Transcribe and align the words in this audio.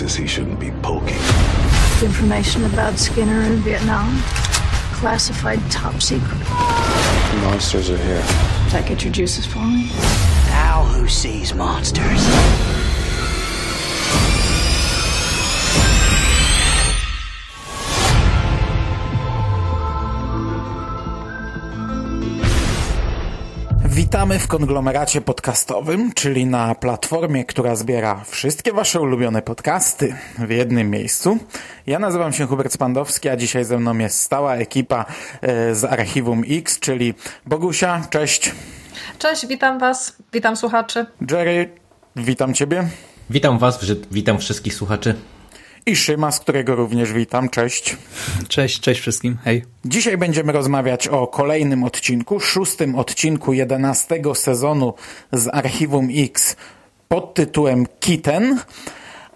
Places 0.00 0.16
he 0.16 0.26
shouldn't 0.26 0.58
be 0.58 0.70
poking. 0.82 1.18
Information 2.02 2.64
about 2.64 2.98
Skinner 2.98 3.42
in 3.42 3.56
Vietnam. 3.56 4.18
Classified 4.94 5.60
top 5.70 6.00
secret. 6.00 6.38
Monsters 7.42 7.90
are 7.90 7.98
here. 7.98 8.22
That 8.70 8.86
get 8.88 9.04
your 9.04 9.12
juices 9.12 9.46
flowing? 9.46 9.88
Now 10.48 10.84
who 10.84 11.06
sees 11.06 11.54
monsters? 11.54 12.69
Witamy 24.10 24.38
w 24.38 24.48
konglomeracie 24.48 25.20
podcastowym, 25.20 26.12
czyli 26.12 26.46
na 26.46 26.74
platformie, 26.74 27.44
która 27.44 27.76
zbiera 27.76 28.24
wszystkie 28.24 28.72
wasze 28.72 29.00
ulubione 29.00 29.42
podcasty 29.42 30.16
w 30.38 30.50
jednym 30.50 30.90
miejscu. 30.90 31.38
Ja 31.86 31.98
nazywam 31.98 32.32
się 32.32 32.46
Hubert 32.46 32.72
Spandowski, 32.72 33.28
a 33.28 33.36
dzisiaj 33.36 33.64
ze 33.64 33.78
mną 33.78 33.98
jest 33.98 34.20
stała 34.20 34.54
ekipa 34.54 35.04
e, 35.40 35.74
z 35.74 35.84
Archiwum 35.84 36.42
X, 36.48 36.80
czyli 36.80 37.14
Bogusia, 37.46 38.06
cześć. 38.10 38.52
Cześć, 39.18 39.46
witam 39.46 39.78
Was, 39.78 40.16
witam 40.32 40.56
słuchaczy. 40.56 41.06
Jerry, 41.30 41.70
witam 42.16 42.54
ciebie. 42.54 42.88
Witam 43.30 43.58
Was, 43.58 43.80
witam 44.10 44.38
wszystkich 44.38 44.74
słuchaczy. 44.74 45.14
I 45.90 45.96
Szyma, 45.96 46.32
z 46.32 46.40
którego 46.40 46.76
również 46.76 47.12
witam, 47.12 47.48
cześć. 47.48 47.96
Cześć, 48.48 48.80
cześć 48.80 49.00
wszystkim, 49.00 49.38
hej. 49.44 49.64
Dzisiaj 49.84 50.18
będziemy 50.18 50.52
rozmawiać 50.52 51.08
o 51.08 51.26
kolejnym 51.26 51.84
odcinku, 51.84 52.40
szóstym 52.40 52.94
odcinku 52.94 53.52
jedenastego 53.52 54.34
sezonu 54.34 54.94
z 55.32 55.48
Archiwum 55.48 56.08
X 56.16 56.56
pod 57.08 57.34
tytułem 57.34 57.86
Kitten. 58.00 58.60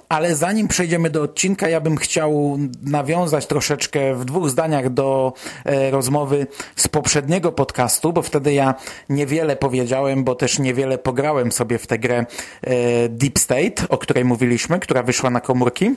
Ale 0.09 0.37
zanim 0.37 0.69
przejdziemy 0.69 1.11
do 1.11 1.23
odcinka, 1.23 1.69
ja 1.69 1.81
bym 1.81 1.97
chciał 1.97 2.59
nawiązać 2.83 3.47
troszeczkę 3.47 4.15
w 4.15 4.25
dwóch 4.25 4.51
zdaniach 4.51 4.91
do 4.91 5.33
e, 5.65 5.91
rozmowy 5.91 6.47
z 6.77 6.89
poprzedniego 6.89 7.53
podcastu, 7.53 8.13
bo 8.13 8.23
wtedy 8.23 8.53
ja 8.53 8.75
niewiele 9.09 9.57
powiedziałem, 9.57 10.25
bo 10.25 10.35
też 10.35 10.59
niewiele 10.59 10.99
pograłem 10.99 11.53
sobie 11.53 11.79
w 11.79 11.87
tę 11.87 11.99
grę 11.99 12.27
e, 12.63 13.09
Deep 13.09 13.39
State, 13.39 13.89
o 13.89 13.99
której 13.99 14.25
mówiliśmy, 14.25 14.81
która 14.81 15.03
wyszła 15.03 15.31
na 15.31 15.41
komórki. 15.41 15.95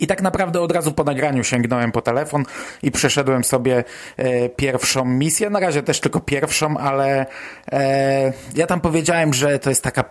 I 0.00 0.06
tak 0.06 0.22
naprawdę 0.22 0.60
od 0.60 0.72
razu 0.72 0.92
po 0.92 1.04
nagraniu 1.04 1.44
sięgnąłem 1.44 1.92
po 1.92 2.02
telefon 2.02 2.44
i 2.82 2.90
przeszedłem 2.90 3.44
sobie 3.44 3.84
e, 4.16 4.48
pierwszą 4.48 5.04
misję. 5.04 5.50
Na 5.50 5.60
razie 5.60 5.82
też 5.82 6.00
tylko 6.00 6.20
pierwszą, 6.20 6.76
ale 6.76 7.26
e, 7.72 8.32
ja 8.54 8.66
tam 8.66 8.80
powiedziałem, 8.80 9.34
że 9.34 9.58
to 9.58 9.70
jest 9.70 9.82
taka 9.82 10.04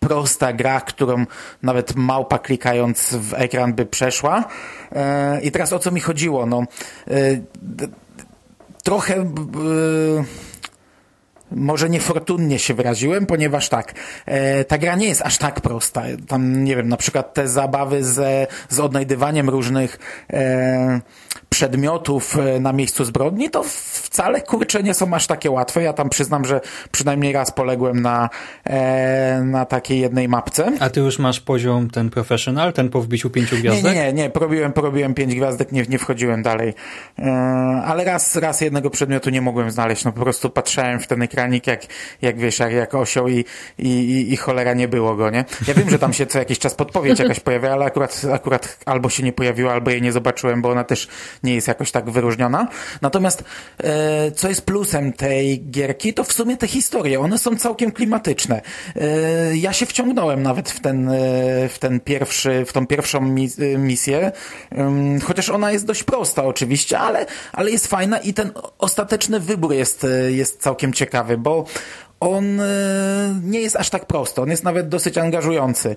prosta 0.00 0.52
gra, 0.52 0.80
którą 0.80 1.24
nawet 1.62 1.96
małpa 1.96 2.38
klikając 2.38 3.14
w 3.14 3.34
ekran 3.34 3.74
by 3.74 3.86
przeszła. 3.86 4.44
E, 4.92 5.40
I 5.40 5.50
teraz 5.50 5.72
o 5.72 5.78
co 5.78 5.90
mi 5.90 6.00
chodziło? 6.00 6.46
No, 6.46 6.62
e, 7.10 7.12
trochę 8.84 9.32
może 11.50 11.90
niefortunnie 11.90 12.58
się 12.58 12.74
wyraziłem, 12.74 13.26
ponieważ 13.26 13.68
tak, 13.68 13.94
e, 14.26 14.64
ta 14.64 14.78
gra 14.78 14.96
nie 14.96 15.08
jest 15.08 15.22
aż 15.22 15.38
tak 15.38 15.60
prosta. 15.60 16.02
Tam, 16.28 16.64
nie 16.64 16.76
wiem, 16.76 16.88
na 16.88 16.96
przykład 16.96 17.34
te 17.34 17.48
zabawy 17.48 18.04
ze, 18.04 18.46
z 18.68 18.80
odnajdywaniem 18.80 19.50
różnych 19.50 19.98
e, 20.32 21.00
przedmiotów 21.48 22.38
e, 22.38 22.60
na 22.60 22.72
miejscu 22.72 23.04
zbrodni, 23.04 23.50
to 23.50 23.64
wcale, 23.64 24.40
kurczę, 24.40 24.82
nie 24.82 24.94
są 24.94 25.14
aż 25.14 25.26
takie 25.26 25.50
łatwe. 25.50 25.82
Ja 25.82 25.92
tam 25.92 26.08
przyznam, 26.08 26.44
że 26.44 26.60
przynajmniej 26.90 27.32
raz 27.32 27.50
poległem 27.50 28.02
na, 28.02 28.30
e, 28.64 29.42
na 29.44 29.64
takiej 29.64 30.00
jednej 30.00 30.28
mapce. 30.28 30.72
A 30.80 30.90
ty 30.90 31.00
już 31.00 31.18
masz 31.18 31.40
poziom 31.40 31.90
ten 31.90 32.10
professional, 32.10 32.72
ten 32.72 32.88
po 32.88 33.00
wbiciu 33.00 33.30
pięciu 33.30 33.56
gwiazdek? 33.56 33.94
Nie, 33.94 34.04
nie, 34.04 34.12
nie, 34.12 34.30
porobiłem, 34.30 34.72
porobiłem 34.72 35.14
pięć 35.14 35.34
gwiazdek, 35.34 35.72
nie, 35.72 35.82
nie 35.88 35.98
wchodziłem 35.98 36.42
dalej. 36.42 36.74
E, 37.18 37.30
ale 37.86 38.04
raz, 38.04 38.36
raz 38.36 38.60
jednego 38.60 38.90
przedmiotu 38.90 39.30
nie 39.30 39.40
mogłem 39.40 39.70
znaleźć, 39.70 40.04
no 40.04 40.12
po 40.12 40.20
prostu 40.20 40.50
patrzałem 40.50 41.00
w 41.00 41.06
ten 41.06 41.22
ekranik, 41.22 41.66
jak, 41.66 41.80
jak 42.22 42.38
wiesz, 42.38 42.58
jak, 42.58 42.72
jak 42.72 42.94
osioł 42.94 43.28
i, 43.28 43.44
i, 43.78 43.88
i, 43.88 44.32
i 44.32 44.36
cholera 44.36 44.74
nie 44.74 44.88
było 44.88 45.14
go, 45.16 45.30
nie? 45.30 45.44
Ja 45.68 45.74
wiem, 45.74 45.90
że 45.90 45.98
tam 45.98 46.12
się 46.12 46.26
co 46.26 46.38
jakiś 46.38 46.58
czas 46.58 46.74
podpowiedź 46.74 47.18
jakaś 47.18 47.40
pojawia, 47.40 47.72
ale 47.72 47.84
akurat, 47.84 48.22
akurat 48.32 48.78
albo 48.86 49.08
się 49.10 49.22
nie 49.22 49.32
pojawiła, 49.32 49.72
albo 49.72 49.90
jej 49.90 50.02
nie 50.02 50.12
zobaczyłem, 50.12 50.62
bo 50.62 50.70
ona 50.70 50.84
też 50.84 51.08
nie 51.42 51.54
jest 51.54 51.68
jakoś 51.68 51.90
tak 51.90 52.10
wyróżniona. 52.10 52.68
Natomiast 53.02 53.44
e, 53.78 54.30
co 54.32 54.48
jest 54.48 54.62
plusem 54.62 55.12
tej 55.12 55.64
gierki, 55.70 56.14
to 56.14 56.24
w 56.24 56.32
sumie 56.32 56.56
te 56.56 56.66
historie, 56.66 57.20
one 57.20 57.38
są 57.38 57.56
całkiem 57.56 57.92
klimatyczne. 57.92 58.60
E, 58.96 59.56
ja 59.56 59.72
się 59.72 59.86
wciągnąłem 59.86 60.42
nawet 60.42 60.70
w 60.70 60.80
ten, 60.80 61.08
e, 61.08 61.14
w 61.68 61.76
ten 61.80 62.00
pierwszy, 62.00 62.64
w 62.64 62.72
tą 62.72 62.86
pierwszą 62.86 63.20
mis 63.20 63.58
misję, 63.78 64.32
chociaż 65.24 65.50
ona 65.50 65.72
jest 65.72 65.86
dość 65.86 66.04
prosta 66.04 66.44
oczywiście, 66.44 66.98
ale, 66.98 67.26
ale 67.52 67.70
jest 67.70 67.86
fajna 67.86 68.18
i 68.18 68.34
ten 68.34 68.52
ostateczny 68.78 69.40
wybór 69.40 69.72
jest, 69.72 70.06
jest 70.28 70.60
całkiem 70.60 70.92
ciekawy, 70.92 71.38
bo 71.38 71.64
on 72.20 72.60
nie 73.42 73.60
jest 73.60 73.76
aż 73.76 73.90
tak 73.90 74.06
prosty, 74.06 74.42
on 74.42 74.50
jest 74.50 74.64
nawet 74.64 74.88
dosyć 74.88 75.18
angażujący. 75.18 75.96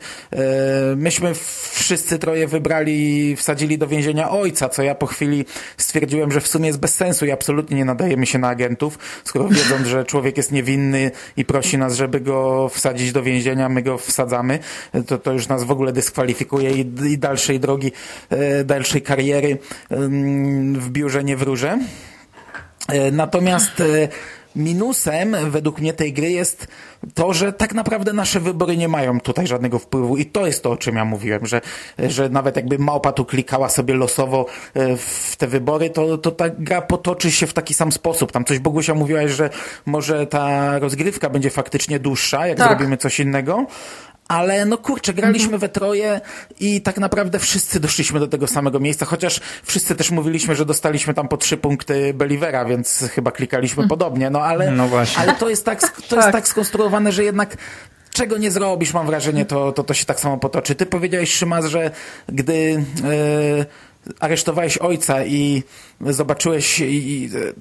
Myśmy 0.96 1.34
wszyscy 1.72 2.20
troje 2.20 2.48
wybrali, 2.48 3.36
wsadzili 3.36 3.78
do 3.78 3.88
więzienia 3.88 4.32
ojca, 4.32 4.70
co 4.70 4.84
ja 4.84 4.96
po 4.96 5.06
chwili 5.06 5.46
stwierdziłem, 5.78 6.32
że 6.32 6.42
w 6.42 6.48
sumie 6.48 6.68
jest 6.68 6.80
bez 6.80 6.96
sensu 6.96 7.26
i 7.26 7.32
absolutnie 7.32 7.78
nie 7.78 7.86
nadajemy 7.86 8.26
się 8.26 8.40
na 8.40 8.48
agentów, 8.48 9.00
skoro 9.24 9.48
wiedząc, 9.48 9.88
że 9.88 10.06
człowiek 10.06 10.38
jest 10.38 10.52
niewinny 10.52 11.12
i 11.38 11.46
prosi 11.46 11.78
nas, 11.78 11.96
żeby 11.96 12.20
go 12.20 12.70
wsadzić 12.70 13.12
do 13.12 13.24
więzienia, 13.24 13.70
my 13.70 13.82
go 13.82 13.98
wsadzamy, 13.98 14.59
to, 15.08 15.18
to 15.18 15.34
już 15.34 15.48
nas 15.48 15.64
w 15.64 15.72
ogóle 15.72 15.92
dyskwalifikuje 15.92 16.72
i, 16.72 16.80
i 17.06 17.18
dalszej 17.18 17.59
drogi, 17.59 17.92
dalszej 18.66 19.02
kariery 19.02 19.58
w 20.80 20.90
biurze 20.90 21.24
nie 21.24 21.38
wróżę. 21.38 21.80
Natomiast 23.12 23.84
minusem 24.56 25.35
według 25.50 25.79
mnie 25.79 25.94
tej 25.94 26.13
gry 26.13 26.31
jest 26.31 26.67
to, 27.13 27.34
że 27.34 27.53
tak 27.53 27.73
naprawdę 27.73 28.13
nasze 28.13 28.39
wybory 28.39 28.78
nie 28.78 28.88
mają 28.88 29.19
tutaj 29.19 29.47
żadnego 29.47 29.79
wpływu 29.79 30.17
i 30.17 30.25
to 30.25 30.47
jest 30.47 30.63
to, 30.63 30.72
o 30.72 30.78
czym 30.78 30.95
ja 30.95 31.06
mówiłem, 31.06 31.45
że, 31.45 31.62
że 32.00 32.29
nawet 32.29 32.56
jakby 32.56 32.79
małpa 32.79 33.11
tu 33.11 33.25
klikała 33.25 33.69
sobie 33.69 33.94
losowo 33.94 34.45
w 34.97 35.35
te 35.38 35.47
wybory, 35.47 35.90
to, 35.90 36.17
to 36.17 36.31
ta 36.31 36.50
gra 36.50 36.81
potoczy 36.81 37.31
się 37.31 37.47
w 37.47 37.53
taki 37.53 37.73
sam 37.73 37.91
sposób. 37.91 38.31
Tam 38.31 38.45
coś 38.45 38.59
Bogusia 38.59 38.94
mówiłaś, 38.94 39.31
że 39.31 39.50
może 39.85 40.28
ta 40.28 40.79
rozgrywka 40.79 41.29
będzie 41.29 41.50
faktycznie 41.50 42.00
dłuższa, 42.00 42.47
jak 42.47 42.57
tak. 42.57 42.67
zrobimy 42.67 42.97
coś 42.97 43.19
innego, 43.19 43.66
ale 44.31 44.66
no 44.66 44.78
kurczę, 44.78 45.14
graliśmy 45.14 45.58
we 45.58 45.69
troje 45.69 46.22
i 46.59 46.81
tak 46.81 46.97
naprawdę 46.97 47.40
wszyscy 47.40 47.80
doszliśmy 47.80 48.19
do 48.19 48.28
tego 48.28 48.47
samego 48.47 48.80
miejsca, 48.80 49.06
chociaż 49.06 49.40
wszyscy 49.64 49.96
też 49.96 50.12
mówiliśmy, 50.12 50.56
że 50.56 50.66
dostaliśmy 50.66 51.14
tam 51.14 51.28
po 51.28 51.38
trzy 51.38 51.58
punkty 51.58 52.14
Belivera, 52.14 52.66
więc 52.66 53.06
chyba 53.14 53.31
klikaliśmy 53.31 53.88
podobnie, 53.88 54.30
no 54.30 54.41
ale, 54.41 54.72
no 54.72 54.90
ale 55.18 55.34
to 55.34 55.50
jest 55.50 55.66
tak, 55.66 55.80
to 55.80 56.16
jest 56.16 56.25
tak. 56.25 56.31
tak 56.31 56.47
skonstruowane, 56.47 57.12
że 57.12 57.24
jednak 57.24 57.58
czego 58.14 58.38
nie 58.38 58.52
zrobisz, 58.52 58.94
mam 58.94 59.05
wrażenie, 59.05 59.46
to, 59.46 59.72
to, 59.72 59.84
to 59.84 59.94
się 59.94 60.05
tak 60.05 60.20
samo 60.20 60.38
potoczy. 60.38 60.76
Ty 60.76 60.85
powiedziałeś, 60.85 61.34
Szymas, 61.34 61.66
że 61.66 61.91
gdy 62.28 62.53
yy, 62.53 63.66
aresztowałeś 64.20 64.78
ojca 64.78 65.26
i 65.26 65.64
zobaczyłeś, 66.02 66.84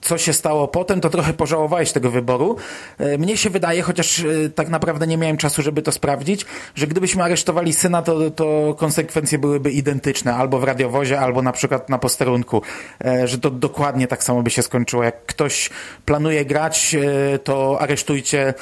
co 0.01 0.19
się 0.19 0.33
stało 0.33 0.69
potem, 0.69 1.01
to 1.01 1.11
trochę 1.11 1.33
pożałowałeś 1.33 1.93
tego 1.93 2.11
wyboru. 2.11 2.57
E, 2.99 3.19
mnie 3.19 3.37
się 3.37 3.51
wydaje, 3.51 3.83
chociaż 3.83 4.21
e, 4.21 4.25
tak 4.55 4.69
naprawdę 4.69 5.07
nie 5.07 5.17
miałem 5.17 5.37
czasu, 5.37 5.63
żeby 5.63 5.83
to 5.83 5.93
sprawdzić, 5.93 6.47
że 6.75 6.87
gdybyśmy 6.87 7.23
aresztowali 7.23 7.73
syna, 7.73 8.03
to, 8.03 8.31
to 8.31 8.75
konsekwencje 8.79 9.39
byłyby 9.39 9.71
identyczne, 9.71 10.35
albo 10.35 10.59
w 10.59 10.65
radiowozie, 10.65 11.21
albo 11.21 11.43
na 11.43 11.53
przykład 11.53 11.89
na 11.89 11.99
posterunku, 11.99 12.63
e, 13.05 13.29
że 13.29 13.39
to 13.39 13.51
dokładnie 13.51 14.07
tak 14.07 14.25
samo 14.25 14.43
by 14.43 14.51
się 14.51 14.63
skończyło. 14.63 15.03
Jak 15.05 15.27
ktoś 15.27 15.71
planuje 16.05 16.45
grać, 16.45 16.97
to 17.45 17.81
aresztujcie 17.81 18.55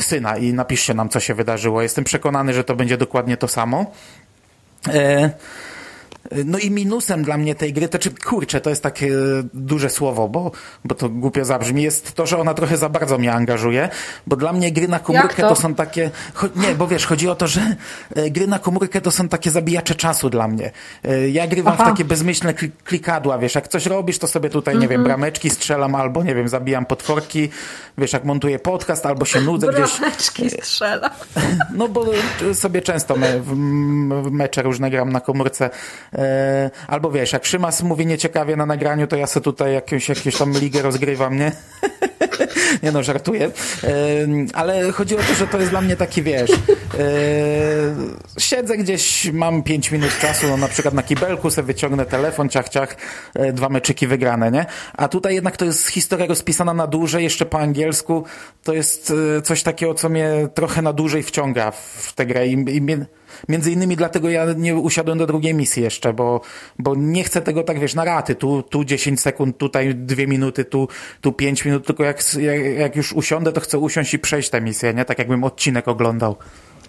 syna 0.00 0.36
i 0.36 0.52
napiszcie 0.52 0.94
nam, 0.94 1.08
co 1.08 1.20
się 1.20 1.34
wydarzyło. 1.34 1.82
Jestem 1.82 2.04
przekonany, 2.04 2.54
że 2.54 2.64
to 2.64 2.76
będzie 2.76 2.96
dokładnie 2.96 3.36
to 3.36 3.48
samo. 3.48 3.86
No 6.44 6.58
i 6.58 6.70
minusem 6.70 7.22
dla 7.24 7.36
mnie 7.36 7.54
tej 7.54 7.72
gry, 7.72 7.88
to 7.88 7.98
czy 7.98 8.10
kurczę, 8.10 8.60
to 8.60 8.70
jest 8.70 8.82
takie 8.82 9.10
duże 9.54 9.90
słowo, 9.90 10.28
bo, 10.28 10.50
bo 10.84 10.94
to 10.94 11.08
głupio 11.08 11.44
zabrzmi, 11.44 11.82
jest 11.82 12.12
to, 12.12 12.26
że 12.26 12.38
ona 12.38 12.54
trochę 12.54 12.76
za 12.76 12.88
bardzo 12.88 13.18
mnie 13.18 13.32
angażuje, 13.32 13.88
bo 14.26 14.36
dla 14.36 14.52
mnie 14.52 14.72
gry 14.72 14.88
na 14.88 14.98
komórkę 14.98 15.42
to? 15.42 15.48
to? 15.48 15.56
są 15.56 15.74
takie, 15.74 16.10
nie, 16.56 16.74
bo 16.74 16.86
wiesz, 16.86 17.06
chodzi 17.06 17.28
o 17.28 17.34
to, 17.34 17.46
że 17.46 17.76
e, 18.14 18.30
gry 18.30 18.46
na 18.46 18.58
komórkę 18.58 19.00
to 19.00 19.10
są 19.10 19.28
takie 19.28 19.50
zabijacze 19.50 19.94
czasu 19.94 20.30
dla 20.30 20.48
mnie. 20.48 20.70
E, 21.04 21.28
Ja 21.28 21.46
grywam 21.46 21.74
Aha. 21.74 21.84
w 21.84 21.88
takie 21.88 22.04
bezmyślne 22.04 22.52
kli- 22.52 22.70
klikadła, 22.84 23.38
wiesz, 23.38 23.54
jak 23.54 23.68
coś 23.68 23.86
robisz, 23.86 24.18
to 24.18 24.26
sobie 24.26 24.50
tutaj, 24.50 24.78
nie 24.78 24.88
wiem, 24.88 25.04
brameczki 25.04 25.50
strzelam, 25.50 25.94
albo 25.94 26.22
nie 26.22 26.34
wiem, 26.34 26.48
zabijam 26.48 26.86
potworki, 26.86 27.48
wiesz, 27.98 28.12
jak 28.12 28.24
montuję 28.24 28.58
podcast, 28.58 29.06
albo 29.06 29.24
się 29.24 29.40
nudzę 29.40 29.66
gdzieś. 29.72 29.98
Brameczki 29.98 30.50
strzela. 30.50 31.10
No 31.74 31.88
bo 31.88 32.04
sobie 32.54 32.82
często 32.82 33.16
me, 33.16 33.42
mecze 34.30 34.62
różne 34.62 34.90
gram 34.90 35.12
na 35.12 35.20
komórce. 35.20 35.70
E, 36.14 36.70
albo 36.86 37.10
wiesz, 37.10 37.32
jak 37.32 37.46
Szymas 37.46 37.82
mówi 37.82 38.06
nieciekawie 38.06 38.56
na 38.56 38.66
nagraniu, 38.66 39.06
to 39.06 39.16
ja 39.16 39.26
sobie 39.26 39.44
tutaj 39.44 39.74
jakąś, 39.74 40.08
jakąś 40.08 40.36
tam 40.36 40.52
ligę 40.52 40.82
rozgrywam, 40.82 41.36
nie? 41.36 41.52
nie 42.82 42.92
no, 42.92 43.02
żartuję. 43.02 43.50
E, 43.84 43.90
ale 44.54 44.92
chodzi 44.92 45.16
o 45.16 45.18
to, 45.18 45.34
że 45.34 45.46
to 45.46 45.58
jest 45.58 45.70
dla 45.70 45.80
mnie 45.80 45.96
taki, 45.96 46.22
wiesz, 46.22 46.50
e, 46.50 46.56
siedzę 48.38 48.76
gdzieś, 48.76 49.32
mam 49.32 49.62
5 49.62 49.90
minut 49.90 50.18
czasu, 50.20 50.46
no, 50.48 50.56
na 50.56 50.68
przykład 50.68 50.94
na 50.94 51.02
kibelku, 51.02 51.50
sobie 51.50 51.66
wyciągnę 51.66 52.06
telefon, 52.06 52.48
ciach, 52.48 52.68
ciach, 52.68 52.96
dwa 53.52 53.68
meczyki 53.68 54.06
wygrane, 54.06 54.50
nie? 54.50 54.66
A 54.92 55.08
tutaj 55.08 55.34
jednak 55.34 55.56
to 55.56 55.64
jest 55.64 55.88
historia 55.88 56.26
rozpisana 56.26 56.74
na 56.74 56.86
dłużej, 56.86 57.24
jeszcze 57.24 57.46
po 57.46 57.60
angielsku. 57.60 58.24
To 58.64 58.72
jest 58.72 59.12
coś 59.44 59.62
takiego, 59.62 59.94
co 59.94 60.08
mnie 60.08 60.48
trochę 60.54 60.82
na 60.82 60.92
dłużej 60.92 61.22
wciąga 61.22 61.70
w 61.70 62.12
tę 62.14 62.26
grę 62.26 62.48
i, 62.48 62.52
i 62.52 62.80
mnie, 62.80 63.06
Między 63.48 63.72
innymi 63.72 63.96
dlatego 63.96 64.30
ja 64.30 64.46
nie 64.56 64.76
usiadłem 64.76 65.18
do 65.18 65.26
drugiej 65.26 65.54
misji 65.54 65.82
jeszcze, 65.82 66.12
bo, 66.12 66.40
bo 66.78 66.94
nie 66.94 67.24
chcę 67.24 67.40
tego 67.40 67.62
tak, 67.62 67.80
wiesz, 67.80 67.94
na 67.94 68.04
raty. 68.04 68.34
Tu, 68.34 68.62
tu 68.62 68.84
10 68.84 69.20
sekund, 69.20 69.58
tutaj 69.58 69.94
2 69.94 70.26
minuty, 70.26 70.64
tu, 70.64 70.88
tu 71.20 71.32
5 71.32 71.64
minut, 71.64 71.86
tylko 71.86 72.04
jak, 72.04 72.34
jak, 72.34 72.78
jak 72.78 72.96
już 72.96 73.12
usiądę, 73.12 73.52
to 73.52 73.60
chcę 73.60 73.78
usiąść 73.78 74.14
i 74.14 74.18
przejść 74.18 74.50
tę 74.50 74.60
misję, 74.60 74.94
nie? 74.94 75.04
Tak 75.04 75.18
jakbym 75.18 75.44
odcinek 75.44 75.88
oglądał. 75.88 76.36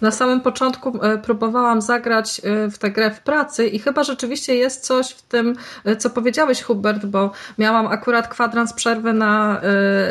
Na 0.00 0.10
samym 0.10 0.40
początku 0.40 1.04
e, 1.04 1.18
próbowałam 1.18 1.82
zagrać 1.82 2.40
e, 2.44 2.70
w 2.70 2.78
tę 2.78 2.90
grę 2.90 3.10
w 3.10 3.20
pracy 3.20 3.66
i 3.66 3.78
chyba 3.78 4.04
rzeczywiście 4.04 4.54
jest 4.54 4.84
coś 4.84 5.10
w 5.10 5.22
tym, 5.22 5.56
e, 5.84 5.96
co 5.96 6.10
powiedziałeś 6.10 6.62
Hubert, 6.62 7.06
bo 7.06 7.30
miałam 7.58 7.86
akurat 7.86 8.28
kwadrans 8.28 8.72
przerwy 8.72 9.12
na, 9.12 9.60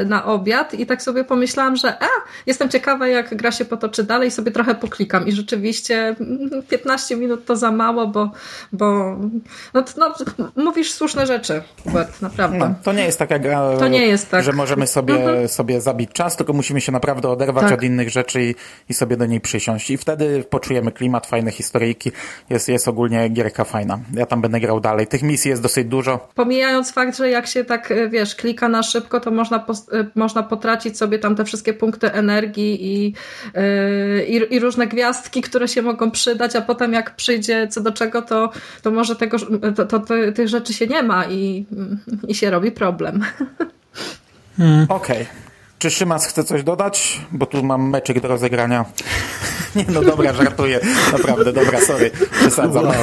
na 0.05 0.25
obiad 0.25 0.73
i 0.73 0.85
tak 0.85 1.01
sobie 1.01 1.23
pomyślałam, 1.23 1.75
że 1.75 2.03
a, 2.03 2.07
jestem 2.45 2.69
ciekawa 2.69 3.07
jak 3.07 3.35
gra 3.35 3.51
się 3.51 3.65
potoczy 3.65 4.03
dalej 4.03 4.31
sobie 4.31 4.51
trochę 4.51 4.75
poklikam 4.75 5.27
i 5.27 5.31
rzeczywiście 5.31 6.15
mm, 6.19 6.63
15 6.69 7.15
minut 7.15 7.45
to 7.45 7.55
za 7.55 7.71
mało, 7.71 8.07
bo, 8.07 8.31
bo 8.73 9.15
no, 9.73 9.83
no, 9.97 10.13
mówisz 10.55 10.91
słuszne 10.93 11.27
rzeczy 11.27 11.61
Hubert, 11.83 12.21
naprawdę. 12.21 12.57
No, 12.57 12.75
to 12.83 12.93
nie 12.93 13.05
jest 13.05 13.19
gra, 13.41 13.77
To 13.79 13.87
nie 13.87 14.07
jest 14.07 14.31
tak. 14.31 14.43
że 14.43 14.51
możemy 14.51 14.87
sobie, 14.87 15.13
Mhm. 15.13 15.47
sobie 15.47 15.81
zabić 15.81 16.11
czas, 16.13 16.37
tylko 16.37 16.53
musimy 16.53 16.81
się 16.81 16.91
naprawdę 16.91 17.29
oderwać 17.29 17.63
Tak. 17.63 17.73
od 17.73 17.83
innych 17.83 18.09
rzeczy 18.09 18.43
i, 18.43 18.55
i 18.89 18.93
sobie 18.93 19.17
do 19.17 19.25
niej 19.25 19.41
przysiąść. 19.41 19.72
I 19.89 19.97
wtedy 19.97 20.43
poczujemy 20.49 20.91
klimat, 20.91 21.27
fajne 21.27 21.51
historyjki. 21.51 22.11
Jest, 22.49 22.69
jest 22.69 22.87
ogólnie 22.87 23.29
gierka 23.29 23.63
fajna. 23.63 23.99
Ja 24.13 24.25
tam 24.25 24.41
będę 24.41 24.59
grał 24.59 24.79
dalej. 24.79 25.07
Tych 25.07 25.23
misji 25.23 25.49
jest 25.49 25.61
dosyć 25.61 25.87
dużo. 25.87 26.27
Pomijając 26.35 26.91
fakt, 26.91 27.17
że 27.17 27.29
jak 27.29 27.47
się 27.47 27.63
tak, 27.63 27.91
e, 27.91 28.09
wiesz, 28.09 28.35
klika 28.35 28.69
na 28.69 28.83
szybko, 28.83 29.19
to 29.19 29.31
można, 29.31 29.59
pos- 29.59 29.99
e, 29.99 30.05
można 30.15 30.43
potracić 30.43 30.97
sobie 30.97 31.19
tam 31.19 31.35
te 31.35 31.45
wszystkie 31.45 31.73
punkty 31.73 32.11
energii 32.11 32.87
i, 32.87 33.13
yy, 33.55 34.25
i, 34.25 34.55
i 34.55 34.59
różne 34.59 34.87
gwiazdki, 34.87 35.41
które 35.41 35.67
się 35.67 35.81
mogą 35.81 36.11
przydać, 36.11 36.55
a 36.55 36.61
potem 36.61 36.93
jak 36.93 37.15
przyjdzie 37.15 37.67
co 37.67 37.81
do 37.81 37.91
czego, 37.91 38.21
to, 38.21 38.51
to 38.81 38.91
może 38.91 39.15
tego, 39.15 39.37
to, 39.75 39.85
to, 39.85 39.99
to, 39.99 40.13
tych 40.35 40.47
rzeczy 40.47 40.73
się 40.73 40.87
nie 40.87 41.03
ma 41.03 41.25
i, 41.25 41.65
i 42.27 42.35
się 42.35 42.49
robi 42.49 42.71
problem. 42.71 43.25
Okej. 44.89 45.25
Czy 45.79 45.91
Szymas 45.91 46.25
chce 46.25 46.43
coś 46.43 46.63
dodać? 46.63 47.21
Bo 47.31 47.45
tu 47.45 47.63
mam 47.63 47.89
meczyk 47.89 48.19
do 48.19 48.27
rozegrania. 48.27 48.85
Nie, 49.75 49.85
no 49.89 50.01
dobra, 50.01 50.33
żartuję. 50.33 50.79
Naprawdę, 51.11 51.53
dobra, 51.53 51.81
sorry. 51.81 52.11
Przesadzam. 52.31 52.85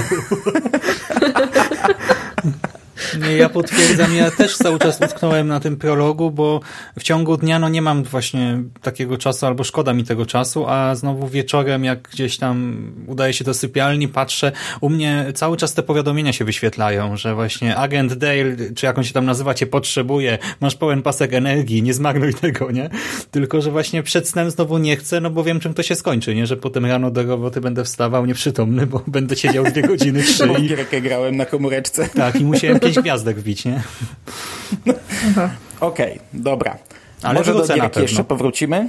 Nie, 3.19 3.37
ja 3.37 3.49
potwierdzam, 3.49 4.15
ja 4.17 4.31
też 4.31 4.57
cały 4.57 4.79
czas 4.79 5.01
utknąłem 5.01 5.49
na 5.49 5.61
tym 5.61 5.77
prologu, 5.77 6.31
bo 6.31 6.61
w 6.99 7.03
ciągu 7.03 7.37
dnia 7.37 7.59
no 7.59 7.69
nie 7.69 7.83
mam 7.83 8.03
właśnie 8.03 8.63
takiego 8.83 9.19
czasu, 9.19 9.47
albo 9.47 9.65
szkoda 9.65 9.93
mi 9.93 10.05
tego 10.05 10.27
czasu, 10.27 10.67
a 10.69 10.95
znowu 10.95 11.29
wieczorem, 11.29 11.85
jak 11.85 12.03
gdzieś 12.03 12.39
tam 12.39 12.83
udaje 13.07 13.33
się 13.33 13.45
do 13.45 13.55
sypialni, 13.55 14.09
patrzę, 14.09 14.53
u 14.81 14.91
mnie 14.91 15.25
cały 15.35 15.57
czas 15.57 15.75
te 15.75 15.83
powiadomienia 15.83 16.33
się 16.33 16.45
wyświetlają, 16.45 17.17
że 17.17 17.35
właśnie 17.35 17.77
agent 17.77 18.15
Dale, 18.15 18.57
czy 18.75 18.87
jak 18.87 18.99
on 18.99 19.05
się 19.05 19.13
tam 19.13 19.25
nazywa, 19.25 19.55
cię 19.55 19.67
potrzebuje, 19.67 20.39
masz 20.61 20.77
pełen 20.77 21.03
pasek 21.03 21.35
energii, 21.35 21.83
nie 21.83 21.95
zmarnuj 21.95 22.35
tego, 22.35 22.71
nie? 22.71 22.91
Tylko, 23.31 23.61
że 23.61 23.71
właśnie 23.71 24.03
przed 24.03 24.29
snem 24.29 24.51
znowu 24.51 24.79
nie 24.79 24.97
chcę, 24.97 25.21
no 25.21 25.31
bo 25.31 25.45
wiem, 25.45 25.61
czym 25.61 25.75
to 25.75 25.83
się 25.83 25.95
skończy, 25.95 26.35
nie? 26.35 26.47
Że 26.47 26.57
potem 26.57 26.87
rano 26.87 27.11
do 27.11 27.23
roboty 27.23 27.61
będę 27.61 27.85
wstawał 27.85 28.27
nieprzytomny, 28.27 28.87
bo 28.87 29.03
będę 29.07 29.37
siedział 29.37 29.65
dwie 29.65 29.83
godziny, 29.83 30.23
trzy 30.23 30.47
Bo 30.47 30.57
i 30.57 30.69
gierkę 30.69 31.01
grałem 31.01 31.37
na 31.37 31.47
komóreczce. 31.47 32.09
tak, 32.09 32.41
i 32.41 32.45
musiałem 32.45 32.81
pięć 32.81 32.99
gwiazdek 33.03 33.39
wbić, 33.39 33.65
nie? 33.65 33.83
Okej, 35.81 36.21
dobra. 36.33 36.77
Ale 37.23 37.35
Może 37.41 37.55
do 37.55 37.67
gierki 37.75 38.01
jeszcze 38.01 38.25
powrócimy 38.25 38.89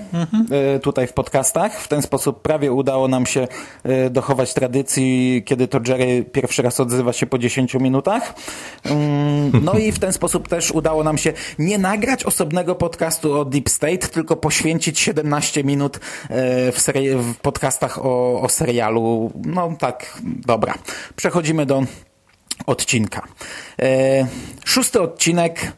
e, 0.75 0.79
tutaj 0.79 1.07
w 1.07 1.13
podcastach. 1.13 1.79
W 1.79 1.87
ten 1.87 2.01
sposób 2.01 2.41
prawie 2.41 2.71
udało 2.71 3.07
nam 3.07 3.25
się 3.25 3.47
e, 3.83 4.09
dochować 4.09 4.53
tradycji, 4.53 5.43
kiedy 5.45 5.67
to 5.67 5.79
Jerry 5.87 6.25
pierwszy 6.31 6.61
raz 6.61 6.79
odzywa 6.79 7.13
się 7.13 7.25
po 7.25 7.37
10 7.37 7.73
minutach. 7.73 8.33
Mm, 8.83 9.51
No 9.63 9.73
i 9.73 9.91
w 9.91 9.99
ten 9.99 10.13
sposób 10.13 10.47
też 10.47 10.71
udało 10.71 11.03
nam 11.03 11.17
się 11.17 11.33
nie 11.59 11.77
nagrać 11.77 12.23
osobnego 12.23 12.75
podcastu 12.75 13.39
o 13.39 13.45
Deep 13.45 13.69
State, 13.69 13.97
tylko 14.07 14.35
poświęcić 14.35 14.99
17 14.99 15.63
minut 15.63 15.97
e, 15.97 15.99
w, 16.71 16.77
seri- 16.79 17.17
w 17.17 17.35
podcastach 17.37 18.05
o, 18.05 18.41
o 18.41 18.49
serialu. 18.49 19.31
No 19.45 19.73
tak, 19.79 20.17
dobra. 20.23 20.73
Przechodzimy 21.15 21.65
do 21.65 21.83
odcinka. 22.65 23.21
E, 23.81 24.27
Szósty 24.65 25.01
odcinek, 25.01 25.71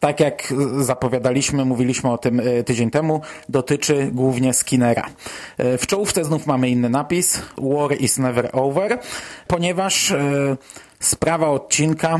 tak 0.00 0.20
jak 0.20 0.54
zapowiadaliśmy, 0.80 1.64
mówiliśmy 1.64 2.10
o 2.12 2.18
tym 2.18 2.40
e, 2.40 2.64
tydzień 2.64 2.90
temu, 2.90 3.20
dotyczy 3.48 4.10
głównie 4.12 4.54
Skinnera. 4.54 5.06
E, 5.58 5.78
W 5.78 5.86
czołówce 5.86 6.24
znów 6.24 6.46
mamy 6.46 6.68
inny 6.68 6.88
napis 6.90 7.42
War 7.58 8.00
is 8.00 8.18
never 8.18 8.50
over, 8.52 8.98
ponieważ 9.46 10.14
sprawa 11.00 11.48
odcinka 11.48 12.18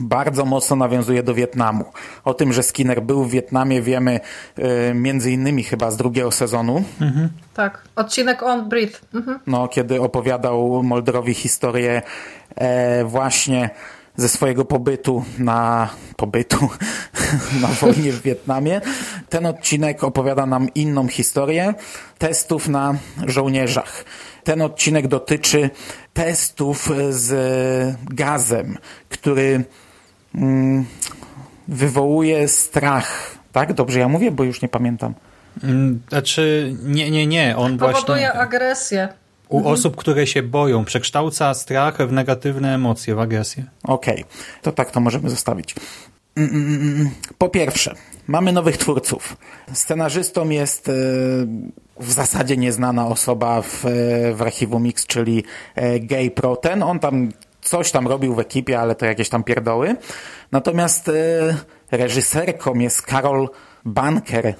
bardzo 0.00 0.44
mocno 0.44 0.76
nawiązuje 0.76 1.22
do 1.22 1.34
Wietnamu. 1.34 1.84
O 2.24 2.34
tym, 2.34 2.52
że 2.52 2.62
Skinner 2.62 3.02
był 3.02 3.24
w 3.24 3.30
Wietnamie 3.30 3.82
wiemy 3.82 4.20
e, 4.56 4.94
między 4.94 5.32
innymi 5.32 5.62
chyba 5.62 5.90
z 5.90 5.96
drugiego 5.96 6.30
sezonu, 6.30 6.84
Tak, 7.54 7.82
odcinek 7.96 8.42
On 8.42 8.68
Breathe. 8.68 9.00
Mhm. 9.14 9.38
no, 9.46 9.68
kiedy 9.68 10.00
opowiadał 10.00 10.82
Moldrowi 10.82 11.34
historię 11.34 12.02
e, 12.56 13.04
właśnie 13.04 13.70
ze 14.16 14.28
swojego 14.28 14.64
pobytu 14.64 15.24
na 15.38 15.88
pobytu 16.16 16.68
na 17.62 17.68
wojnie 17.68 18.12
w 18.12 18.22
Wietnamie. 18.22 18.80
Ten 19.28 19.46
odcinek 19.46 20.04
opowiada 20.04 20.46
nam 20.46 20.74
inną 20.74 21.08
historię 21.08 21.74
testów 22.18 22.68
na 22.68 22.94
żołnierzach. 23.26 24.04
Ten 24.44 24.62
odcinek 24.62 25.08
dotyczy 25.08 25.70
testów 26.12 26.90
z 27.10 27.96
gazem, 28.10 28.78
który 29.08 29.64
wywołuje 31.68 32.48
strach. 32.48 33.38
Tak? 33.52 33.72
Dobrze 33.72 33.98
ja 33.98 34.08
mówię, 34.08 34.30
bo 34.30 34.44
już 34.44 34.62
nie 34.62 34.68
pamiętam. 34.68 35.14
Mm, 35.62 36.00
Znaczy, 36.08 36.74
nie, 36.82 37.10
nie, 37.10 37.26
nie. 37.26 37.56
On 37.56 37.78
Powoduje 37.78 38.02
właśnie 38.02 38.32
agresję. 38.32 39.08
u 39.48 39.68
osób, 39.68 39.96
które 39.96 40.26
się 40.26 40.42
boją, 40.42 40.84
przekształca 40.84 41.54
strach 41.54 42.08
w 42.08 42.12
negatywne 42.12 42.74
emocje, 42.74 43.14
w 43.14 43.20
agresję. 43.20 43.64
Okej, 43.82 44.24
to 44.62 44.72
tak 44.72 44.90
to 44.90 45.00
możemy 45.00 45.30
zostawić. 45.30 45.74
Mm, 46.36 46.50
mm, 46.50 46.82
mm. 46.82 47.10
Po 47.38 47.48
pierwsze, 47.48 47.94
mamy 48.26 48.52
nowych 48.52 48.76
twórców. 48.76 49.36
Scenarzystą 49.72 50.48
jest 50.48 50.88
e, 50.88 50.92
w 52.00 52.12
zasadzie 52.12 52.56
nieznana 52.56 53.06
osoba 53.06 53.62
w, 53.62 53.84
e, 53.86 53.88
w 54.34 54.42
archiwum 54.42 54.82
Mix, 54.82 55.06
czyli 55.06 55.44
e, 55.74 56.00
Gay 56.00 56.30
Proten. 56.30 56.82
On 56.82 56.98
tam 56.98 57.28
coś 57.70 57.90
tam 57.90 58.08
robił 58.08 58.34
w 58.34 58.38
ekipie, 58.38 58.80
ale 58.80 58.94
to 58.94 59.06
jakieś 59.06 59.28
tam 59.28 59.44
pierdoły. 59.44 59.96
Natomiast 60.52 61.08
e, 61.08 61.12
reżyserką 61.90 62.74
jest 62.74 63.02
Karol 63.02 63.48
Banker 63.84 64.46
e, 64.46 64.54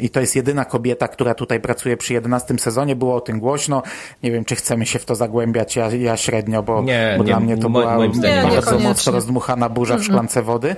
i 0.00 0.10
to 0.10 0.20
jest 0.20 0.36
jedyna 0.36 0.64
kobieta, 0.64 1.08
która 1.08 1.34
tutaj 1.34 1.60
pracuje 1.60 1.96
przy 1.96 2.12
11 2.12 2.58
sezonie. 2.58 2.96
Było 2.96 3.16
o 3.16 3.20
tym 3.20 3.40
głośno. 3.40 3.82
Nie 4.22 4.30
wiem, 4.30 4.44
czy 4.44 4.56
chcemy 4.56 4.86
się 4.86 4.98
w 4.98 5.04
to 5.04 5.14
zagłębiać. 5.14 5.76
Ja, 5.76 5.90
ja 5.90 6.16
średnio, 6.16 6.62
bo, 6.62 6.82
Nie, 6.82 7.14
bo 7.18 7.24
nie, 7.24 7.28
dla 7.28 7.40
mnie 7.40 7.58
to 7.58 7.70
była 7.70 7.98
bardzo 8.42 8.78
mocno 8.78 9.12
rozdmuchana 9.12 9.68
burza 9.68 9.96
w 9.96 10.02
szklance 10.04 10.42
wody. 10.42 10.76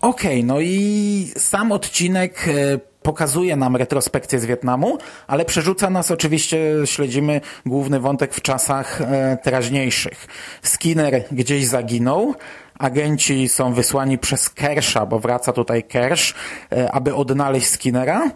Okej, 0.00 0.44
no 0.44 0.60
i 0.60 1.32
sam 1.36 1.72
odcinek 1.72 2.48
e, 2.48 2.93
pokazuje 3.04 3.56
nam 3.56 3.76
retrospekcję 3.76 4.38
z 4.38 4.44
Wietnamu, 4.44 4.98
ale 5.26 5.44
przerzuca 5.44 5.90
nas 5.90 6.10
oczywiście, 6.10 6.58
śledzimy 6.84 7.40
główny 7.66 8.00
wątek 8.00 8.34
w 8.34 8.42
czasach 8.42 9.00
e, 9.00 9.38
teraźniejszych. 9.42 10.26
Skinner 10.62 11.24
gdzieś 11.32 11.66
zaginął, 11.66 12.34
agenci 12.78 13.48
są 13.48 13.74
wysłani 13.74 14.18
przez 14.18 14.50
Kersha, 14.50 15.06
bo 15.06 15.18
wraca 15.18 15.52
tutaj 15.52 15.82
Kersh, 15.82 16.34
e, 16.72 16.92
aby 16.92 17.14
odnaleźć 17.14 17.66
Skinnera. 17.66 18.30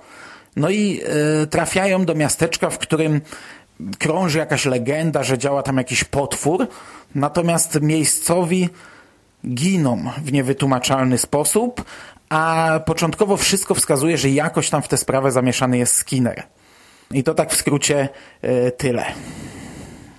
No 0.56 0.70
i 0.70 1.00
e, 1.42 1.46
trafiają 1.46 2.04
do 2.04 2.14
miasteczka, 2.14 2.70
w 2.70 2.78
którym 2.78 3.20
krąży 3.98 4.38
jakaś 4.38 4.64
legenda, 4.64 5.22
że 5.22 5.38
działa 5.38 5.62
tam 5.62 5.76
jakiś 5.76 6.04
potwór, 6.04 6.66
natomiast 7.14 7.80
miejscowi 7.80 8.68
giną 9.47 10.04
w 10.25 10.33
niewytłumaczalny 10.33 11.18
sposób, 11.18 11.85
a 12.28 12.80
początkowo 12.87 13.37
wszystko 13.37 13.75
wskazuje, 13.75 14.18
że 14.18 14.30
jakoś 14.30 14.71
tam 14.71 14.83
w 14.83 14.88
tę 14.88 14.97
sprawę 14.97 15.33
zamieszany 15.33 15.78
jest 15.78 15.95
Skinner. 15.95 16.42
I 17.11 17.23
to 17.23 17.35
tak 17.35 17.52
w 17.52 17.57
skrócie 17.57 18.09
e, 18.42 18.71
tyle. 18.71 19.04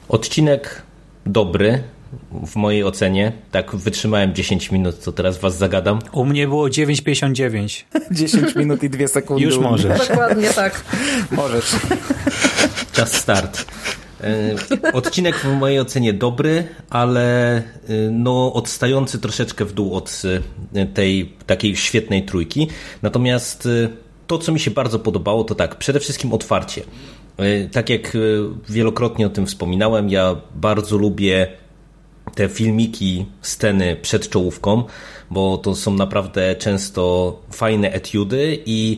Odcinek 0.09 0.81
dobry, 1.25 1.83
w 2.31 2.55
mojej 2.55 2.83
ocenie. 2.83 3.31
Tak 3.51 3.75
wytrzymałem 3.75 4.35
10 4.35 4.71
minut, 4.71 4.97
co 4.97 5.11
teraz 5.11 5.37
was 5.37 5.57
zagadam. 5.57 5.99
U 6.11 6.25
mnie 6.25 6.47
było 6.47 6.67
9,59. 6.67 7.83
10 8.11 8.55
minut 8.55 8.83
i 8.83 8.89
2 8.89 9.07
sekundy. 9.07 9.43
Już 9.43 9.57
możesz. 9.57 10.07
Dokładnie 10.07 10.49
tak. 10.49 10.83
Możesz. 11.31 11.75
Czas 12.93 13.13
start. 13.13 13.65
E, 14.23 14.55
odcinek 14.93 15.35
w 15.35 15.53
mojej 15.53 15.79
ocenie 15.79 16.13
dobry, 16.13 16.67
ale 16.89 17.57
e, 17.57 17.63
no, 18.11 18.53
odstający 18.53 19.19
troszeczkę 19.19 19.65
w 19.65 19.73
dół 19.73 19.95
od 19.95 20.21
e, 20.75 20.85
tej 20.85 21.33
takiej 21.45 21.75
świetnej 21.75 22.25
trójki. 22.25 22.67
Natomiast 23.01 23.67
to, 24.27 24.37
co 24.37 24.51
mi 24.51 24.59
się 24.59 24.71
bardzo 24.71 24.99
podobało, 24.99 25.43
to 25.43 25.55
tak, 25.55 25.75
przede 25.75 25.99
wszystkim 25.99 26.33
otwarcie. 26.33 26.81
Tak 27.71 27.89
jak 27.89 28.17
wielokrotnie 28.69 29.27
o 29.27 29.29
tym 29.29 29.47
wspominałem, 29.47 30.09
ja 30.09 30.35
bardzo 30.55 30.97
lubię 30.97 31.47
te 32.35 32.49
filmiki, 32.49 33.25
sceny 33.41 33.95
przed 33.95 34.29
czołówką, 34.29 34.83
bo 35.31 35.57
to 35.57 35.75
są 35.75 35.93
naprawdę 35.93 36.55
często 36.55 37.35
fajne 37.51 37.91
etiudy 37.91 38.57
i 38.65 38.97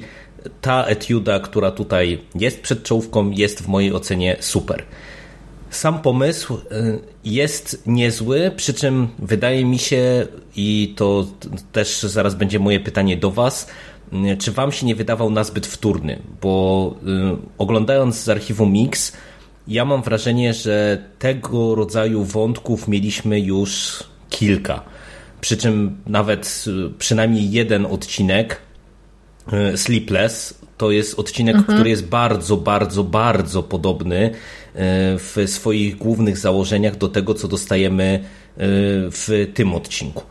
ta 0.62 0.86
etiuda, 0.86 1.39
która 1.39 1.71
tutaj 1.71 2.21
jest 2.36 2.62
przed 2.62 2.83
czołówką, 2.83 3.31
jest 3.31 3.62
w 3.62 3.67
mojej 3.67 3.93
ocenie 3.93 4.38
super. 4.39 4.83
Sam 5.69 6.01
pomysł 6.01 6.53
y, 6.53 6.60
jest 7.25 7.83
niezły, 7.86 8.51
przy 8.55 8.74
czym 8.74 9.07
wydaje 9.19 9.65
mi 9.65 9.79
się, 9.79 10.27
i 10.55 10.93
to 10.98 11.27
też 11.71 12.01
zaraz 12.01 12.36
będzie 12.36 12.60
moje 12.60 12.79
pytanie 12.79 13.17
do 13.17 13.31
Was, 13.31 13.67
y, 14.13 14.38
czy 14.38 14.51
Wam 14.51 14.71
się 14.71 14.86
nie 14.86 14.95
wydawał 14.95 15.29
nazbyt 15.29 15.67
wtórny? 15.67 16.19
Bo 16.41 16.95
y, 17.03 17.38
oglądając 17.57 18.15
z 18.15 18.29
archiwum 18.29 18.71
Mix, 18.71 19.13
ja 19.67 19.86
mam 19.86 20.01
wrażenie, 20.01 20.53
że 20.53 21.03
tego 21.19 21.75
rodzaju 21.75 22.24
wątków 22.24 22.88
mieliśmy 22.88 23.39
już 23.39 24.03
kilka. 24.29 24.81
Przy 25.41 25.57
czym 25.57 25.98
nawet 26.07 26.65
przynajmniej 26.98 27.51
jeden 27.51 27.86
odcinek, 27.86 28.62
Sleepless, 29.75 30.62
to 30.77 30.91
jest 30.91 31.20
odcinek, 31.20 31.55
mhm. 31.55 31.77
który 31.77 31.89
jest 31.89 32.05
bardzo, 32.05 32.58
bardzo, 32.58 33.03
bardzo 33.03 33.63
podobny 33.63 34.31
w 35.17 35.43
swoich 35.46 35.98
głównych 35.98 36.38
założeniach 36.38 36.98
do 36.98 37.08
tego, 37.08 37.34
co 37.34 37.48
dostajemy 37.48 38.03
e, 38.03 38.20
w 39.12 39.51
tym 39.53 39.75
odcinku. 39.75 40.24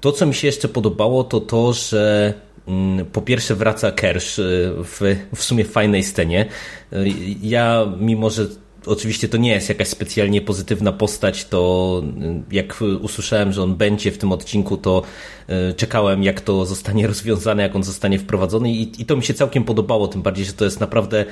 To, 0.00 0.12
co 0.12 0.26
mi 0.26 0.34
się 0.34 0.46
jeszcze 0.46 0.68
podobało, 0.68 1.24
to 1.24 1.40
to, 1.40 1.72
że 1.72 2.34
mm, 2.68 3.06
po 3.06 3.22
pierwsze 3.22 3.54
wraca 3.54 3.92
Kersh 3.92 4.38
e, 4.38 4.42
w, 4.84 5.16
w 5.34 5.42
sumie 5.42 5.64
fajnej 5.64 6.02
scenie. 6.02 6.46
E, 6.92 6.96
ja, 7.42 7.86
mimo 8.00 8.30
że 8.30 8.46
oczywiście 8.86 9.28
to 9.28 9.36
nie 9.36 9.50
jest 9.50 9.68
jakaś 9.68 9.88
specjalnie 9.88 10.40
pozytywna 10.40 10.92
postać, 10.92 11.44
to 11.44 12.02
jak 12.50 12.80
usłyszałem, 13.00 13.52
że 13.52 13.62
on 13.62 13.74
będzie 13.74 14.12
w 14.12 14.18
tym 14.18 14.32
odcinku, 14.32 14.76
to 14.76 15.02
e, 15.48 15.74
czekałem, 15.74 16.22
jak 16.22 16.40
to 16.40 16.66
zostanie 16.66 17.06
rozwiązane, 17.16 17.62
jak 17.62 17.76
on 17.76 17.82
zostanie 17.82 18.18
wprowadzony 18.18 18.72
i, 18.72 19.02
i 19.02 19.06
to 19.06 19.16
mi 19.16 19.24
się 19.24 19.34
całkiem 19.34 19.64
podobało, 19.64 20.08
tym 20.08 20.22
bardziej, 20.22 20.44
że 20.44 20.52
to 20.52 20.64
jest 20.64 20.80
naprawdę 20.80 21.24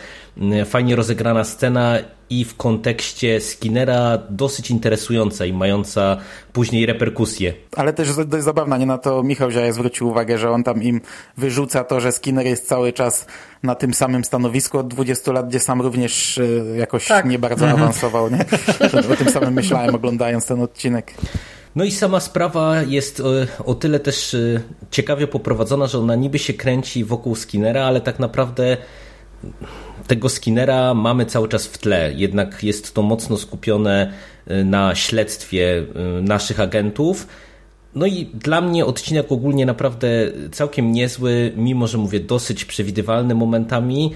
fajnie 0.65 0.97
rozegrana 0.97 1.45
scena 1.45 1.99
i 2.31 2.45
w 2.45 2.57
kontekście 2.57 3.41
Skinnera 3.41 4.19
dosyć 4.31 4.71
interesująca 4.71 5.47
i 5.47 5.53
mająca 5.53 6.17
później 6.53 6.87
reperkusje. 6.87 7.55
Ale 7.77 7.93
też 7.93 8.09
dość 8.27 8.45
zabawna, 8.45 8.77
nie 8.77 8.87
na 8.87 8.99
to 8.99 9.23
Michał 9.23 9.51
Ziaja 9.51 9.73
zwrócił 9.73 10.09
uwagę, 10.09 10.39
że 10.39 10.51
on 10.51 10.65
tam 10.65 10.83
im 10.83 11.01
wyrzuca 11.37 11.85
to, 11.85 12.01
że 12.01 12.13
Skinner 12.13 12.47
jest 12.47 12.69
cały 12.69 12.93
czas 12.93 13.27
na 13.63 13.75
tym 13.75 13.95
samym 13.95 14.25
stanowisku 14.25 14.79
od 14.79 14.89
20 14.89 15.33
lat, 15.33 15.49
gdzie 15.49 15.61
sam 15.61 15.81
również 15.83 16.39
e, 16.39 16.77
jakoś 16.77 17.07
tak. 17.07 17.25
nie 17.25 17.39
bardzo 17.39 17.65
mhm. 17.65 17.83
awansował. 17.83 18.31
Nie? 18.31 18.45
O 19.13 19.17
tym 19.17 19.31
samym 19.31 19.55
myślałem 19.55 19.95
oglądając 19.95 20.47
ten 20.47 20.63
odcinek. 20.63 21.15
No 21.77 21.85
i 21.85 21.91
sama 21.91 22.21
sprawa 22.21 22.83
jest 22.83 23.21
o, 23.21 23.31
o, 23.65 23.75
tyle 23.75 24.01
też 24.01 24.35
e, 24.35 24.61
ciekawie 24.91 25.27
poprowadzona, 25.27 25.87
że 25.87 25.99
ona 25.99 26.15
niby 26.15 26.39
się 26.39 26.55
kręci 26.55 27.05
wokół 27.05 27.35
Skinnera, 27.35 27.85
ale 27.85 28.01
tak 28.01 28.19
naprawdę 28.19 28.77
tego 30.07 30.29
Skinnera 30.29 30.95
mamy 30.95 31.27
cały 31.27 31.49
czas 31.49 31.67
w 31.67 31.79
tle, 31.79 32.13
jednak 32.13 32.65
jest 32.65 32.95
to 32.95 33.03
mocno 33.03 33.37
skupione 33.37 34.13
y, 34.51 34.65
na 34.65 34.95
śledztwie 34.95 35.79
y, 36.19 36.23
naszych 36.23 36.61
agentów. 36.61 37.27
No 37.95 38.07
i 38.07 38.27
dla 38.27 38.61
mnie 38.61 38.87
odcinek 38.87 39.33
ogólnie 39.33 39.67
naprawdę 39.67 40.09
całkiem 40.53 40.93
niezły, 40.93 41.53
mimo 41.57 41.87
że 41.87 41.99
mówię 41.99 42.21
dosyć 42.21 42.65
przewidywalny 42.65 43.35
momentami 43.35 44.13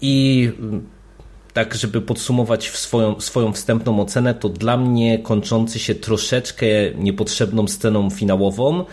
i 0.00 0.48
y, 0.74 0.96
tak, 1.52 1.74
żeby 1.74 2.00
podsumować 2.00 2.70
swoją, 2.70 3.20
swoją 3.20 3.52
wstępną 3.52 4.00
ocenę, 4.00 4.34
to 4.34 4.48
dla 4.48 4.76
mnie 4.76 5.18
kończący 5.18 5.78
się 5.78 5.94
troszeczkę 5.94 6.66
niepotrzebną 6.98 7.68
sceną 7.68 8.10
finałową, 8.10 8.84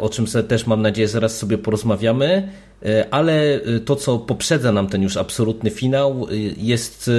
o 0.00 0.08
czym 0.08 0.26
też 0.48 0.66
mam 0.66 0.82
nadzieję 0.82 1.08
zaraz 1.08 1.38
sobie 1.38 1.58
porozmawiamy. 1.58 2.48
E, 2.84 3.14
ale 3.14 3.54
e, 3.54 3.80
to, 3.80 3.96
co 3.96 4.18
poprzedza 4.18 4.72
nam 4.72 4.86
ten 4.88 5.02
już 5.02 5.16
absolutny 5.16 5.70
finał, 5.70 6.26
e, 6.30 6.34
jest 6.56 7.10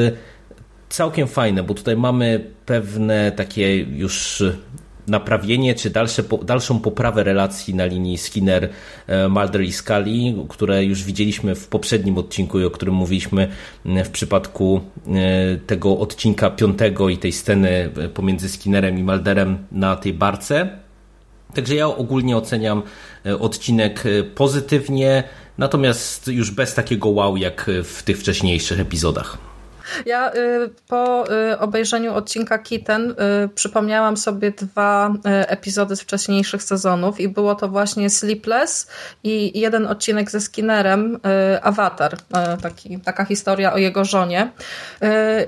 całkiem 0.90 1.28
fajne, 1.28 1.64
bo 1.64 1.74
tutaj 1.74 1.98
mamy 1.98 2.52
pewne 2.66 3.32
takie 3.32 3.78
już 3.78 4.44
naprawienie 5.08 5.76
czy 5.76 5.90
dalsze, 5.90 6.24
dalszą 6.44 6.80
poprawę 6.80 7.24
relacji 7.24 7.76
na 7.76 7.86
linii 7.86 8.18
Skinner, 8.18 8.70
Mulder 9.30 9.62
i 9.62 9.72
Scully, 9.72 10.48
które 10.50 10.86
już 10.86 11.04
widzieliśmy 11.04 11.56
w 11.56 11.68
poprzednim 11.68 12.18
odcinku 12.18 12.60
i 12.60 12.66
o 12.66 12.72
którym 12.72 12.96
mówiliśmy 12.96 13.48
w 13.86 14.10
przypadku 14.10 14.82
tego 15.68 16.00
odcinka 16.00 16.50
piątego 16.50 17.10
i 17.10 17.18
tej 17.18 17.32
sceny 17.32 17.90
pomiędzy 18.14 18.50
Skinnerem 18.50 19.00
i 19.00 19.04
Mulderem 19.04 19.58
na 19.72 19.96
tej 19.96 20.14
barce. 20.14 20.70
Także 21.54 21.76
ja 21.76 21.88
ogólnie 21.88 22.38
oceniam 22.38 22.82
odcinek 23.40 24.04
pozytywnie. 24.36 25.24
Natomiast 25.58 26.28
już 26.28 26.52
bez 26.52 26.74
takiego 26.74 27.10
wow 27.10 27.38
jak 27.38 27.70
w 27.84 28.04
tych 28.04 28.20
wcześniejszych 28.20 28.80
epizodach. 28.80 29.38
Ja 30.06 30.34
y, 30.34 30.70
po 30.88 31.32
y, 31.52 31.60
obejrzeniu 31.60 32.14
odcinka 32.14 32.58
Kitten 32.58 33.12
y, 33.12 33.50
przypomniałam 33.56 34.18
sobie 34.18 34.52
dwa 34.52 35.14
epizody 35.24 35.96
z 35.96 36.02
wcześniejszych 36.02 36.64
sezonów 36.64 37.20
i 37.20 37.30
było 37.30 37.56
to 37.56 37.70
właśnie 37.70 38.10
Sleepless 38.10 38.88
i 39.24 39.60
jeden 39.60 39.88
odcinek 39.88 40.32
ze 40.32 40.42
Skinnerem, 40.42 41.20
Avatar, 41.62 42.18
taki, 42.62 43.00
taka 43.00 43.26
historia 43.26 43.74
o 43.74 43.78
jego 43.78 44.06
żonie. 44.06 44.52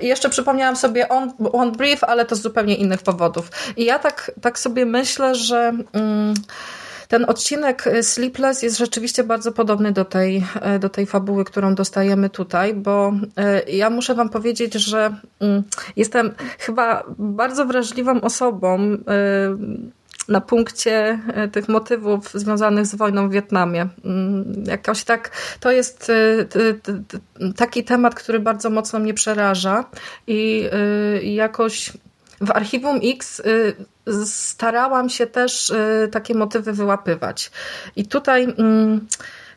I 0.00 0.06
jeszcze 0.06 0.30
przypomniałam 0.30 0.76
sobie 0.76 1.08
On, 1.08 1.32
on 1.52 1.72
Brief, 1.72 2.04
ale 2.04 2.24
to 2.24 2.36
z 2.36 2.42
zupełnie 2.42 2.76
innych 2.76 3.02
powodów. 3.02 3.50
I 3.76 3.84
ja 3.84 3.98
tak, 3.98 4.30
tak 4.40 4.58
sobie 4.58 4.86
myślę, 4.86 5.34
że... 5.34 5.72
Mm, 5.92 6.34
ten 7.08 7.24
odcinek 7.24 7.86
y, 7.86 8.02
Sleepless 8.02 8.62
jest 8.62 8.78
rzeczywiście 8.78 9.24
bardzo 9.24 9.52
podobny 9.52 9.92
do 9.92 10.04
tej, 10.04 10.44
y, 10.76 10.78
do 10.78 10.88
tej 10.88 11.06
fabuły, 11.06 11.44
którą 11.44 11.74
dostajemy 11.74 12.30
tutaj, 12.30 12.74
bo 12.74 13.12
y, 13.68 13.72
ja 13.72 13.90
muszę 13.90 14.14
Wam 14.14 14.28
powiedzieć, 14.28 14.74
że 14.74 15.16
mm, 15.40 15.62
jestem 15.96 16.34
chyba 16.58 17.04
bardzo 17.18 17.66
wrażliwą 17.66 18.20
osobą 18.20 18.78
na 20.28 20.40
punkcie 20.40 21.18
tych 21.52 21.68
motywów 21.68 22.30
związanych 22.34 22.86
z 22.86 22.94
wojną 22.94 23.28
w 23.28 23.32
Wietnamie. 23.32 23.88
Mm, 24.04 24.64
jakoś 24.66 25.04
tak, 25.04 25.30
to 25.60 25.72
jest 25.72 26.12
taki 27.56 27.84
temat, 27.84 28.14
który 28.14 28.40
bardzo 28.40 28.70
mocno 28.70 28.98
mnie 28.98 29.14
przeraża 29.14 29.84
i 30.26 30.68
jakoś 31.22 31.92
w 32.40 32.50
Archiwum 32.50 33.00
X 33.02 33.42
starałam 34.24 35.08
się 35.08 35.26
też 35.26 35.70
y, 35.70 36.08
takie 36.12 36.34
motywy 36.34 36.72
wyłapywać. 36.72 37.50
I 37.96 38.06
tutaj 38.06 38.44
mm, 38.44 39.06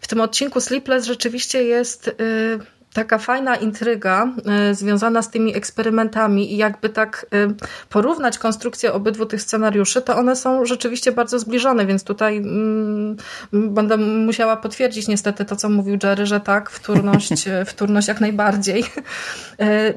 w 0.02 0.08
tym 0.08 0.22
odcinku 0.22 0.62
Sleepless 0.62 1.06
rzeczywiście 1.06 1.64
jest 1.64 2.08
y, 2.08 2.60
taka 2.94 3.18
fajna 3.18 3.56
intryga 3.56 4.28
y, 4.72 4.76
związana 4.76 5.22
z 5.22 5.30
tymi 5.30 5.56
eksperymentami 5.56 6.54
i 6.54 6.58
jakby 6.58 6.90
tak 6.90 7.26
y, 7.34 7.56
porównać 7.90 8.38
konstrukcję 8.38 8.94
obydwu 8.94 9.26
tych 9.26 9.42
scenariuszy, 9.42 10.02
to 10.02 10.18
one 10.18 10.36
są 10.36 10.66
rzeczywiście 10.66 11.12
bardzo 11.12 11.40
zbliżone, 11.40 11.86
więc 11.86 12.04
tutaj 12.04 12.38
mm, 12.38 13.18
będę 13.52 13.98
musiała 13.98 14.58
potwierdzić 14.58 15.08
niestety 15.08 15.46
to, 15.46 15.56
co 15.56 15.70
mówił 15.70 15.98
Jerry, 16.04 16.26
że 16.26 16.40
tak, 16.40 16.70
wtórność, 16.70 17.30
wtórność 17.66 18.08
jak 18.08 18.22
najbardziej. 18.22 18.84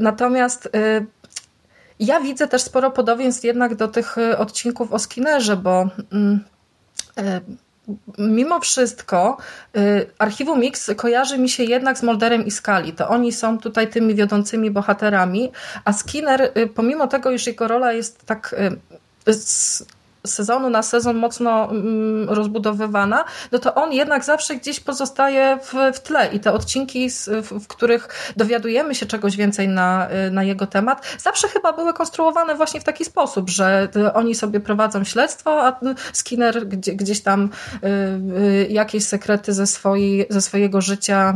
Natomiast 0.00 0.68
ja 2.06 2.21
widzę 2.21 2.49
też 2.49 2.62
sporo 2.62 2.90
podobieństw 2.90 3.44
jednak 3.44 3.75
do 3.75 3.88
tych 3.88 4.16
odcinków 4.38 4.92
o 4.92 4.99
Skinnerze, 4.99 5.56
bo 5.56 5.88
mm, 6.12 6.40
mimo 8.18 8.61
wszystko 8.61 9.37
y, 9.76 10.11
Archiwum 10.18 10.61
Mix 10.61 10.90
kojarzy 10.97 11.38
mi 11.38 11.49
się 11.49 11.64
jednak 11.64 11.99
z 11.99 12.02
Molderem 12.02 12.47
i 12.47 12.50
Skali. 12.50 12.92
To 12.92 13.09
oni 13.09 13.32
są 13.32 13.59
tutaj 13.59 13.90
tymi 13.90 14.14
wiodącymi 14.14 14.71
bohaterami, 14.71 15.52
a 15.85 15.92
Skinner, 15.92 16.52
y, 16.59 16.66
pomimo 16.66 17.06
tego, 17.06 17.30
iż 17.30 17.47
jego 17.47 17.68
rola 17.68 17.92
jest 17.92 18.26
tak 18.26 18.54
y, 19.28 19.32
sezonu 20.26 20.71
na 20.71 20.83
sezon 20.83 21.17
mocno 21.17 21.71
mm, 21.71 22.31
rozbudowywana, 22.31 23.25
no 23.52 23.59
to 23.59 23.75
on 23.75 23.93
jednak 23.93 24.25
zawsze 24.25 24.57
gdzieś 24.57 24.81
pozostaje 24.81 25.59
w, 25.62 25.97
w 25.97 26.00
tle 26.00 26.29
i 26.33 26.41
te 26.41 26.52
odcinki, 26.52 27.09
w, 27.11 27.67
których 27.67 28.33
dowiadujemy 28.37 28.95
się 28.95 29.07
czegoś 29.07 29.37
więcej 29.37 29.69
na, 29.69 30.09
na 30.31 30.45
jego 30.45 30.67
temat, 30.67 31.17
zawsze 31.19 31.49
chyba 31.49 31.73
były 31.73 31.93
konstruowane 31.93 32.55
właśnie 32.55 32.81
w 32.81 32.85
taki 32.85 33.05
sposób, 33.05 33.50
że 33.50 33.88
oni 34.14 34.35
sobie 34.35 34.61
prowadzą 34.61 35.05
śledztwo, 35.05 35.67
a 35.67 35.81
Skinner 36.12 36.67
gdzie, 36.67 36.95
gdzieś 36.95 37.21
tam 37.23 37.50
y, 37.85 37.88
y, 38.38 38.67
jakieś 38.71 39.05
sekrety 39.05 39.52
ze, 39.52 39.67
swojej, 39.67 40.26
ze 40.31 40.41
swojego 40.41 40.81
życia 40.81 41.35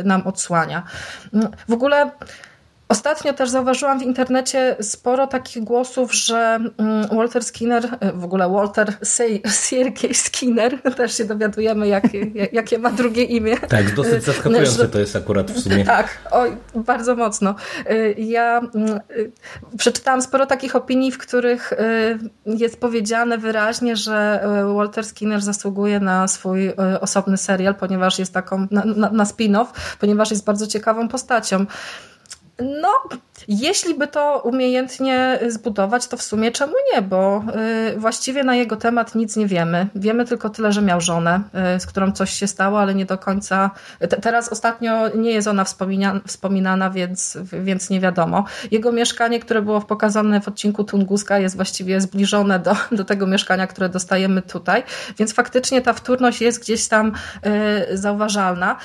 y, 0.00 0.04
nam 0.04 0.26
odsłania. 0.26 0.82
W 1.68 1.72
ogóle 1.72 2.10
Ostatnio 2.88 3.32
też 3.32 3.50
zauważyłam 3.50 3.98
w 3.98 4.02
internecie 4.02 4.76
sporo 4.80 5.26
takich 5.26 5.64
głosów, 5.64 6.14
że 6.14 6.58
mm, 6.78 7.08
Walter 7.16 7.44
Skinner, 7.44 7.98
e, 8.00 8.12
w 8.12 8.24
ogóle 8.24 8.48
Walter 8.48 8.96
Siergiej 9.68 10.14
Skinner, 10.14 10.82
też 10.96 11.16
się 11.16 11.24
dowiadujemy, 11.24 11.88
jakie, 11.88 12.26
jakie 12.52 12.78
ma 12.78 12.90
drugie 12.90 13.22
imię. 13.22 13.56
Tak, 13.56 13.94
dosyć 13.94 14.24
zaskakujące 14.32 14.70
że, 14.70 14.88
to 14.88 14.98
jest 14.98 15.16
akurat 15.16 15.50
w 15.50 15.60
sumie. 15.60 15.84
Tak, 15.84 16.18
oj, 16.30 16.56
bardzo 16.74 17.16
mocno. 17.16 17.54
E, 17.86 18.12
ja 18.12 18.58
mm, 18.58 18.90
e, 18.94 19.00
przeczytałam 19.78 20.22
sporo 20.22 20.46
takich 20.46 20.76
opinii, 20.76 21.12
w 21.12 21.18
których 21.18 21.72
jest 22.46 22.80
powiedziane 22.80 23.38
wyraźnie, 23.38 23.96
że 23.96 24.44
Walter 24.76 25.04
Skinner 25.04 25.40
zasługuje 25.40 26.00
na 26.00 26.28
swój 26.28 26.72
osobny 27.00 27.36
serial, 27.36 27.74
ponieważ 27.74 28.18
jest 28.18 28.32
taką, 28.32 28.66
na, 28.70 28.84
na, 28.84 29.10
na 29.10 29.24
spin-off, 29.24 29.66
ponieważ 30.00 30.30
jest 30.30 30.44
bardzo 30.44 30.66
ciekawą 30.66 31.08
postacią. 31.08 31.66
No, 32.58 32.92
jeśli 33.48 33.94
by 33.94 34.06
to 34.06 34.40
umiejętnie 34.44 35.38
zbudować, 35.48 36.06
to 36.06 36.16
w 36.16 36.22
sumie 36.22 36.52
czemu 36.52 36.72
nie, 36.94 37.02
bo 37.02 37.44
y, 37.94 37.98
właściwie 37.98 38.44
na 38.44 38.56
jego 38.56 38.76
temat 38.76 39.14
nic 39.14 39.36
nie 39.36 39.46
wiemy. 39.46 39.86
Wiemy 39.94 40.24
tylko 40.24 40.50
tyle, 40.50 40.72
że 40.72 40.82
miał 40.82 41.00
żonę, 41.00 41.40
y, 41.76 41.80
z 41.80 41.86
którą 41.86 42.12
coś 42.12 42.30
się 42.30 42.46
stało, 42.46 42.80
ale 42.80 42.94
nie 42.94 43.06
do 43.06 43.18
końca. 43.18 43.70
Teraz 44.22 44.48
ostatnio 44.48 45.08
nie 45.14 45.30
jest 45.30 45.48
ona 45.48 45.64
wspominana, 46.26 46.90
więc, 46.90 47.38
więc 47.52 47.90
nie 47.90 48.00
wiadomo. 48.00 48.44
Jego 48.70 48.92
mieszkanie, 48.92 49.40
które 49.40 49.62
było 49.62 49.80
pokazane 49.80 50.40
w 50.40 50.48
odcinku 50.48 50.84
Tunguska, 50.84 51.38
jest 51.38 51.56
właściwie 51.56 52.00
zbliżone 52.00 52.58
do, 52.58 52.76
do 52.92 53.04
tego 53.04 53.26
mieszkania, 53.26 53.66
które 53.66 53.88
dostajemy 53.88 54.42
tutaj, 54.42 54.82
więc 55.18 55.34
faktycznie 55.34 55.82
ta 55.82 55.92
wtórność 55.92 56.40
jest 56.40 56.60
gdzieś 56.60 56.88
tam 56.88 57.12
y, 57.90 57.96
zauważalna, 57.96 58.76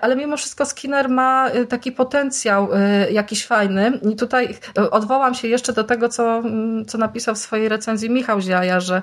ale 0.00 0.16
mimo 0.16 0.36
wszystko 0.36 0.66
Skinner 0.66 1.08
ma 1.08 1.50
taki 1.68 1.92
potencjał 1.92 2.68
jakiś 3.10 3.46
fajny. 3.46 3.95
I 4.12 4.16
tutaj 4.16 4.56
odwołam 4.90 5.34
się 5.34 5.48
jeszcze 5.48 5.72
do 5.72 5.84
tego, 5.84 6.08
co, 6.08 6.42
co 6.86 6.98
napisał 6.98 7.34
w 7.34 7.38
swojej 7.38 7.68
recenzji 7.68 8.10
Michał 8.10 8.40
Ziaja, 8.40 8.80
że 8.80 9.02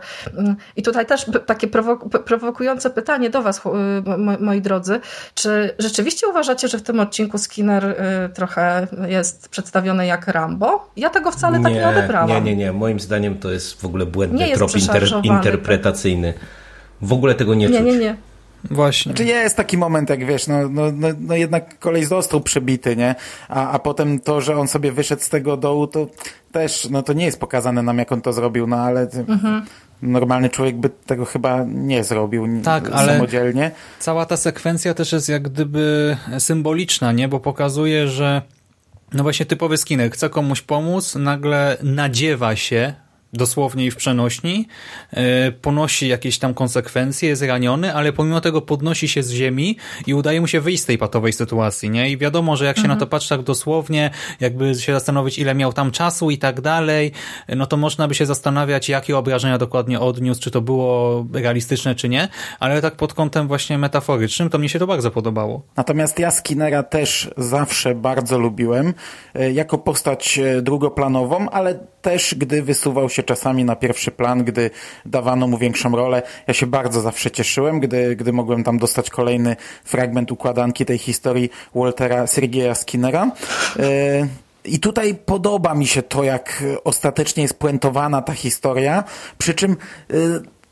i 0.75 0.83
tutaj 0.83 1.05
też 1.05 1.25
takie 1.45 1.67
prowokujące 2.25 2.89
pytanie 2.89 3.29
do 3.29 3.41
Was, 3.41 3.61
moi 4.39 4.61
drodzy, 4.61 4.99
czy 5.33 5.75
rzeczywiście 5.79 6.27
uważacie, 6.27 6.67
że 6.67 6.77
w 6.77 6.81
tym 6.81 6.99
odcinku 6.99 7.37
Skinner 7.37 7.85
y, 7.85 7.95
trochę 8.33 8.87
jest 9.07 9.49
przedstawiony 9.49 10.05
jak 10.05 10.27
Rambo? 10.27 10.89
Ja 10.97 11.09
tego 11.09 11.31
wcale 11.31 11.57
nie, 11.57 11.63
tak 11.63 11.73
nie 11.73 11.87
odebrałam. 11.87 12.29
Nie, 12.29 12.41
nie, 12.41 12.55
nie. 12.55 12.73
Moim 12.73 12.99
zdaniem 12.99 13.37
to 13.37 13.51
jest 13.51 13.81
w 13.81 13.85
ogóle 13.85 14.05
błędny 14.05 14.51
trop 14.53 14.75
inter, 14.75 15.03
interpretacyjny. 15.23 16.33
W 17.01 17.13
ogóle 17.13 17.35
tego 17.35 17.53
nie, 17.53 17.67
nie 17.67 17.77
czuć. 17.77 17.85
Nie, 17.85 17.91
nie, 17.91 17.99
nie. 17.99 18.15
Właśnie. 18.71 19.09
Znaczy 19.09 19.25
jest 19.25 19.57
taki 19.57 19.77
moment, 19.77 20.09
jak 20.09 20.25
wiesz, 20.25 20.47
no, 20.47 20.69
no, 20.69 20.91
no, 20.91 21.07
no 21.19 21.35
jednak 21.35 21.79
kolej 21.79 22.05
został 22.05 22.41
przebity, 22.41 22.95
nie? 22.95 23.15
A, 23.49 23.71
a 23.71 23.79
potem 23.79 24.19
to, 24.19 24.41
że 24.41 24.57
on 24.57 24.67
sobie 24.67 24.91
wyszedł 24.91 25.21
z 25.21 25.29
tego 25.29 25.57
dołu, 25.57 25.87
to 25.87 26.07
też, 26.51 26.87
no 26.89 27.03
to 27.03 27.13
nie 27.13 27.25
jest 27.25 27.39
pokazane 27.39 27.83
nam, 27.83 27.97
jak 27.97 28.11
on 28.11 28.21
to 28.21 28.33
zrobił, 28.33 28.67
no 28.67 28.75
ale 28.75 29.07
mhm. 29.27 29.65
normalny 30.01 30.49
człowiek 30.49 30.75
by 30.75 30.89
tego 30.89 31.25
chyba 31.25 31.65
nie 31.67 32.03
zrobił 32.03 32.47
tak, 32.63 32.89
samodzielnie. 32.89 33.71
cała 33.99 34.25
ta 34.25 34.37
sekwencja 34.37 34.93
też 34.93 35.11
jest 35.11 35.29
jak 35.29 35.43
gdyby 35.43 36.17
symboliczna, 36.39 37.11
nie? 37.11 37.27
Bo 37.27 37.39
pokazuje, 37.39 38.07
że 38.07 38.41
no 39.13 39.23
właśnie 39.23 39.45
typowy 39.45 39.77
Skinner 39.77 40.11
chce 40.11 40.29
komuś 40.29 40.61
pomóc, 40.61 41.15
nagle 41.15 41.77
nadziewa 41.83 42.55
się 42.55 42.93
dosłownie 43.33 43.85
i 43.85 43.91
w 43.91 43.95
przenośni, 43.95 44.67
e, 45.11 45.51
ponosi 45.51 46.07
jakieś 46.07 46.39
tam 46.39 46.53
konsekwencje, 46.53 47.29
jest 47.29 47.41
raniony, 47.41 47.93
ale 47.93 48.13
pomimo 48.13 48.41
tego 48.41 48.61
podnosi 48.61 49.07
się 49.07 49.23
z 49.23 49.31
ziemi 49.31 49.77
i 50.07 50.13
udaje 50.13 50.41
mu 50.41 50.47
się 50.47 50.61
wyjść 50.61 50.83
z 50.83 50.85
tej 50.85 50.97
patowej 50.97 51.33
sytuacji, 51.33 51.89
nie? 51.89 52.09
I 52.09 52.17
wiadomo, 52.17 52.57
że 52.57 52.65
jak 52.65 52.75
się 52.75 52.83
mhm. 52.83 52.99
na 52.99 53.05
to 53.05 53.07
patrzy 53.07 53.29
tak 53.29 53.41
dosłownie, 53.43 54.11
jakby 54.39 54.75
się 54.75 54.93
zastanowić, 54.93 55.39
ile 55.39 55.55
miał 55.55 55.73
tam 55.73 55.91
czasu 55.91 56.31
i 56.31 56.37
tak 56.37 56.61
dalej, 56.61 57.11
no 57.55 57.65
to 57.65 57.77
można 57.77 58.07
by 58.07 58.15
się 58.15 58.25
zastanawiać, 58.25 58.89
jakie 58.89 59.17
obrażenia 59.17 59.57
dokładnie 59.57 59.99
odniósł, 59.99 60.41
czy 60.41 60.51
to 60.51 60.61
było 60.61 61.25
realistyczne, 61.33 61.95
czy 61.95 62.09
nie, 62.09 62.27
ale 62.59 62.81
tak 62.81 62.95
pod 62.95 63.13
kątem 63.13 63.47
właśnie 63.47 63.77
metaforycznym, 63.77 64.49
to 64.49 64.57
mnie 64.57 64.69
się 64.69 64.79
to 64.79 64.87
bardzo 64.87 65.11
podobało. 65.11 65.61
Natomiast 65.77 66.19
ja 66.19 66.31
Skinnera 66.31 66.83
też 66.83 67.31
zawsze 67.37 67.95
bardzo 67.95 68.39
lubiłem, 68.39 68.93
e, 69.33 69.51
jako 69.51 69.77
postać 69.77 70.39
e, 70.39 70.61
drugoplanową, 70.61 71.49
ale 71.49 71.92
też 72.03 72.35
gdy 72.35 72.61
wysuwał 72.61 73.09
się 73.09 73.23
czasami 73.23 73.63
na 73.63 73.75
pierwszy 73.75 74.11
plan, 74.11 74.43
gdy 74.43 74.69
dawano 75.05 75.47
mu 75.47 75.57
większą 75.57 75.95
rolę. 75.95 76.21
Ja 76.47 76.53
się 76.53 76.67
bardzo 76.67 77.01
zawsze 77.01 77.31
cieszyłem, 77.31 77.79
gdy, 77.79 78.15
gdy 78.15 78.33
mogłem 78.33 78.63
tam 78.63 78.77
dostać 78.77 79.09
kolejny 79.09 79.55
fragment 79.83 80.31
układanki 80.31 80.85
tej 80.85 80.97
historii 80.97 81.49
Waltera 81.75 82.27
Sergeja 82.27 82.75
Skinnera. 82.75 83.31
E, 83.79 84.27
I 84.65 84.79
tutaj 84.79 85.15
podoba 85.15 85.73
mi 85.73 85.87
się 85.87 86.01
to, 86.01 86.23
jak 86.23 86.63
ostatecznie 86.83 87.43
jest 87.43 87.59
puentowana 87.59 88.21
ta 88.21 88.33
historia, 88.33 89.03
przy 89.37 89.53
czym 89.53 89.71
e, 89.71 90.15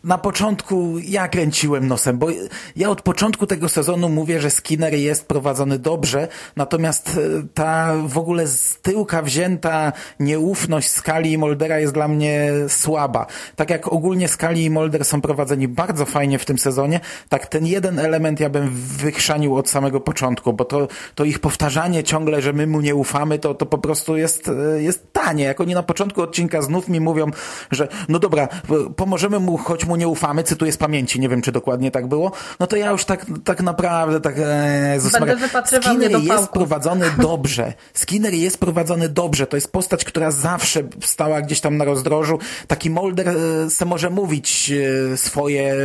na 0.03 0.17
początku 0.17 0.99
ja 1.03 1.27
kręciłem 1.27 1.87
nosem, 1.87 2.17
bo 2.17 2.27
ja 2.75 2.89
od 2.89 3.01
początku 3.01 3.47
tego 3.47 3.69
sezonu 3.69 4.09
mówię, 4.09 4.41
że 4.41 4.51
Skinner 4.51 4.93
jest 4.93 5.27
prowadzony 5.27 5.79
dobrze, 5.79 6.27
natomiast 6.55 7.09
e, 7.09 7.43
ta 7.53 7.93
w 8.05 8.17
ogóle 8.17 8.47
z 8.47 8.77
tyłka 8.81 9.21
wzięta 9.21 9.93
nieufność 10.19 10.89
Skali 10.89 11.31
i 11.31 11.37
Moldera 11.37 11.79
jest 11.79 11.93
dla 11.93 12.07
mnie 12.07 12.51
słaba. 12.67 13.25
Tak 13.55 13.69
jak 13.69 13.87
ogólnie 13.87 14.27
Skali 14.27 14.65
i 14.65 14.69
Molder 14.69 15.05
są 15.05 15.21
prowadzeni 15.21 15.67
bardzo 15.67 16.05
fajnie 16.05 16.39
w 16.39 16.45
tym 16.45 16.57
sezonie, 16.57 16.99
tak 17.29 17.47
ten 17.47 17.65
jeden 17.65 17.99
element 17.99 18.39
ja 18.39 18.49
bym 18.49 18.69
wychrzanił 18.73 19.55
od 19.55 19.69
samego 19.69 19.99
początku, 19.99 20.53
bo 20.53 20.65
to, 20.65 20.87
to 21.15 21.23
ich 21.23 21.39
powtarzanie 21.39 22.03
ciągle, 22.03 22.41
że 22.41 22.53
my 22.53 22.67
mu 22.67 22.81
nie 22.81 22.95
ufamy, 22.95 23.39
to, 23.39 23.53
to 23.53 23.65
po 23.65 23.77
prostu 23.77 24.17
jest, 24.17 24.47
e, 24.47 24.81
jest 24.81 25.13
tanie. 25.13 25.43
Jak 25.43 25.61
oni 25.61 25.73
na 25.73 25.83
początku 25.83 26.21
odcinka 26.21 26.61
znów 26.61 26.87
mi 26.87 26.99
mówią, 26.99 27.31
że 27.71 27.87
no 28.09 28.19
dobra, 28.19 28.47
pomożemy 28.95 29.39
mu, 29.39 29.57
choć 29.57 29.85
nie 29.95 30.07
ufamy, 30.07 30.43
cytuję 30.43 30.71
z 30.71 30.77
pamięci, 30.77 31.19
nie 31.19 31.29
wiem 31.29 31.41
czy 31.41 31.51
dokładnie 31.51 31.91
tak 31.91 32.07
było, 32.07 32.31
no 32.59 32.67
to 32.67 32.75
ja 32.75 32.91
już 32.91 33.05
tak, 33.05 33.25
tak 33.43 33.61
naprawdę 33.61 34.21
tak 34.21 34.35
e, 34.37 34.99
Będę 35.19 35.37
Skinner 35.81 36.11
jest 36.21 36.49
prowadzony 36.49 37.05
dobrze. 37.21 37.73
Skinner 37.93 38.33
jest 38.33 38.57
prowadzony 38.57 39.09
dobrze. 39.09 39.47
To 39.47 39.57
jest 39.57 39.71
postać, 39.71 40.05
która 40.05 40.31
zawsze 40.31 40.83
stała 41.01 41.41
gdzieś 41.41 41.61
tam 41.61 41.77
na 41.77 41.85
rozdrożu. 41.85 42.39
Taki 42.67 42.89
Molder 42.89 43.29
e, 43.29 43.69
se 43.69 43.85
może 43.85 44.09
mówić 44.09 44.71
e, 45.11 45.17
swoje. 45.17 45.75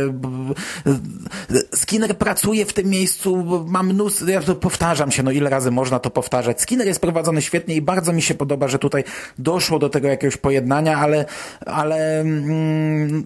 Skinner 1.75 2.17
pracuje 2.17 2.65
w 2.65 2.73
tym 2.73 2.87
miejscu, 2.87 3.45
ma 3.67 3.83
mnóstwo, 3.83 4.25
ja 4.29 4.41
to 4.41 4.55
powtarzam 4.55 5.11
się, 5.11 5.23
no 5.23 5.31
ile 5.31 5.49
razy 5.49 5.71
można 5.71 5.99
to 5.99 6.09
powtarzać. 6.09 6.61
Skinner 6.61 6.87
jest 6.87 7.01
prowadzony 7.01 7.41
świetnie 7.41 7.75
i 7.75 7.81
bardzo 7.81 8.13
mi 8.13 8.21
się 8.21 8.35
podoba, 8.35 8.67
że 8.67 8.79
tutaj 8.79 9.03
doszło 9.39 9.79
do 9.79 9.89
tego 9.89 10.07
jakiegoś 10.07 10.37
pojednania, 10.37 10.97
ale, 10.97 11.25
ale 11.65 12.19
mm, 12.19 13.23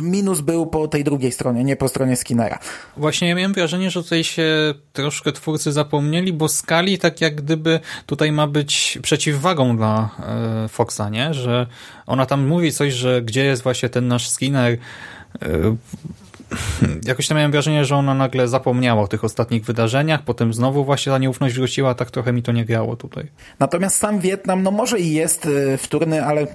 minus 0.00 0.40
był 0.40 0.66
po 0.66 0.88
tej 0.88 1.04
drugiej 1.04 1.32
stronie, 1.32 1.64
nie 1.64 1.76
po 1.76 1.88
stronie 1.88 2.16
Skinnera. 2.16 2.58
Właśnie 2.96 3.28
ja 3.28 3.34
miałem 3.34 3.52
wrażenie, 3.52 3.90
że 3.90 4.02
tutaj 4.02 4.24
się 4.24 4.74
troszkę 4.92 5.32
twórcy 5.32 5.72
zapomnieli, 5.72 6.32
bo 6.32 6.48
Skali 6.48 6.98
tak 6.98 7.20
jak 7.20 7.34
gdyby 7.34 7.80
tutaj 8.06 8.32
ma 8.32 8.46
być 8.46 8.98
przeciwwagą 9.02 9.76
dla 9.76 10.10
e, 10.64 10.68
Foxa, 10.68 11.08
nie? 11.10 11.34
Że 11.34 11.66
ona 12.06 12.26
tam 12.26 12.46
mówi 12.46 12.72
coś, 12.72 12.92
że 12.92 13.22
gdzie 13.22 13.44
jest 13.44 13.62
właśnie 13.62 13.88
ten 13.88 14.08
nasz 14.08 14.28
Skinner, 14.28 14.78
e, 15.42 15.76
jakoś 17.04 17.28
tam 17.28 17.36
miałem 17.36 17.52
wrażenie, 17.52 17.84
że 17.84 17.96
ona 17.96 18.14
nagle 18.14 18.48
zapomniała 18.48 19.02
o 19.02 19.08
tych 19.08 19.24
ostatnich 19.24 19.64
wydarzeniach, 19.64 20.22
potem 20.22 20.54
znowu 20.54 20.84
właśnie 20.84 21.12
ta 21.12 21.18
nieufność 21.18 21.54
wróciła, 21.54 21.94
tak 21.94 22.10
trochę 22.10 22.32
mi 22.32 22.42
to 22.42 22.52
nie 22.52 22.64
grało 22.64 22.96
tutaj. 22.96 23.26
Natomiast 23.58 23.96
sam 23.96 24.20
Wietnam, 24.20 24.62
no 24.62 24.70
może 24.70 25.00
i 25.00 25.12
jest 25.12 25.46
y, 25.46 25.76
wtórny, 25.76 26.24
ale 26.24 26.46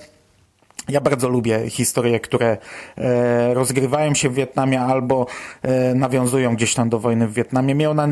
ja 0.89 1.02
bardzo 1.02 1.30
lubię 1.30 1.69
historie, 1.69 2.19
które 2.19 2.58
e, 2.97 3.54
rozgrywają 3.54 4.13
się 4.13 4.30
w 4.30 4.34
Wietnamie 4.34 4.82
albo 4.82 5.28
e, 5.62 5.95
nawiązują 5.95 6.56
gdzieś 6.56 6.73
tam 6.73 6.89
do 6.89 7.00
wojny 7.00 7.28
w 7.28 7.34
Wietnamie. 7.34 7.76
Mnie 7.76 7.89
ona 7.89 8.08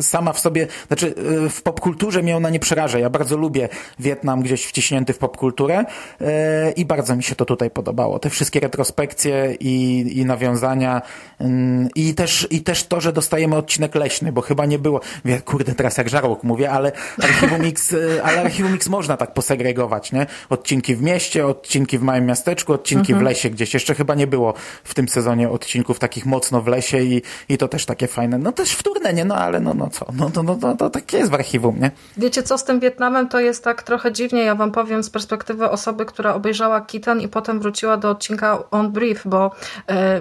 sama 0.00 0.32
w 0.32 0.38
sobie, 0.38 0.66
znaczy 0.88 1.14
e, 1.46 1.48
w 1.48 1.62
popkulturze 1.62 2.22
mnie 2.22 2.36
ona 2.36 2.50
nie 2.50 2.60
przeraża. 2.60 2.98
Ja 2.98 3.10
bardzo 3.10 3.36
lubię 3.36 3.68
Wietnam 3.98 4.42
gdzieś 4.42 4.64
wciśnięty 4.64 5.12
w 5.12 5.18
popkulturę 5.18 5.84
e, 6.20 6.70
i 6.70 6.84
bardzo 6.84 7.16
mi 7.16 7.22
się 7.22 7.34
to 7.34 7.44
tutaj 7.44 7.70
podobało. 7.70 8.18
Te 8.18 8.30
wszystkie 8.30 8.60
retrospekcje 8.60 9.56
i, 9.60 10.04
i 10.18 10.24
nawiązania 10.24 11.02
mm, 11.38 11.88
i 11.94 12.14
też, 12.14 12.48
i 12.50 12.62
też 12.62 12.86
to, 12.86 13.00
że 13.00 13.12
dostajemy 13.12 13.56
odcinek 13.56 13.94
leśny, 13.94 14.32
bo 14.32 14.40
chyba 14.40 14.66
nie 14.66 14.78
było, 14.78 15.00
wie, 15.24 15.40
kurde 15.40 15.74
teraz 15.74 15.96
jak 15.96 16.08
żarłok 16.08 16.42
mówię, 16.44 16.70
ale 16.70 16.92
Archiwum 17.22 17.64
X, 17.64 17.92
e, 17.92 18.22
ale 18.22 18.40
Archiwum 18.40 18.74
X 18.74 18.88
można 18.88 19.16
tak 19.16 19.34
posegregować, 19.34 20.12
nie? 20.12 20.26
Odcinki 20.50 20.96
w 20.96 21.02
mieście, 21.02 21.46
odcinki 21.46 21.98
w 21.98 22.01
małym 22.02 22.26
miasteczku, 22.26 22.72
odcinki 22.72 23.14
w 23.14 23.22
lesie 23.22 23.50
gdzieś. 23.50 23.74
Jeszcze 23.74 23.94
chyba 23.94 24.14
nie 24.14 24.26
było 24.26 24.54
w 24.84 24.94
tym 24.94 25.08
sezonie 25.08 25.50
odcinków 25.50 25.98
takich 25.98 26.26
mocno 26.26 26.60
w 26.62 26.66
lesie 26.66 26.98
i, 26.98 27.22
i 27.48 27.58
to 27.58 27.68
też 27.68 27.86
takie 27.86 28.06
fajne. 28.06 28.38
No 28.38 28.52
też 28.52 28.72
wtórne, 28.72 29.12
nie? 29.12 29.24
No 29.24 29.34
ale 29.34 29.60
no, 29.60 29.74
no 29.74 29.88
co? 29.90 30.06
No 30.12 30.30
to 30.30 30.42
no, 30.42 30.58
no, 30.62 30.76
to 30.76 30.90
takie 30.90 31.16
jest 31.18 31.30
w 31.30 31.34
archiwum, 31.34 31.80
nie? 31.80 31.90
Wiecie 32.16 32.42
co 32.42 32.58
z 32.58 32.64
tym 32.64 32.80
Wietnamem? 32.80 33.28
To 33.28 33.40
jest 33.40 33.64
tak 33.64 33.82
trochę 33.82 34.12
dziwnie. 34.12 34.42
Ja 34.42 34.54
wam 34.54 34.72
powiem 34.72 35.02
z 35.02 35.10
perspektywy 35.10 35.70
osoby, 35.70 36.04
która 36.06 36.34
obejrzała 36.34 36.80
Kitan 36.80 37.20
i 37.20 37.28
potem 37.28 37.60
wróciła 37.60 37.96
do 37.96 38.10
odcinka 38.10 38.58
On 38.70 38.92
Brief, 38.92 39.22
bo 39.24 39.50
e, 39.88 40.20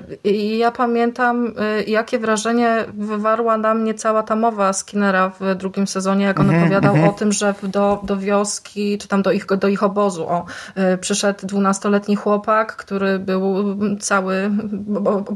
ja 0.57 0.71
pamiętam, 0.71 1.53
e, 1.59 1.83
jakie 1.83 2.19
wrażenie 2.19 2.85
wywarła 2.93 3.57
na 3.57 3.73
mnie 3.73 3.93
cała 3.93 4.23
ta 4.23 4.35
mowa 4.35 4.73
Skinnera 4.73 5.31
w 5.39 5.55
drugim 5.55 5.87
sezonie, 5.87 6.25
jak 6.25 6.39
on 6.39 6.55
opowiadał 6.55 7.09
o 7.09 7.11
tym, 7.11 7.31
że 7.31 7.53
w- 7.53 7.67
do, 7.67 7.99
do 8.03 8.17
wioski, 8.17 8.97
czy 8.97 9.07
tam 9.07 9.21
do 9.21 9.31
ich, 9.31 9.45
do 9.45 9.67
ich 9.67 9.83
obozu 9.83 10.27
o, 10.29 10.45
e, 10.75 10.97
przyszedł 10.97 11.47
dwunastoletni 11.71 12.15
chłopak, 12.15 12.75
który 12.75 13.19
był 13.19 13.77
cały 13.99 14.51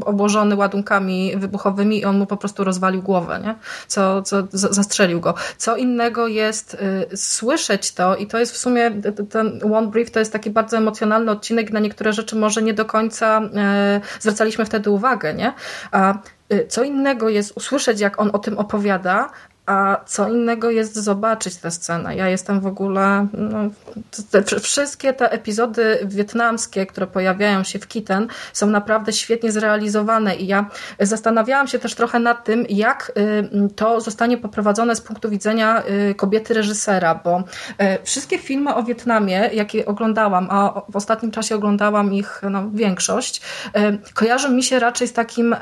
obłożony 0.05 0.55
ładunkami 0.55 1.33
wybuchowymi 1.37 1.99
i 1.99 2.05
on 2.05 2.17
mu 2.17 2.25
po 2.25 2.37
prostu 2.37 2.63
rozwalił 2.63 3.01
głowę, 3.01 3.39
nie? 3.43 3.55
Co, 3.87 4.21
co 4.21 4.47
zastrzelił 4.51 5.21
go. 5.21 5.33
Co 5.57 5.75
innego 5.75 6.27
jest 6.27 6.73
y, 7.13 7.17
słyszeć 7.17 7.93
to 7.93 8.15
i 8.15 8.27
to 8.27 8.39
jest 8.39 8.53
w 8.53 8.57
sumie 8.57 8.91
ten 9.29 9.59
One 9.73 9.87
Brief 9.87 10.11
to 10.11 10.19
jest 10.19 10.33
taki 10.33 10.49
bardzo 10.49 10.77
emocjonalny 10.77 11.31
odcinek, 11.31 11.71
na 11.71 11.79
niektóre 11.79 12.13
rzeczy 12.13 12.35
może 12.35 12.61
nie 12.61 12.73
do 12.73 12.85
końca 12.85 13.41
y, 13.41 14.21
zwracaliśmy 14.21 14.65
wtedy 14.65 14.89
uwagę, 14.89 15.33
nie? 15.33 15.53
A 15.91 16.17
y, 16.53 16.65
co 16.67 16.83
innego 16.83 17.29
jest 17.29 17.57
usłyszeć, 17.57 17.99
jak 17.99 18.21
on 18.21 18.29
o 18.33 18.39
tym 18.39 18.57
opowiada, 18.57 19.29
a 19.65 20.01
co 20.05 20.29
innego 20.29 20.69
jest 20.69 20.95
zobaczyć 20.95 21.55
tę 21.55 21.71
scenę. 21.71 22.15
Ja 22.15 22.29
jestem 22.29 22.59
w 22.59 22.65
ogóle. 22.67 23.27
No, 23.33 23.69
te, 24.31 24.59
wszystkie 24.59 25.13
te 25.13 25.31
epizody 25.31 25.99
wietnamskie, 26.03 26.85
które 26.85 27.07
pojawiają 27.07 27.63
się 27.63 27.79
w 27.79 27.87
Kitten, 27.87 28.27
są 28.53 28.67
naprawdę 28.67 29.13
świetnie 29.13 29.51
zrealizowane. 29.51 30.35
I 30.35 30.47
ja 30.47 30.69
zastanawiałam 30.99 31.67
się 31.67 31.79
też 31.79 31.95
trochę 31.95 32.19
nad 32.19 32.43
tym, 32.43 32.65
jak 32.69 33.11
y, 33.17 33.69
to 33.75 34.01
zostanie 34.01 34.37
poprowadzone 34.37 34.95
z 34.95 35.01
punktu 35.01 35.29
widzenia 35.29 35.83
y, 36.09 36.15
kobiety 36.15 36.53
reżysera, 36.53 37.15
bo 37.23 37.39
y, 37.39 37.43
wszystkie 38.03 38.37
filmy 38.37 38.75
o 38.75 38.83
Wietnamie, 38.83 39.49
jakie 39.53 39.85
oglądałam, 39.85 40.47
a 40.49 40.81
w 40.89 40.95
ostatnim 40.95 41.31
czasie 41.31 41.55
oglądałam 41.55 42.13
ich 42.13 42.41
no, 42.49 42.69
większość, 42.73 43.41
kojarzą 44.13 44.49
mi 44.49 44.63
się 44.63 44.79
raczej 44.79 45.07
z 45.07 45.13
takim 45.13 45.55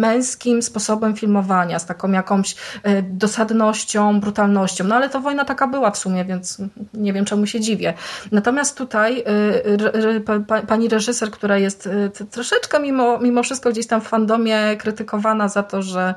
męskim 0.00 0.62
sposobem 0.62 1.16
filmowania, 1.16 1.78
z 1.78 1.86
taką 1.86 2.12
jakąś 2.12 2.54
dosadnością, 3.02 4.20
brutalnością. 4.20 4.84
No 4.84 4.94
ale 4.94 5.08
to 5.08 5.20
wojna 5.20 5.44
taka 5.44 5.66
była 5.66 5.90
w 5.90 5.98
sumie, 5.98 6.24
więc 6.24 6.58
nie 6.94 7.12
wiem 7.12 7.24
czemu 7.24 7.46
się 7.46 7.60
dziwię. 7.60 7.94
Natomiast 8.32 8.78
tutaj 8.78 9.24
y, 10.16 10.20
pa- 10.20 10.40
pa- 10.40 10.62
pani 10.62 10.88
reżyser, 10.88 11.30
która 11.30 11.58
jest 11.58 11.86
y, 11.86 12.10
troszeczkę 12.30 12.80
mimo, 12.80 13.18
mimo 13.18 13.42
wszystko 13.42 13.70
gdzieś 13.70 13.86
tam 13.86 14.00
w 14.00 14.08
fandomie 14.08 14.76
krytykowana 14.78 15.48
za 15.48 15.62
to, 15.62 15.82
że, 15.82 16.14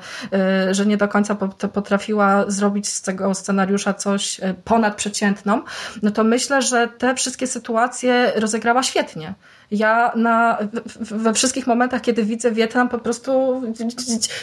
y, 0.69 0.73
że 0.73 0.85
nie 0.85 0.97
do 0.97 1.07
końca 1.07 1.35
potrafiła 1.73 2.43
zrobić 2.47 2.87
z 2.87 3.01
tego 3.01 3.33
scenariusza 3.33 3.93
coś 3.93 4.39
y, 4.39 4.55
ponadprzeciętną, 4.63 5.61
no 6.03 6.11
to 6.11 6.23
myślę, 6.23 6.61
że 6.61 6.87
te 6.87 7.15
wszystkie 7.15 7.47
sytuacje 7.47 8.31
rozegrała 8.35 8.83
świetnie. 8.83 9.33
Ja 9.71 10.11
na, 10.15 10.57
we 10.99 11.33
wszystkich 11.33 11.67
momentach, 11.67 12.01
kiedy 12.01 12.23
widzę 12.23 12.51
Wietnam, 12.51 12.89
po 12.89 12.99
prostu 12.99 13.61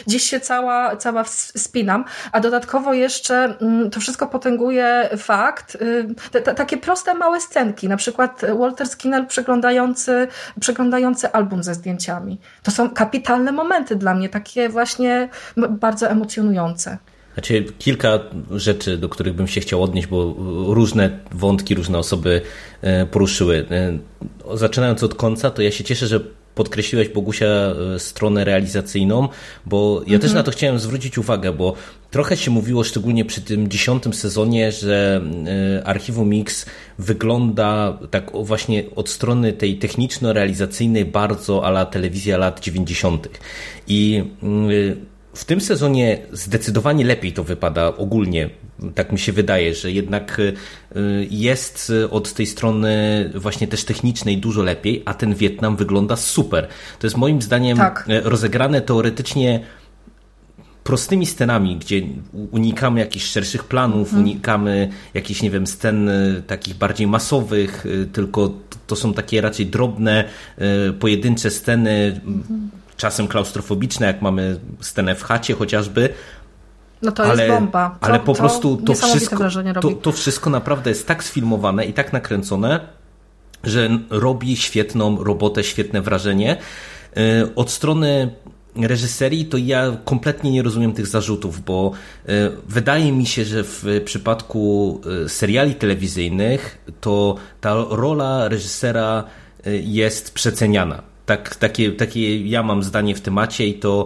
gdzieś 0.07 0.23
się 0.23 0.39
cała, 0.39 0.95
cała 0.95 1.23
spinam, 1.27 2.05
a 2.31 2.39
dodatkowo 2.39 2.93
jeszcze 2.93 3.57
mm, 3.61 3.89
to 3.89 3.99
wszystko 3.99 4.27
potęguje 4.27 5.09
fakt, 5.17 5.75
y, 5.75 6.07
te, 6.31 6.41
te, 6.41 6.53
takie 6.53 6.77
proste, 6.77 7.13
małe 7.13 7.41
scenki, 7.41 7.87
na 7.87 7.97
przykład 7.97 8.41
Walter 8.59 8.87
Skinner 8.87 9.27
przeglądający, 9.27 10.27
przeglądający 10.59 11.31
album 11.31 11.63
ze 11.63 11.73
zdjęciami. 11.73 12.39
To 12.63 12.71
są 12.71 12.89
kapitalne 12.89 13.51
momenty 13.51 13.95
dla 13.95 14.13
mnie, 14.13 14.29
takie 14.29 14.69
właśnie 14.69 15.29
bardzo 15.69 16.09
emocjonujące. 16.09 16.97
Znaczy, 17.33 17.65
kilka 17.79 18.19
rzeczy, 18.51 18.97
do 18.97 19.09
których 19.09 19.33
bym 19.33 19.47
się 19.47 19.61
chciał 19.61 19.83
odnieść, 19.83 20.07
bo 20.07 20.35
różne 20.67 21.19
wątki, 21.31 21.75
różne 21.75 21.97
osoby 21.97 22.41
e, 22.81 23.05
poruszyły. 23.05 23.65
E, 23.71 23.97
Zaczynając 24.57 25.03
od 25.03 25.15
końca, 25.15 25.51
to 25.51 25.61
ja 25.61 25.71
się 25.71 25.83
cieszę, 25.83 26.07
że 26.07 26.19
podkreśliłeś, 26.55 27.09
Bogusia, 27.09 27.45
e, 27.45 27.99
stronę 27.99 28.43
realizacyjną, 28.43 29.27
bo 29.65 30.01
ja 30.07 30.19
też 30.19 30.33
na 30.33 30.43
to 30.43 30.51
chciałem 30.51 30.79
zwrócić 30.79 31.17
uwagę, 31.17 31.53
bo 31.53 31.73
trochę 32.11 32.37
się 32.37 32.51
mówiło, 32.51 32.83
szczególnie 32.83 33.25
przy 33.25 33.41
tym 33.41 33.69
dziesiątym 33.69 34.13
sezonie, 34.13 34.71
że 34.71 35.21
Archiwum 35.85 36.29
Mix 36.29 36.65
wygląda 36.99 37.97
tak 38.11 38.31
właśnie 38.33 38.83
od 38.95 39.09
strony 39.09 39.53
tej 39.53 39.79
techniczno-realizacyjnej 39.79 41.05
bardzo 41.05 41.65
ala 41.65 41.85
telewizja 41.85 42.37
lat 42.37 42.59
90. 42.59 43.27
I 43.87 44.23
mm, 44.43 44.69
w 45.33 45.45
tym 45.45 45.61
sezonie 45.61 46.19
zdecydowanie 46.31 47.05
lepiej 47.05 47.33
to 47.33 47.43
wypada 47.43 47.87
ogólnie. 47.97 48.49
Tak 48.95 49.11
mi 49.11 49.19
się 49.19 49.31
wydaje, 49.31 49.75
że 49.75 49.91
jednak 49.91 50.39
y, 50.39 50.53
jest 51.31 51.91
od 52.11 52.33
tej 52.33 52.45
strony 52.45 53.29
właśnie 53.35 53.67
też 53.67 53.85
technicznej 53.85 54.37
dużo 54.37 54.63
lepiej, 54.63 55.03
a 55.05 55.13
ten 55.13 55.35
Wietnam 55.35 55.75
wygląda 55.75 56.15
super. 56.15 56.67
To 56.99 57.07
jest 57.07 57.17
moim 57.17 57.41
zdaniem 57.41 57.77
Tak. 57.77 58.05
e, 58.09 58.21
rozegrane 58.21 58.81
teoretycznie 58.81 59.59
prostymi 60.83 61.25
scenami, 61.25 61.77
gdzie 61.77 62.01
unikamy 62.51 62.99
jakichś 62.99 63.25
szerszych 63.25 63.63
planów, 63.63 64.13
unikamy 64.13 64.89
jakichś, 65.13 65.41
nie 65.41 65.51
wiem, 65.51 65.67
scen 65.67 66.09
y, 66.09 66.43
takich 66.47 66.75
bardziej 66.75 67.07
masowych, 67.07 67.85
y, 67.85 68.07
tylko 68.13 68.51
to 68.87 68.95
są 68.95 69.13
takie 69.13 69.41
raczej 69.41 69.65
drobne, 69.65 70.25
y, 70.89 70.93
pojedyncze 70.93 71.49
sceny, 71.49 72.21
m, 72.25 72.43
czasem 73.03 73.27
klaustrofobiczne, 73.27 74.07
jak 74.07 74.21
mamy 74.21 74.59
scenę 74.79 75.15
w 75.15 75.23
chacie 75.23 75.53
chociażby, 75.53 76.09
No 77.01 77.11
to 77.11 77.23
ale, 77.23 77.47
jest 77.47 77.59
bomba. 77.59 77.97
To, 77.99 78.07
ale 78.07 78.19
po 78.19 78.33
prostu 78.33 78.77
to 78.77 78.93
wszystko, 78.93 79.49
to, 79.81 79.91
to 79.91 80.11
wszystko 80.11 80.49
naprawdę 80.49 80.89
jest 80.89 81.07
tak 81.07 81.23
sfilmowane 81.23 81.85
i 81.85 81.93
tak 81.93 82.13
nakręcone, 82.13 82.79
że 83.63 83.89
robi 84.09 84.55
świetną 84.57 85.23
robotę, 85.23 85.63
świetne 85.63 86.01
wrażenie. 86.01 86.57
Yy, 87.15 87.55
Od 87.55 87.71
strony 87.71 88.35
reżyserii 88.75 89.45
to 89.45 89.57
ja 89.57 89.97
kompletnie 90.05 90.51
nie 90.51 90.63
rozumiem 90.63 90.93
tych 90.93 91.07
zarzutów, 91.07 91.63
bo 91.63 91.91
yy, 92.27 92.33
wydaje 92.67 93.11
mi 93.11 93.25
się, 93.25 93.45
że 93.45 93.63
w 93.63 93.85
przypadku 94.05 95.01
yy, 95.05 95.29
seriali 95.29 95.75
telewizyjnych 95.75 96.77
to 97.01 97.35
ta 97.61 97.73
rola 97.89 98.47
reżysera 98.47 99.23
jest 99.83 100.33
przeceniana. 100.33 101.12
Tak, 101.25 101.55
takie, 101.55 101.91
takie 101.91 102.47
ja 102.47 102.63
mam 102.63 102.83
zdanie 102.83 103.15
w 103.15 103.21
temacie 103.21 103.67
i 103.67 103.73
to 103.73 104.05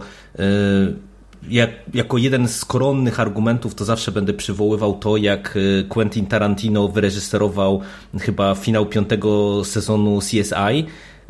jak, 1.49 1.69
jako 1.93 2.17
jeden 2.17 2.47
z 2.47 2.65
koronnych 2.65 3.19
argumentów 3.19 3.75
to 3.75 3.85
zawsze 3.85 4.11
będę 4.11 4.33
przywoływał 4.33 4.93
to, 4.93 5.17
jak 5.17 5.55
y, 5.55 5.85
Quentin 5.89 6.25
Tarantino 6.25 6.87
wyreżyserował 6.87 7.81
chyba 8.19 8.55
finał 8.55 8.85
piątego 8.85 9.61
sezonu 9.65 10.19
CSI, 10.19 10.85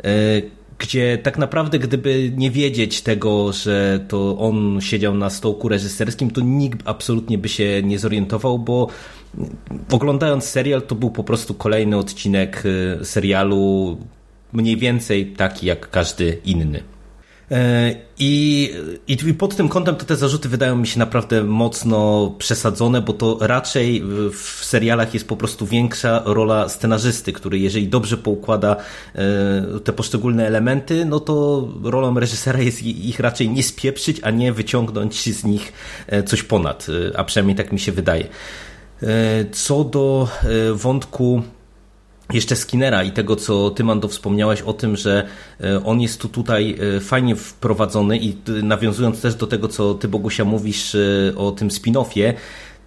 y, 0.06 0.50
gdzie 0.78 1.18
tak 1.18 1.38
naprawdę 1.38 1.78
gdyby 1.78 2.32
nie 2.36 2.50
wiedzieć 2.50 3.02
tego, 3.02 3.52
że 3.52 4.00
to 4.08 4.38
on 4.38 4.80
siedział 4.80 5.14
na 5.14 5.30
stołku 5.30 5.68
reżyserskim, 5.68 6.30
to 6.30 6.40
nikt 6.40 6.80
absolutnie 6.84 7.38
by 7.38 7.48
się 7.48 7.82
nie 7.82 7.98
zorientował, 7.98 8.58
bo 8.58 8.88
oglądając 9.90 10.44
serial 10.44 10.82
to 10.82 10.94
był 10.94 11.10
po 11.10 11.24
prostu 11.24 11.54
kolejny 11.54 11.96
odcinek 11.96 12.62
y, 13.00 13.04
serialu 13.04 13.96
mniej 14.52 14.76
więcej 14.76 15.26
taki 15.26 15.66
jak 15.66 15.90
każdy 15.90 16.38
inny. 16.44 16.82
E, 17.50 17.94
I, 18.18 18.70
I 19.08 19.34
pod 19.34 19.56
tym 19.56 19.68
kątem 19.68 19.96
to 19.96 20.04
te 20.04 20.16
zarzuty 20.16 20.48
wydają 20.48 20.76
mi 20.76 20.86
się 20.86 20.98
naprawdę 20.98 21.44
mocno 21.44 22.30
przesadzone, 22.38 23.02
bo 23.02 23.12
to 23.12 23.38
raczej 23.40 24.02
w 24.32 24.64
serialach 24.64 25.14
jest 25.14 25.28
po 25.28 25.36
prostu 25.36 25.66
większa 25.66 26.22
rola 26.24 26.68
scenarzysty, 26.68 27.32
który 27.32 27.58
jeżeli 27.58 27.88
dobrze 27.88 28.16
poukłada 28.16 28.76
e, 29.14 29.80
te 29.84 29.92
poszczególne 29.92 30.46
elementy, 30.46 31.04
no 31.04 31.20
to 31.20 31.68
rolą 31.82 32.20
reżysera 32.20 32.60
jest 32.60 32.82
ich 32.82 33.20
raczej 33.20 33.50
nie 33.50 33.62
spieprzyć, 33.62 34.20
a 34.22 34.30
nie 34.30 34.52
wyciągnąć 34.52 35.36
z 35.36 35.44
nich 35.44 35.72
e, 36.06 36.22
coś 36.22 36.42
ponad, 36.42 36.86
a 37.16 37.24
przynajmniej 37.24 37.56
tak 37.56 37.72
mi 37.72 37.80
się 37.80 37.92
wydaje. 37.92 38.28
Co 39.52 39.84
do 39.84 40.28
wątku 40.74 41.42
jeszcze 42.32 42.56
Skinnera 42.56 43.04
i 43.04 43.12
tego, 43.12 43.36
co 43.36 43.70
ty, 43.70 43.84
Mando, 43.84 44.08
wspomniałeś 44.08 44.62
o 44.62 44.72
tym, 44.72 44.96
że 44.96 45.26
e, 45.60 45.84
on 45.84 46.00
jest 46.00 46.20
tu 46.20 46.28
tutaj 46.28 46.78
e, 46.96 47.00
fajnie 47.00 47.36
wprowadzony 47.36 48.18
i 48.18 48.36
nawiązując 48.62 49.20
też 49.20 49.34
do 49.34 49.46
tego, 49.46 49.68
co 49.68 49.94
ty, 49.94 50.08
Bogusia, 50.08 50.44
mówisz 50.44 50.94
e, 50.94 50.98
o 51.36 51.52
tym 51.52 51.68
spin-offie, 51.68 52.34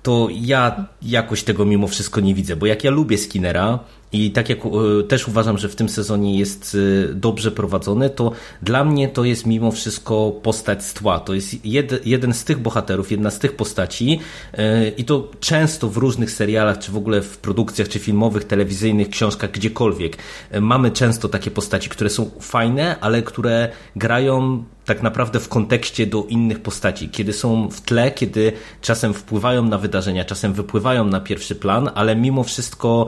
to 0.04 0.28
ja 0.32 0.86
jakoś 1.02 1.44
tego 1.44 1.66
mimo 1.66 1.88
wszystko 1.88 2.22
nie 2.22 2.36
widzę, 2.36 2.56
bo 2.56 2.66
jak 2.66 2.84
ja 2.84 2.92
lubię 2.92 3.18
Skinnera, 3.18 3.80
i 4.14 4.32
tak 4.32 4.50
jak 4.50 4.60
e, 4.66 5.04
też 5.08 5.28
uważam, 5.28 5.58
że 5.58 5.70
w 5.70 5.76
tym 5.76 5.90
sezonie 5.90 6.40
jest 6.40 6.78
e, 7.10 7.14
dobrze 7.14 7.52
prowadzony, 7.52 8.10
to 8.10 8.32
dla 8.62 8.84
mnie 8.84 9.10
to 9.10 9.24
jest 9.24 9.46
mimo 9.46 9.72
wszystko 9.72 10.32
postać 10.44 10.86
z 10.86 10.94
tła. 10.94 11.20
To 11.20 11.34
jest 11.34 11.66
jed, 11.66 12.06
jeden 12.06 12.34
z 12.34 12.44
tych 12.44 12.60
bohaterów, 12.60 13.12
jedna 13.12 13.32
z 13.32 13.40
tych 13.40 13.56
postaci 13.56 14.20
e, 14.54 14.90
i 14.90 15.06
to 15.06 15.32
często 15.40 15.90
w 15.90 15.98
różnych 15.98 16.32
serialach, 16.32 16.80
czy 16.80 16.92
w 16.92 16.98
ogóle 16.98 17.22
w 17.22 17.38
produkcjach, 17.38 17.90
czy 17.90 18.00
filmowych, 18.00 18.44
telewizyjnych, 18.44 19.10
książkach, 19.10 19.52
gdziekolwiek. 19.52 20.18
Mamy 20.62 20.92
często 20.92 21.30
takie 21.30 21.52
postaci, 21.52 21.90
które 21.90 22.10
są 22.10 22.32
fajne, 22.40 23.00
ale 23.00 23.22
które 23.22 23.70
grają 23.96 24.64
tak 24.94 25.04
naprawdę 25.04 25.40
w 25.40 25.50
kontekście 25.50 26.08
do 26.08 26.24
innych 26.24 26.60
postaci, 26.60 27.10
kiedy 27.10 27.34
są 27.34 27.70
w 27.70 27.82
tle, 27.82 28.12
kiedy 28.12 28.52
czasem 28.82 29.14
wpływają 29.14 29.66
na 29.66 29.78
wydarzenia, 29.78 30.26
czasem 30.26 30.54
wypływają 30.54 31.06
na 31.06 31.20
pierwszy 31.20 31.56
plan, 31.56 31.90
ale 31.96 32.16
mimo 32.16 32.44
wszystko 32.44 33.08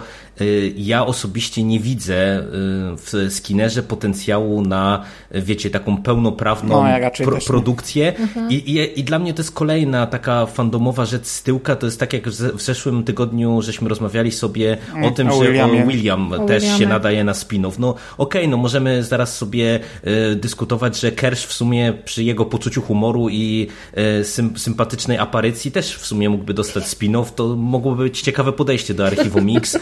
ja 0.76 0.94
ja 0.94 1.06
osobiście 1.06 1.64
nie 1.64 1.80
widzę 1.80 2.40
y, 2.40 2.44
w 2.98 3.28
Skinnerze 3.30 3.84
potencjału 3.84 4.62
na, 4.62 5.04
wiecie, 5.32 5.70
taką 5.70 5.98
pełnoprawną 5.98 6.84
no, 6.84 6.90
ja 6.90 7.12
pro, 7.12 7.38
produkcję. 7.48 8.16
Mhm. 8.18 8.50
I, 8.52 8.56
i, 8.56 9.00
I, 9.00 9.04
dla 9.04 9.20
mnie 9.20 9.34
to 9.34 9.42
jest 9.42 9.52
kolejna 9.52 10.08
taka 10.08 10.46
fandomowa 10.46 11.06
rzecz 11.06 11.26
z 11.26 11.44
tyłka. 11.44 11.76
To 11.76 11.86
jest 11.86 12.00
tak, 12.00 12.14
jak 12.14 12.30
w 12.30 12.62
zeszłym 12.62 13.04
tygodniu 13.04 13.62
żeśmy 13.62 13.90
rozmawiali 13.90 14.32
sobie 14.32 14.78
o 15.04 15.12
tym, 15.12 15.30
o 15.30 15.34
że 15.34 15.46
Williamie. 15.46 15.86
William 15.88 16.34
o 16.34 16.46
też 16.46 16.78
się 16.78 16.88
nadaje 16.88 17.24
na 17.24 17.34
spinów. 17.34 17.80
No 17.80 17.90
okej, 17.90 18.42
okay, 18.42 18.48
no 18.48 18.58
możemy 18.58 19.04
zaraz 19.04 19.38
sobie 19.38 19.80
y, 20.32 20.36
dyskutować, 20.36 21.00
że 21.00 21.12
Kersh 21.12 21.46
w 21.46 21.54
sumie 21.54 21.73
przy 22.06 22.24
jego 22.24 22.46
poczuciu 22.46 22.82
humoru 22.82 23.30
i 23.30 23.68
sym, 24.24 24.58
sympatycznej 24.58 25.18
aparycji 25.18 25.72
też 25.72 25.96
w 25.96 26.06
sumie 26.06 26.30
mógłby 26.30 26.54
dostać 26.54 26.88
spinów. 26.88 27.34
To 27.34 27.56
mogłoby 27.56 28.04
być 28.04 28.22
ciekawe 28.22 28.54
podejście 28.54 28.94
do 28.94 29.06
archiwum 29.06 29.46
Mix. 29.46 29.76
Y, 29.76 29.80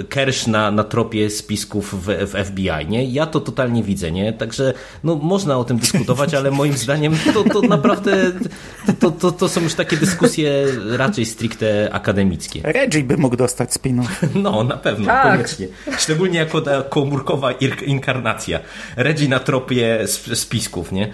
y, 0.00 0.04
Kersh 0.08 0.46
na, 0.46 0.70
na 0.70 0.84
tropie 0.84 1.30
spisków 1.30 2.06
w, 2.06 2.32
w 2.32 2.46
FBI, 2.46 2.86
nie? 2.88 3.04
Ja 3.04 3.26
to 3.26 3.40
totalnie 3.40 3.82
widzę, 3.82 4.12
nie? 4.12 4.32
Także 4.32 4.74
no, 5.04 5.16
można 5.16 5.58
o 5.58 5.64
tym 5.64 5.78
dyskutować, 5.78 6.34
ale 6.34 6.50
moim 6.50 6.76
zdaniem 6.86 7.16
to, 7.34 7.44
to 7.44 7.60
naprawdę 7.60 8.32
to, 9.00 9.10
to, 9.10 9.32
to 9.32 9.48
są 9.48 9.60
już 9.60 9.74
takie 9.74 9.96
dyskusje 9.96 10.66
raczej 10.96 11.26
stricte 11.26 11.88
akademickie. 11.92 12.60
Reggie 12.64 13.02
by 13.02 13.16
mógł 13.16 13.36
dostać 13.36 13.72
spinów. 13.72 14.06
No, 14.34 14.64
na 14.64 14.76
pewno, 14.76 15.06
tak. 15.06 15.32
koniecznie. 15.32 15.66
Szczególnie 15.98 16.38
jako 16.38 16.60
ta 16.60 16.82
komórkowa 16.82 17.52
inkarnacja. 17.86 18.60
Reggie 18.96 19.28
na 19.28 19.40
tropie 19.40 20.04
spisków, 20.34 20.75
nie? 20.92 21.12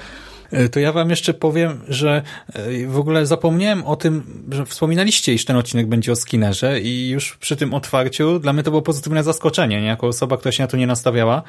E, 0.52 0.68
to 0.68 0.80
ja 0.80 0.92
wam 0.92 1.10
jeszcze 1.10 1.34
powiem, 1.34 1.80
że 1.88 2.22
e, 2.52 2.86
w 2.86 2.98
ogóle 2.98 3.26
zapomniałem 3.26 3.86
o 3.86 3.96
tym, 3.96 4.44
że 4.50 4.66
wspominaliście, 4.66 5.34
iż 5.34 5.44
ten 5.44 5.56
odcinek 5.56 5.86
będzie 5.86 6.12
o 6.12 6.16
Skinnerze 6.16 6.80
i 6.80 7.08
już 7.08 7.36
przy 7.36 7.56
tym 7.56 7.74
otwarciu 7.74 8.38
dla 8.38 8.52
mnie 8.52 8.62
to 8.62 8.70
było 8.70 8.82
pozytywne 8.82 9.24
zaskoczenie, 9.24 9.80
nie? 9.80 9.86
Jako 9.86 10.06
osoba, 10.06 10.36
która 10.36 10.52
się 10.52 10.62
na 10.62 10.66
to 10.66 10.76
nie 10.76 10.86
nastawiała, 10.86 11.42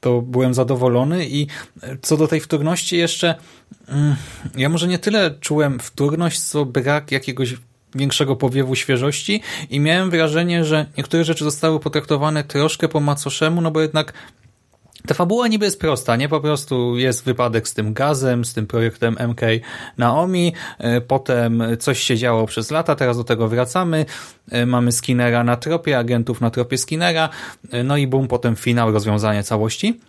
to 0.00 0.22
byłem 0.22 0.54
zadowolony 0.54 1.26
i 1.28 1.46
e, 1.82 1.96
co 2.02 2.16
do 2.16 2.28
tej 2.28 2.40
wtórności 2.40 2.96
jeszcze, 2.96 3.34
mm, 3.88 4.16
ja 4.56 4.68
może 4.68 4.88
nie 4.88 4.98
tyle 4.98 5.30
czułem 5.40 5.78
wtórność, 5.78 6.40
co 6.40 6.64
brak 6.64 7.12
jakiegoś 7.12 7.54
większego 7.94 8.36
powiewu 8.36 8.74
świeżości 8.74 9.42
i 9.70 9.80
miałem 9.80 10.10
wrażenie, 10.10 10.64
że 10.64 10.86
niektóre 10.98 11.24
rzeczy 11.24 11.44
zostały 11.44 11.80
potraktowane 11.80 12.44
troszkę 12.44 12.88
po 12.88 13.00
macoszemu, 13.00 13.60
no 13.60 13.70
bo 13.70 13.80
jednak 13.80 14.12
ta 15.06 15.14
fabuła 15.14 15.48
niby 15.48 15.64
jest 15.64 15.80
prosta, 15.80 16.16
nie? 16.16 16.28
Po 16.28 16.40
prostu 16.40 16.96
jest 16.96 17.24
wypadek 17.24 17.68
z 17.68 17.74
tym 17.74 17.92
gazem, 17.92 18.44
z 18.44 18.54
tym 18.54 18.66
projektem 18.66 19.16
MK 19.28 19.40
Naomi, 19.98 20.52
e, 20.78 21.00
potem 21.00 21.62
coś 21.78 22.00
się 22.00 22.16
działo 22.16 22.46
przez 22.46 22.70
lata, 22.70 22.94
teraz 22.94 23.16
do 23.16 23.24
tego 23.24 23.48
wracamy, 23.48 24.06
e, 24.50 24.66
mamy 24.66 24.92
Skinnera 24.92 25.44
na 25.44 25.56
tropie, 25.56 25.98
agentów 25.98 26.40
na 26.40 26.50
tropie 26.50 26.78
Skinnera, 26.78 27.28
e, 27.70 27.82
no 27.82 27.96
i 27.96 28.06
bum, 28.06 28.28
potem 28.28 28.56
finał, 28.56 28.92
rozwiązanie 28.92 29.42
całości. 29.42 30.00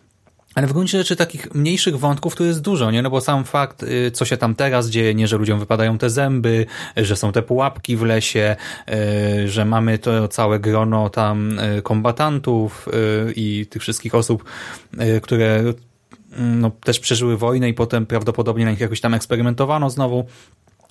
Ale 0.58 0.68
w 0.68 0.74
gruncie 0.74 0.98
rzeczy 0.98 1.16
takich 1.16 1.56
mniejszych 1.56 2.00
wątków 2.00 2.36
tu 2.36 2.46
jest 2.46 2.62
dużo, 2.62 2.92
nie? 2.92 3.02
No 3.02 3.10
bo 3.10 3.22
sam 3.22 3.44
fakt, 3.44 3.84
y, 3.84 4.12
co 4.12 4.26
się 4.26 4.38
tam 4.38 4.56
teraz 4.56 4.90
dzieje, 4.90 5.16
nie, 5.16 5.28
że 5.28 5.38
ludziom 5.38 5.60
wypadają 5.60 5.98
te 5.98 6.10
zęby, 6.10 6.66
że 6.96 7.16
są 7.16 7.32
te 7.32 7.42
pułapki 7.42 7.98
w 7.98 8.04
lesie, 8.04 8.56
y, 8.90 9.50
że 9.50 9.66
mamy 9.66 9.98
to 9.98 10.28
całe 10.28 10.60
grono 10.60 11.10
tam 11.10 11.60
y, 11.60 11.82
kombatantów 11.82 12.90
i 13.36 13.66
tych 13.70 13.82
wszystkich 13.82 14.16
osób, 14.16 14.44
które 15.22 15.64
no, 16.38 16.72
też 16.84 17.00
przeżyły 17.00 17.38
wojnę 17.38 17.70
i 17.70 17.74
potem 17.74 18.06
prawdopodobnie 18.06 18.66
na 18.66 18.72
nich 18.72 18.80
jakoś 18.80 19.02
tam 19.02 19.14
eksperymentowano 19.14 19.90
znowu. 19.90 20.26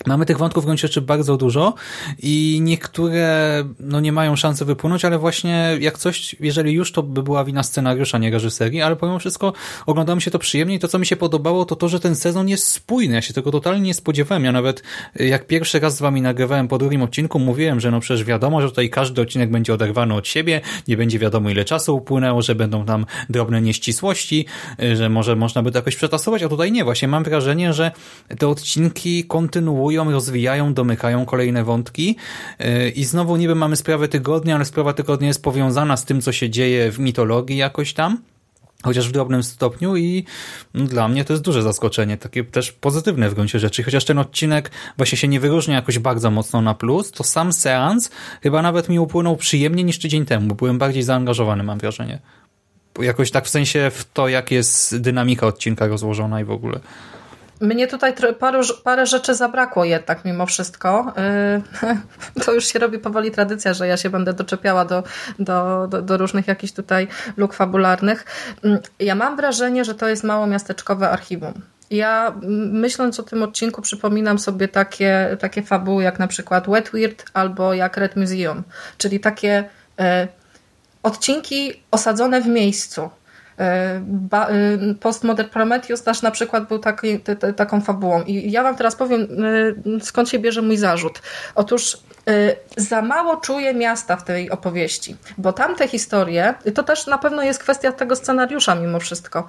Mamy 0.06 0.26
tych 0.26 0.38
wątków 0.38 0.64
w 0.64 0.66
gruncie 0.66 0.88
rzeczy 0.88 1.00
bardzo 1.00 1.37
dużo 1.37 1.74
i 2.18 2.59
niektóre 2.62 3.64
no, 3.80 4.00
nie 4.00 4.12
mają 4.12 4.37
szansy 4.37 4.64
wypłynąć, 4.64 5.04
ale 5.04 5.18
właśnie 5.18 5.78
jak 5.80 5.98
coś, 5.98 6.37
jeżeli 6.40 6.72
już, 6.72 6.92
to 6.92 7.02
by 7.02 7.22
była 7.22 7.44
wina 7.44 7.62
scenariusza, 7.62 8.18
nie 8.18 8.30
reżyserii, 8.30 8.82
ale 8.82 8.96
pomimo 8.96 9.18
wszystko 9.18 9.52
oglądało 9.87 10.16
mi 10.16 10.22
się 10.22 10.30
to 10.30 10.38
przyjemnie 10.38 10.74
i 10.74 10.78
to, 10.78 10.88
co 10.88 10.98
mi 10.98 11.06
się 11.06 11.16
podobało, 11.16 11.64
to 11.64 11.76
to, 11.76 11.88
że 11.88 12.00
ten 12.00 12.16
sezon 12.16 12.48
jest 12.48 12.68
spójny. 12.68 13.14
Ja 13.14 13.22
się 13.22 13.35
tego 13.35 13.50
totalnie 13.50 13.80
nie 13.80 13.94
spodziewałem. 13.94 14.44
Ja 14.44 14.52
nawet 14.52 14.82
jak 15.14 15.46
pierwszy 15.46 15.80
raz 15.80 15.96
z 15.96 16.00
wami 16.00 16.22
nagrywałem 16.22 16.68
po 16.68 16.78
drugim 16.78 17.02
odcinku, 17.02 17.38
mówiłem, 17.38 17.80
że 17.80 17.90
no 17.90 18.00
przecież 18.00 18.24
wiadomo, 18.24 18.61
że 18.62 18.68
tutaj 18.68 18.90
każdy 18.90 19.22
odcinek 19.22 19.50
będzie 19.50 19.74
oderwany 19.74 20.14
od 20.14 20.28
siebie, 20.28 20.61
nie 20.88 20.96
będzie 20.96 21.18
wiadomo 21.18 21.50
ile 21.50 21.64
czasu 21.64 21.96
upłynęło, 21.96 22.42
że 22.42 22.54
będą 22.54 22.85
tam 22.85 23.06
drobne 23.30 23.62
nieścisłości, 23.62 24.46
że 24.94 25.09
może 25.09 25.37
można 25.37 25.62
by 25.62 25.72
to 25.72 25.78
jakoś 25.78 25.96
przetasować, 25.96 26.42
a 26.42 26.48
tutaj 26.48 26.72
nie. 26.72 26.85
Właśnie 26.85 27.09
mam 27.09 27.24
wrażenie, 27.24 27.72
że 27.72 27.90
te 28.38 28.48
odcinki 28.48 29.24
kontynuują 29.24 29.86
kontynuują, 29.87 30.12
rozwijają, 30.12 30.75
domykają 30.75 31.27
kolejne 31.27 31.64
wątki 31.64 32.16
y, 32.61 32.90
i 32.90 33.05
znowu 33.05 33.37
niby 33.37 33.55
mamy 33.55 33.77
sprawę 33.77 34.09
tygodnia, 34.09 34.55
ale 34.55 34.64
sprawa 34.64 34.92
tygodnia 34.92 35.29
jest 35.29 35.42
powiązana 35.42 35.96
z 35.96 36.05
tym, 36.05 36.20
co 36.20 36.33
się 36.33 36.51
dzieje 36.51 36.92
w 36.92 36.99
mitologii 36.99 37.57
jakoś 37.57 37.94
tam 37.94 38.18
chociaż 38.83 39.09
w 39.09 39.12
drobnym 39.12 39.42
stopniu 39.42 39.96
i 39.96 40.25
no, 40.75 40.85
dla 40.85 41.09
mnie 41.09 41.25
to 41.25 41.33
jest 41.33 41.42
duże 41.42 41.62
zaskoczenie, 41.62 42.16
takie 42.16 42.44
też 42.44 42.72
pozytywne 42.72 43.31
w 43.31 43.35
gruncie 43.35 43.59
rzeczy. 43.59 43.83
Chociaż 43.83 44.05
ten 44.05 44.18
odcinek 44.18 44.70
właśnie 44.96 45.18
się 45.18 45.29
nie 45.29 45.40
wyróżnia 45.40 45.75
jakoś 45.75 45.99
bardzo 45.99 46.31
mocno 46.31 46.62
na 46.62 46.75
plus, 46.75 47.11
to 47.11 47.25
sam 47.25 47.53
seans 47.53 48.11
chyba 48.42 48.62
nawet 48.62 48.88
mi 48.88 48.99
upłynął 48.99 49.37
przyjemniej 49.37 49.85
niż 49.85 49.99
tydzień 49.99 50.27
temu, 50.27 50.55
byłem 50.55 50.79
bardziej 50.79 51.03
zaangażowany, 51.03 51.62
mam 51.62 51.79
wrażenie. 51.79 52.18
Jakoś 53.01 53.31
tak 53.31 53.44
w 53.44 53.49
sensie 53.49 53.90
w 53.90 54.05
to, 54.12 54.29
jak 54.29 54.51
jest 54.51 55.01
dynamika 55.01 55.46
odcinka 55.46 55.87
rozłożona 55.87 56.40
i 56.40 56.44
w 56.44 56.51
ogóle. 56.51 56.81
Mnie 57.60 57.86
tutaj 57.86 58.14
paru, 58.38 58.60
parę 58.84 59.06
rzeczy 59.06 59.34
zabrakło 59.34 59.84
jednak 59.84 60.24
mimo 60.24 60.46
wszystko. 60.46 61.12
Y, 62.36 62.42
to 62.44 62.52
już 62.52 62.66
się 62.66 62.78
robi 62.78 62.98
powoli 62.98 63.30
tradycja, 63.30 63.74
że 63.74 63.88
ja 63.88 63.96
się 63.96 64.10
będę 64.10 64.32
doczepiała 64.32 64.84
do, 64.84 65.02
do, 65.38 65.88
do, 66.02 66.16
różnych 66.16 66.48
jakichś 66.48 66.72
tutaj 66.72 67.08
luk 67.36 67.54
fabularnych. 67.54 68.24
Mm, 68.64 68.78
ja 69.00 69.14
mam 69.14 69.36
wrażenie, 69.36 69.84
że 69.84 69.94
to 69.94 70.08
jest 70.08 70.24
mało 70.24 70.46
miasteczkowe 70.46 71.10
archiwum. 71.10 71.52
Ja 71.90 72.34
myśląc 72.70 73.20
o 73.20 73.22
tym 73.22 73.42
odcinku 73.42 73.82
przypominam 73.82 74.38
sobie 74.38 74.68
takie, 74.68 75.36
takie 75.40 75.62
fabuły 75.62 76.02
jak 76.02 76.18
na 76.18 76.26
przykład 76.26 76.70
Wet 76.70 76.90
Weird 76.90 77.24
albo 77.34 77.74
jak 77.74 77.96
Red 77.96 78.16
Museum, 78.16 78.62
czyli 78.98 79.20
takie 79.20 79.64
y, 80.00 80.28
odcinki 81.02 81.82
osadzone 81.90 82.40
w 82.40 82.46
miejscu 82.46 83.10
Postmodern 85.00 85.48
Prometheus 85.48 86.02
też 86.02 86.22
na 86.22 86.30
przykład 86.30 86.68
był 86.68 86.78
taki, 86.78 87.20
taką 87.56 87.80
fabułą. 87.80 88.22
I 88.22 88.50
ja 88.50 88.62
wam 88.62 88.76
teraz 88.76 88.96
powiem, 88.96 89.44
y, 89.44 90.00
skąd 90.00 90.28
się 90.28 90.38
bierze 90.38 90.62
mój 90.62 90.76
zarzut. 90.76 91.22
Otóż 91.54 91.98
za 92.76 93.02
mało 93.02 93.36
czuję 93.36 93.74
miasta 93.74 94.16
w 94.16 94.24
tej 94.24 94.50
opowieści, 94.50 95.16
bo 95.38 95.52
tamte 95.52 95.88
historie, 95.88 96.54
to 96.74 96.82
też 96.82 97.06
na 97.06 97.18
pewno 97.18 97.42
jest 97.42 97.58
kwestia 97.58 97.92
tego 97.92 98.16
scenariusza 98.16 98.74
mimo 98.74 99.00
wszystko, 99.00 99.46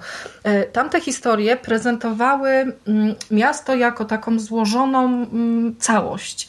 tamte 0.72 1.00
historie 1.00 1.56
prezentowały 1.56 2.50
mm, 2.50 3.14
miasto 3.30 3.74
jako 3.74 4.04
taką 4.04 4.38
złożoną 4.38 5.04
mm, 5.04 5.76
całość, 5.78 6.48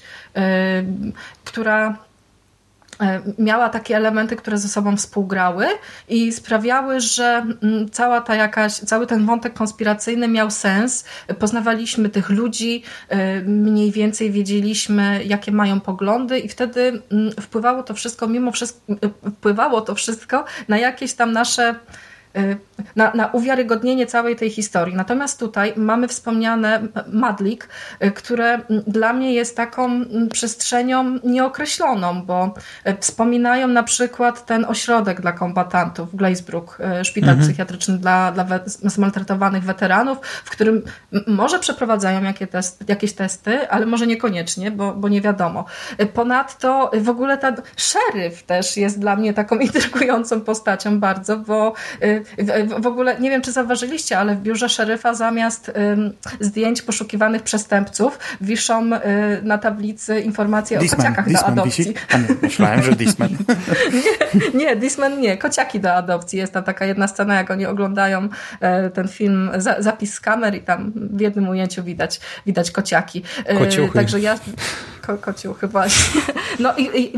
która 1.43 1.89
e, 1.89 2.08
miała 3.37 3.69
takie 3.69 3.95
elementy, 3.95 4.35
które 4.35 4.57
ze 4.57 4.67
sobą 4.67 4.97
współgrały 4.97 5.65
i 6.09 6.31
sprawiały, 6.31 6.99
że 6.99 7.45
mm, 7.63 7.89
cała 7.89 8.21
ta 8.21 8.35
jakaś, 8.35 8.73
cały 8.73 9.07
ten 9.07 9.25
wątek 9.25 9.53
konspiracyjny 9.53 10.27
miał 10.27 10.51
sens. 10.51 11.05
Poznawaliśmy 11.39 12.09
tych 12.09 12.29
ludzi, 12.29 12.83
e, 13.09 13.41
mniej 13.41 13.91
więcej 13.91 14.31
wiedzieliśmy, 14.31 15.23
jakie 15.25 15.51
mają 15.51 15.79
poglądy 15.79 16.39
i 16.39 16.49
wtedy 16.49 17.01
mm, 17.11 17.31
wpływało 17.31 17.83
to 17.83 17.93
wszystko, 17.93 18.27
mimo 18.27 18.51
wszystko, 18.51 18.93
wpływało 19.37 19.81
to 19.81 19.95
wszystko 19.95 20.45
na 20.67 20.77
jakieś 20.77 21.13
tam 21.13 21.31
nasze 21.31 21.75
na, 22.95 23.11
na 23.13 23.27
uwiarygodnienie 23.27 24.07
całej 24.07 24.35
tej 24.35 24.49
historii. 24.49 24.95
Natomiast 24.95 25.39
tutaj 25.39 25.73
mamy 25.75 26.07
wspomniane 26.07 26.81
Madlik, 27.07 27.69
y, 28.03 28.11
które 28.11 28.59
dla 28.87 29.13
mnie 29.13 29.33
jest 29.33 29.57
taką 29.57 29.89
przestrzenią 30.31 31.19
nieokreśloną, 31.23 32.21
bo 32.21 32.53
y, 32.87 32.97
wspominają 32.99 33.67
na 33.67 33.83
przykład 33.83 34.45
ten 34.45 34.65
ośrodek 34.65 35.21
dla 35.21 35.31
kombatantów, 35.31 36.15
Glazebrook, 36.15 36.77
szpital 37.03 37.29
mhm. 37.29 37.47
psychiatryczny 37.47 37.97
dla, 37.97 38.31
dla 38.31 38.59
zmaltretowanych 38.65 39.63
weteranów, 39.63 40.17
w 40.21 40.49
którym 40.49 40.81
może 41.27 41.59
przeprowadzają 41.59 42.23
jakie 42.23 42.47
test, 42.47 42.89
jakieś 42.89 43.13
testy, 43.13 43.69
ale 43.69 43.85
może 43.85 44.07
niekoniecznie, 44.07 44.71
bo, 44.71 44.93
bo 44.93 45.09
nie 45.09 45.21
wiadomo. 45.21 45.65
Ponadto 46.13 46.91
w 47.01 47.09
ogóle 47.09 47.37
ten 47.37 47.55
szeryf 47.75 48.43
też 48.43 48.77
jest 48.77 48.99
dla 48.99 49.15
mnie 49.15 49.33
taką 49.33 49.59
intrygującą 49.69 50.41
postacią 50.41 50.99
bardzo, 50.99 51.37
bo 51.37 51.73
w, 52.79 52.87
ogóle 52.87 53.19
nie 53.19 53.29
wiem, 53.29 53.41
czy 53.41 53.51
zauważyliście, 53.51 54.19
ale 54.19 54.35
w 54.35 54.41
biurze 54.41 54.69
szeryfa 54.69 55.13
zamiast 55.13 55.71
zdjęć 56.39 56.81
poszukiwanych 56.81 57.43
przestępców 57.43 58.19
wiszą 58.41 58.93
y, 58.93 58.99
na 59.43 59.57
tablicy 59.57 60.19
informacje 60.19 60.79
Disman, 60.79 60.99
o 60.99 61.03
kociakach 61.03 61.25
Disman 61.27 61.55
do 61.55 61.61
adopcji. 61.61 61.85
Nie, 62.13 62.35
myślałem, 62.41 62.83
że 62.83 62.91
Disman. 62.91 63.29
nie, 64.33 64.59
nie, 64.59 64.75
Disman 64.75 65.19
nie. 65.19 65.37
Kociaki 65.37 65.79
do 65.79 65.93
adopcji. 65.93 66.39
Jest 66.39 66.53
tam 66.53 66.63
taka 66.63 66.85
jedna 66.85 67.07
scena, 67.07 67.35
jak 67.35 67.51
oni 67.51 67.65
oglądają 67.65 68.29
e, 68.59 68.89
ten 68.89 69.07
film, 69.07 69.51
zapis 69.79 70.13
z 70.13 70.19
kamer 70.19 70.55
i 70.55 70.61
tam 70.61 70.91
w 70.95 71.21
jednym 71.21 71.49
ujęciu 71.49 71.83
widać, 71.83 72.19
widać 72.45 72.71
kociaki. 72.71 73.23
E, 73.45 73.57
Kociuchy. 73.57 73.93
Także 73.93 74.19
ja 74.19 74.35
ko 75.09 75.17
kociuchy 75.17 75.67
właśnie. 75.67 76.21
No 76.59 76.73
i, 76.77 77.01
i, 77.01 77.13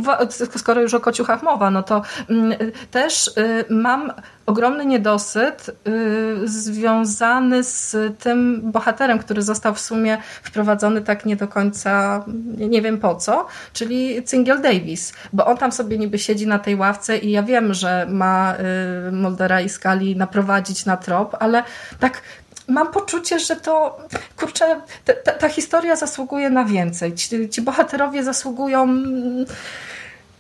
skoro 0.58 0.82
już 0.82 0.94
o 0.94 1.00
kociuchach 1.00 1.44
mowa, 1.44 1.72
no 1.72 1.84
to 1.84 2.02
mm, 2.30 2.54
też 2.92 3.28
y, 3.28 3.66
mam 3.70 4.12
ogromny 4.46 4.86
niedosyt 4.86 5.70
y, 5.88 6.48
związany 6.48 7.64
z 7.64 7.96
tym 8.20 8.62
bohaterem, 8.72 9.20
który 9.20 9.42
został 9.42 9.74
w 9.74 9.80
sumie 9.80 10.18
wprowadzony 10.44 11.02
tak 11.02 11.26
nie 11.26 11.36
do 11.36 11.48
końca, 11.48 12.24
nie, 12.58 12.82
wiem 12.82 12.98
po 12.98 13.16
co, 13.16 13.48
czyli 13.74 14.24
Cingiel 14.24 14.62
Davis, 14.62 15.14
bo 15.34 15.46
on 15.46 15.58
tam 15.58 15.72
sobie 15.72 15.98
niby 15.98 16.20
siedzi 16.20 16.48
na 16.48 16.60
tej 16.60 16.76
ławce 16.76 17.18
i 17.18 17.32
ja 17.32 17.44
wiem, 17.44 17.74
że 17.74 18.08
ma 18.10 18.56
y, 19.08 19.12
Moldera 19.12 19.62
i 19.62 19.70
Skali 19.70 20.16
naprowadzić 20.16 20.86
na 20.86 20.98
trop, 20.98 21.38
ale 21.40 21.64
tak 22.00 22.22
mam 22.68 22.92
poczucie, 22.92 23.40
że 23.40 23.56
to, 23.56 23.98
kurczę, 24.38 24.82
ta, 25.06 25.14
ta, 25.14 25.32
ta 25.32 25.50
historia 25.50 25.96
zasługuje 25.96 26.50
na 26.50 26.66
więcej. 26.66 27.14
Ci, 27.14 27.50
ci 27.50 27.62
bohaterowie 27.62 28.24
zasługują 28.24 28.88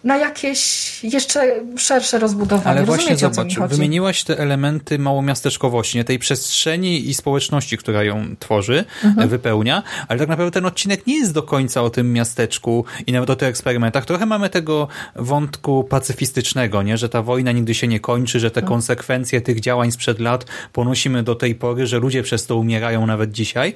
na 0.03 0.17
jakieś 0.17 1.03
jeszcze 1.03 1.61
szersze 1.77 2.19
rozbudowanie. 2.19 2.77
Ale 2.77 2.85
właśnie 2.85 3.17
zobacz, 3.17 3.59
wymieniłaś 3.59 4.23
te 4.23 4.39
elementy 4.39 4.99
małomiasteczkowości, 4.99 5.97
nie? 5.97 6.03
tej 6.03 6.19
przestrzeni 6.19 7.09
i 7.09 7.13
społeczności, 7.13 7.77
która 7.77 8.03
ją 8.03 8.35
tworzy, 8.39 8.85
mhm. 9.03 9.29
wypełnia, 9.29 9.83
ale 10.07 10.19
tak 10.19 10.29
naprawdę 10.29 10.51
ten 10.51 10.65
odcinek 10.65 11.07
nie 11.07 11.19
jest 11.19 11.33
do 11.33 11.43
końca 11.43 11.81
o 11.81 11.89
tym 11.89 12.13
miasteczku 12.13 12.85
i 13.07 13.11
nawet 13.11 13.29
o 13.29 13.35
tych 13.35 13.47
eksperymentach. 13.47 14.05
Trochę 14.05 14.25
mamy 14.25 14.49
tego 14.49 14.87
wątku 15.15 15.83
pacyfistycznego, 15.83 16.83
nie? 16.83 16.97
że 16.97 17.09
ta 17.09 17.21
wojna 17.21 17.51
nigdy 17.51 17.73
się 17.73 17.87
nie 17.87 17.99
kończy, 17.99 18.39
że 18.39 18.51
te 18.51 18.61
mhm. 18.61 18.73
konsekwencje 18.73 19.41
tych 19.41 19.59
działań 19.59 19.91
sprzed 19.91 20.19
lat 20.19 20.45
ponosimy 20.73 21.23
do 21.23 21.35
tej 21.35 21.55
pory, 21.55 21.87
że 21.87 21.99
ludzie 21.99 22.23
przez 22.23 22.45
to 22.45 22.57
umierają 22.57 23.05
nawet 23.05 23.31
dzisiaj. 23.31 23.75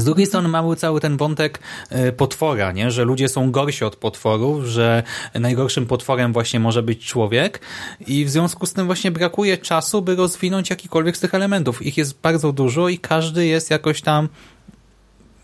Z 0.00 0.04
drugiej 0.04 0.26
strony 0.26 0.48
mamy 0.48 0.76
cały 0.76 1.00
ten 1.00 1.16
wątek 1.16 1.58
e, 1.90 2.12
potwora, 2.12 2.72
nie? 2.72 2.90
że 2.90 3.04
ludzie 3.04 3.28
są 3.28 3.50
gorsi 3.50 3.84
od 3.84 3.96
potworów, 3.96 4.64
że 4.64 5.02
najgorszym 5.34 5.86
potworem 5.86 6.32
właśnie 6.32 6.60
może 6.60 6.82
być 6.82 7.06
człowiek 7.06 7.60
i 8.06 8.24
w 8.24 8.30
związku 8.30 8.66
z 8.66 8.72
tym 8.72 8.86
właśnie 8.86 9.10
brakuje 9.10 9.58
czasu, 9.58 10.02
by 10.02 10.16
rozwinąć 10.16 10.70
jakikolwiek 10.70 11.16
z 11.16 11.20
tych 11.20 11.34
elementów. 11.34 11.86
Ich 11.86 11.96
jest 11.96 12.20
bardzo 12.20 12.52
dużo 12.52 12.88
i 12.88 12.98
każdy 12.98 13.46
jest 13.46 13.70
jakoś 13.70 14.00
tam 14.00 14.28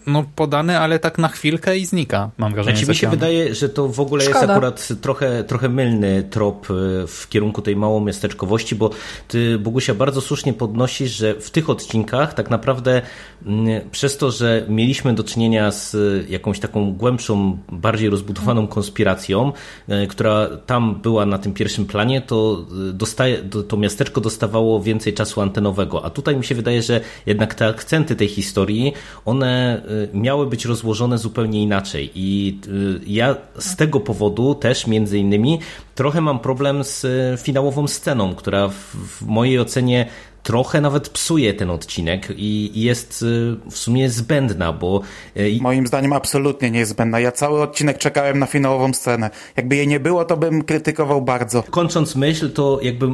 no, 0.06 0.24
podany, 0.36 0.78
ale 0.78 0.98
tak 0.98 1.18
na 1.18 1.28
chwilkę 1.28 1.78
i 1.78 1.86
znika, 1.86 2.30
mam 2.38 2.54
wrażenie. 2.54 2.76
Znaczy 2.76 2.90
mi 2.90 2.96
się 2.96 3.08
wydaje, 3.08 3.54
że 3.54 3.68
to 3.68 3.88
w 3.88 4.00
ogóle 4.00 4.24
Szkoda. 4.24 4.40
jest 4.40 4.50
akurat 4.50 4.88
trochę, 5.00 5.44
trochę 5.44 5.68
mylny 5.68 6.22
trop 6.30 6.66
e, 6.70 7.06
w 7.06 7.26
kierunku 7.28 7.62
tej 7.62 7.76
małomiasteczkowości, 7.76 8.74
bo 8.74 8.90
ty, 9.28 9.58
Bogusia, 9.58 9.94
bardzo 9.94 10.20
słusznie 10.20 10.52
podnosisz, 10.52 11.10
że 11.10 11.34
w 11.34 11.50
tych 11.50 11.70
odcinkach 11.70 12.34
tak 12.34 12.50
naprawdę 12.50 13.02
mm, 13.46 13.90
przez 13.90 14.16
to, 14.16 14.30
że 14.30 14.66
mieliśmy 14.68 15.14
do 15.14 15.24
czynienia 15.24 15.70
z 15.70 15.96
jakąś 16.30 16.60
taką 16.60 16.92
głębszą, 16.92 17.58
bardziej 17.72 18.10
rozbudowaną 18.10 18.66
konspiracją, 18.66 19.52
e, 19.88 20.06
która 20.06 20.48
tam 20.66 21.00
była 21.02 21.26
na 21.26 21.38
tym 21.38 21.52
pierwszym 21.52 21.86
planie, 21.86 22.20
to, 22.20 22.66
dostaje, 22.92 23.38
to 23.68 23.76
miasteczko 23.76 24.20
dostawało 24.20 24.82
więcej 24.82 25.14
czasu 25.14 25.40
antenowego, 25.40 26.04
a 26.04 26.10
tutaj 26.10 26.36
mi 26.36 26.44
się 26.44 26.54
wydaje, 26.54 26.82
że 26.82 27.00
jednak 27.26 27.54
te 27.54 27.66
akcenty 27.66 28.16
tej 28.16 28.28
historii, 28.28 28.92
one 29.24 29.82
Y, 29.90 29.93
miały 30.14 30.46
być 30.46 30.64
rozłożone 30.64 31.18
zupełnie 31.18 31.62
inaczej. 31.62 32.10
I 32.14 32.58
y, 32.66 33.00
ja 33.06 33.36
z 33.58 33.76
tego 33.76 34.00
powodu 34.00 34.54
też 34.54 34.86
między 34.86 35.18
innymi 35.18 35.60
trochę 35.94 36.20
mam 36.20 36.38
problem 36.38 36.84
z 36.84 37.04
y, 37.04 37.42
finałową 37.42 37.88
sceną, 37.88 38.34
która 38.34 38.68
w 38.68 39.22
mojej 39.26 39.58
ocenie 39.58 40.06
trochę 40.44 40.80
nawet 40.80 41.08
psuje 41.08 41.54
ten 41.54 41.70
odcinek 41.70 42.28
i 42.36 42.70
jest 42.74 43.22
y, 43.22 43.56
w 43.70 43.78
sumie 43.78 44.10
zbędna, 44.10 44.72
bo... 44.72 45.00
Y, 45.36 45.58
Moim 45.60 45.86
zdaniem 45.86 46.12
absolutnie 46.12 46.70
nie 46.70 46.78
jest 46.78 46.90
zbędna. 46.90 47.20
Ja 47.20 47.32
cały 47.32 47.62
odcinek 47.62 47.98
czekałem 47.98 48.38
na 48.38 48.46
finałową 48.46 48.94
scenę. 48.94 49.30
Jakby 49.56 49.76
jej 49.76 49.88
nie 49.88 50.00
było, 50.00 50.24
to 50.24 50.36
bym 50.36 50.64
krytykował 50.64 51.22
bardzo. 51.22 51.62
Kończąc 51.62 52.16
myśl, 52.16 52.50
to 52.50 52.78
jakby 52.82 53.06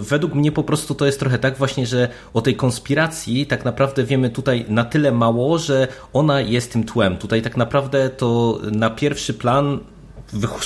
według 0.00 0.34
mnie 0.34 0.52
po 0.52 0.64
prostu 0.64 0.94
to 0.94 1.06
jest 1.06 1.20
trochę 1.20 1.38
tak 1.38 1.58
właśnie, 1.58 1.86
że 1.86 2.08
o 2.34 2.42
tej 2.42 2.56
konspiracji 2.56 3.46
tak 3.46 3.64
naprawdę 3.64 4.04
wiemy 4.04 4.30
tutaj 4.30 4.64
na 4.68 4.84
tyle 4.84 5.12
mało, 5.12 5.58
że 5.58 5.88
ona 6.12 6.40
jest 6.40 6.72
tym 6.72 6.84
tłem. 6.84 7.16
Tutaj 7.16 7.42
tak 7.42 7.56
naprawdę 7.56 8.10
to 8.10 8.60
na 8.70 8.90
pierwszy 8.90 9.34
plan 9.34 9.78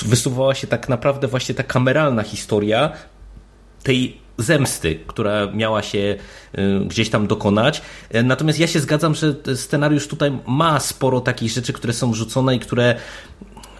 wysuwała 0.05 0.55
się 0.55 0.67
tak 0.67 0.89
naprawdę 0.89 1.27
właśnie 1.27 1.55
ta 1.55 1.63
kameralna 1.63 2.23
historia 2.23 2.91
tej 3.83 4.26
zemsty, 4.37 4.99
która 5.07 5.47
miała 5.53 5.81
się 5.81 5.97
y, 6.57 6.79
gdzieś 6.85 7.09
tam 7.09 7.27
dokonać. 7.27 7.81
E, 8.09 8.23
natomiast 8.23 8.59
ja 8.59 8.67
się 8.67 8.79
zgadzam, 8.79 9.15
że 9.15 9.35
scenariusz 9.55 10.07
tutaj 10.07 10.31
ma 10.47 10.79
sporo 10.79 11.21
takich 11.21 11.51
rzeczy, 11.51 11.73
które 11.73 11.93
są 11.93 12.13
rzucone 12.13 12.55
i 12.55 12.59
które 12.59 12.95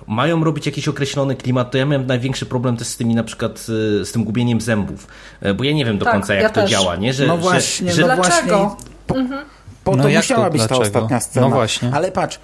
mają 0.08 0.44
robić 0.44 0.66
jakiś 0.66 0.88
określony 0.88 1.36
klimat, 1.36 1.72
to 1.72 1.78
ja 1.78 1.86
miałem 1.86 2.08
największy 2.08 2.46
problem 2.46 2.78
też 2.78 2.88
z 2.88 2.98
tymi 2.98 3.16
na 3.16 3.24
przykład 3.24 3.60
y, 3.70 4.06
z 4.06 4.12
tym 4.12 4.24
gubieniem 4.24 4.62
zębów, 4.62 5.08
e, 5.42 5.54
bo 5.54 5.64
ja 5.64 5.74
nie 5.74 5.86
wiem 5.86 5.98
do 5.98 6.06
tak, 6.06 6.14
końca 6.14 6.34
jak 6.34 6.44
ja 6.44 6.50
to 6.50 6.62
też. 6.62 6.72
działa, 6.72 6.96
nie? 6.96 7.14
Że, 7.14 7.28
no 7.28 7.38
właśnie, 7.38 7.94
że, 7.94 8.02
no 8.02 8.08
że... 8.08 8.16
Dlaczego? 8.16 8.78
Po, 9.08 9.16
mhm. 9.16 9.46
po 9.84 9.96
no 9.96 10.04
to 10.04 10.10
musiała 10.10 10.46
to, 10.46 10.52
być 10.52 10.62
dlaczego? 10.62 10.80
ta 10.80 10.88
ostatnia 10.88 11.20
scena. 11.20 11.50
No 11.50 11.56
właśnie. 11.56 11.92
Ale 11.94 12.12
patrz, 12.12 12.40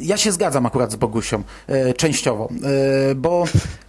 ja 0.00 0.16
się 0.16 0.32
zgadzam 0.32 0.66
akurat 0.66 0.92
z 0.92 0.96
Bogusią, 0.96 1.42
e, 1.66 1.94
częściowo, 1.94 2.48
e, 3.10 3.14
bo 3.14 3.44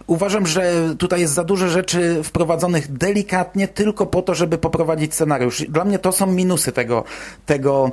uważam, 0.06 0.46
że 0.46 0.72
tutaj 0.98 1.20
jest 1.20 1.34
za 1.34 1.44
dużo 1.44 1.68
rzeczy 1.68 2.22
wprowadzonych 2.22 2.92
delikatnie 2.92 3.68
tylko 3.68 4.06
po 4.06 4.22
to, 4.22 4.34
żeby 4.34 4.58
poprowadzić 4.58 5.14
scenariusz. 5.14 5.64
Dla 5.68 5.84
mnie 5.84 5.98
to 5.98 6.12
są 6.12 6.26
minusy 6.26 6.72
tego, 6.72 7.04
tego 7.46 7.90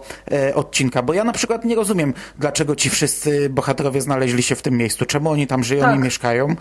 odcinka, 0.56 1.02
bo 1.02 1.14
ja 1.14 1.24
na 1.24 1.32
przykład 1.32 1.66
nie 1.66 1.76
rozumiem, 1.76 2.14
dlaczego 2.40 2.76
ci 2.76 2.90
wszyscy 2.90 3.50
bohaterowie 3.50 4.02
znaleźli 4.02 4.44
się 4.44 4.56
w 4.56 4.62
tym 4.62 4.78
miejscu, 4.78 5.06
czemu 5.06 5.30
oni 5.30 5.48
tam 5.48 5.64
żyją 5.64 5.82
tak. 5.82 5.96
i 5.96 6.00
mieszkają. 6.00 6.56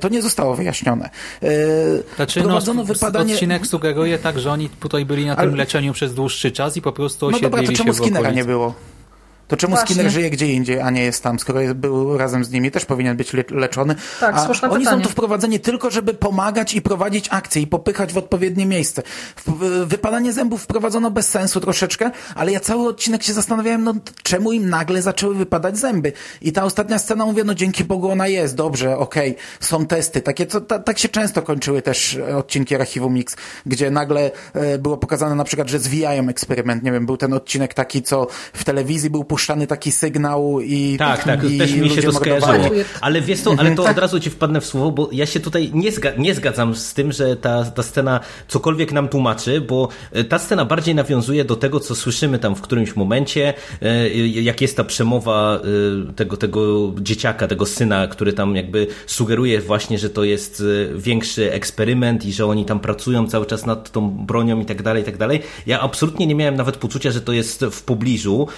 To 0.00 0.08
nie 0.08 0.22
zostało 0.22 0.54
wyjaśnione. 0.54 1.10
Znaczy, 2.16 2.42
no, 2.42 2.84
wypadanie... 2.84 3.34
odcinek 3.34 3.66
sugeruje 3.66 4.18
tak, 4.18 4.38
że 4.38 4.52
oni 4.52 4.68
tutaj 4.68 5.04
byli 5.04 5.26
na 5.26 5.36
tym 5.36 5.48
Ale... 5.48 5.56
leczeniu 5.56 5.92
przez 5.92 6.14
dłuższy 6.14 6.52
czas 6.52 6.76
i 6.76 6.82
po 6.82 6.92
prostu 6.92 7.26
osiedlili 7.26 7.52
no 7.52 7.58
dobra, 7.58 7.72
to 7.72 7.78
czemu 7.78 7.94
Skinnera 7.94 8.30
nie 8.30 8.44
było? 8.44 8.74
To 9.48 9.56
czemu 9.56 9.74
Właśnie. 9.74 9.94
Skinner 9.94 10.12
żyje 10.12 10.30
gdzie 10.30 10.46
indziej, 10.52 10.80
a 10.80 10.90
nie 10.90 11.02
jest 11.02 11.22
tam, 11.22 11.38
skoro 11.38 11.60
jest, 11.60 11.74
był 11.74 12.18
razem 12.18 12.44
z 12.44 12.50
nimi, 12.50 12.70
też 12.70 12.84
powinien 12.84 13.16
być 13.16 13.32
le 13.32 13.44
leczony. 13.50 13.94
Tak, 14.20 14.34
a 14.34 14.44
słuszne 14.44 14.70
oni 14.70 14.84
pytanie. 14.84 15.02
są 15.02 15.08
tu 15.08 15.12
wprowadzeni 15.12 15.60
tylko, 15.60 15.90
żeby 15.90 16.14
pomagać 16.14 16.74
i 16.74 16.82
prowadzić 16.82 17.28
akcje 17.30 17.62
i 17.62 17.66
popychać 17.66 18.12
w 18.12 18.18
odpowiednie 18.18 18.66
miejsce. 18.66 19.02
Wypadanie 19.86 20.32
zębów 20.32 20.62
wprowadzono 20.62 21.10
bez 21.10 21.28
sensu 21.28 21.60
troszeczkę, 21.60 22.10
ale 22.34 22.52
ja 22.52 22.60
cały 22.60 22.88
odcinek 22.88 23.22
się 23.22 23.32
zastanawiałem, 23.32 23.84
no 23.84 23.94
czemu 24.22 24.52
im 24.52 24.70
nagle 24.70 25.02
zaczęły 25.02 25.34
wypadać 25.34 25.78
zęby. 25.78 26.12
I 26.42 26.52
ta 26.52 26.64
ostatnia 26.64 26.98
scena 26.98 27.26
mówię, 27.26 27.44
no 27.44 27.54
dzięki 27.54 27.84
Bogu 27.84 28.10
ona 28.10 28.28
jest, 28.28 28.54
dobrze, 28.54 28.98
okej, 28.98 29.30
okay, 29.30 29.42
są 29.60 29.86
testy. 29.86 30.20
Takie, 30.20 30.46
co, 30.46 30.60
ta, 30.60 30.78
tak 30.78 30.98
się 30.98 31.08
często 31.08 31.42
kończyły 31.42 31.82
też 31.82 32.18
odcinki 32.36 32.74
Archiwum 32.74 33.14
Mix, 33.14 33.36
gdzie 33.66 33.90
nagle 33.90 34.30
e, 34.54 34.78
było 34.78 34.96
pokazane 34.96 35.34
na 35.34 35.44
przykład, 35.44 35.68
że 35.68 35.78
zwijają 35.78 36.28
eksperyment. 36.28 36.82
Nie 36.82 36.92
wiem, 36.92 37.06
był 37.06 37.16
ten 37.16 37.32
odcinek 37.32 37.74
taki, 37.74 38.02
co 38.02 38.26
w 38.52 38.64
telewizji 38.64 39.10
był 39.10 39.24
puszczony 39.24 39.37
puszczany 39.38 39.66
taki 39.66 39.92
sygnał 39.92 40.60
i 40.60 40.96
Tak, 40.98 41.24
tak, 41.24 41.44
i 41.44 41.58
też 41.58 41.72
mi 41.72 41.90
się 41.90 42.02
to 42.02 42.12
skojarzyło. 42.12 42.64
Ale 43.00 43.20
wiesz 43.20 43.42
to, 43.42 43.54
ale 43.58 43.74
to 43.74 43.82
Tak. 43.82 43.92
od 43.92 43.98
razu 43.98 44.20
ci 44.20 44.30
wpadnę 44.30 44.60
w 44.60 44.66
słowo, 44.66 44.90
bo 44.90 45.08
ja 45.12 45.26
się 45.26 45.40
tutaj 45.40 45.70
nie, 45.74 45.92
zga 45.92 46.10
nie 46.18 46.34
zgadzam 46.34 46.74
z 46.74 46.94
tym, 46.94 47.12
że 47.12 47.36
ta, 47.36 47.64
ta 47.64 47.82
scena 47.82 48.20
cokolwiek 48.48 48.92
nam 48.92 49.08
tłumaczy, 49.08 49.60
bo 49.60 49.88
e, 50.12 50.24
ta 50.24 50.38
scena 50.38 50.64
bardziej 50.64 50.94
nawiązuje 50.94 51.44
do 51.44 51.56
tego, 51.56 51.80
co 51.80 51.94
słyszymy 51.94 52.38
tam 52.38 52.54
w 52.54 52.60
którymś 52.60 52.96
momencie, 52.96 53.54
e, 53.82 54.08
jak 54.48 54.60
jest 54.60 54.76
ta 54.76 54.84
przemowa 54.84 55.60
e, 56.10 56.12
tego, 56.12 56.36
tego 56.36 56.92
dzieciaka, 57.00 57.48
tego 57.48 57.66
syna, 57.66 58.06
który 58.06 58.32
tam 58.32 58.56
jakby 58.56 58.86
sugeruje 59.06 59.60
właśnie, 59.60 59.98
że 59.98 60.10
to 60.10 60.24
jest 60.24 60.62
większy 60.94 61.52
eksperyment 61.52 62.24
i 62.24 62.32
że 62.32 62.46
oni 62.46 62.64
tam 62.64 62.80
pracują 62.80 63.28
cały 63.28 63.46
czas 63.46 63.66
nad 63.66 63.92
tą 63.92 64.10
bronią 64.10 64.60
i 64.60 64.64
tak 64.64 64.82
dalej, 64.82 65.02
i 65.02 65.06
tak 65.06 65.16
dalej. 65.16 65.40
Ja 65.66 65.80
absolutnie 65.80 66.26
nie 66.26 66.34
miałem 66.34 66.56
nawet 66.56 66.76
poczucia, 66.76 67.10
że 67.10 67.20
to 67.20 67.32
jest 67.32 67.64
w 67.70 67.82
pobliżu, 67.82 68.48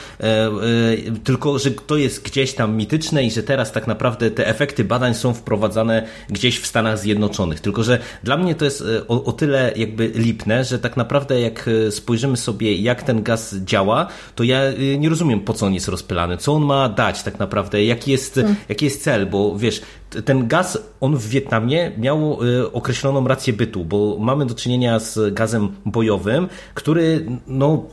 tylko 1.24 1.58
że 1.58 1.70
to 1.70 1.96
jest 1.96 2.22
gdzieś 2.22 2.54
tam 2.54 2.76
mityczne 2.76 3.24
i 3.24 3.30
że 3.30 3.42
teraz 3.42 3.72
tak 3.72 3.86
naprawdę 3.86 4.30
te 4.30 4.46
efekty 4.46 4.84
badań 4.84 5.14
są 5.14 5.34
wprowadzane 5.34 6.06
gdzieś 6.28 6.60
w 6.60 6.66
Stanach 6.66 6.98
Zjednoczonych. 6.98 7.60
Tylko, 7.60 7.82
że 7.82 7.98
dla 8.22 8.36
mnie 8.36 8.54
to 8.54 8.64
jest 8.64 8.80
e, 8.80 9.08
o, 9.08 9.24
o 9.24 9.32
tyle 9.32 9.72
jakby 9.76 10.12
lipne, 10.14 10.64
że 10.64 10.78
tak 10.78 10.96
naprawdę 10.96 11.40
jak 11.40 11.68
e, 11.68 11.90
spojrzymy 11.90 12.36
sobie 12.36 12.76
jak 12.76 13.02
ten 13.02 13.22
gaz 13.22 13.54
działa, 13.54 14.06
to 14.34 14.44
ja 14.44 14.60
nie 14.98 15.08
rozumiem 15.08 15.40
po 15.40 15.52
co 15.52 15.66
on 15.66 15.74
jest 15.74 15.88
rozpylany, 15.88 16.36
co 16.36 16.52
on 16.52 16.62
ma 16.62 16.88
dać 16.88 17.22
tak 17.22 17.38
naprawdę, 17.38 17.84
jaki 17.84 18.10
jest, 18.10 18.40
jaki 18.68 18.84
jest 18.84 19.02
cel, 19.02 19.26
bo 19.26 19.58
wiesz, 19.58 19.80
ten 20.24 20.48
gaz, 20.48 20.78
on 21.00 21.16
w 21.16 21.28
Wietnamie 21.28 21.92
miał 21.98 22.38
określoną 22.72 23.28
rację 23.28 23.52
bytu, 23.52 23.84
bo 23.84 24.16
mamy 24.20 24.46
do 24.46 24.54
czynienia 24.54 24.98
z 24.98 25.34
gazem 25.34 25.68
bojowym, 25.86 26.48
który 26.74 27.26
no 27.46 27.84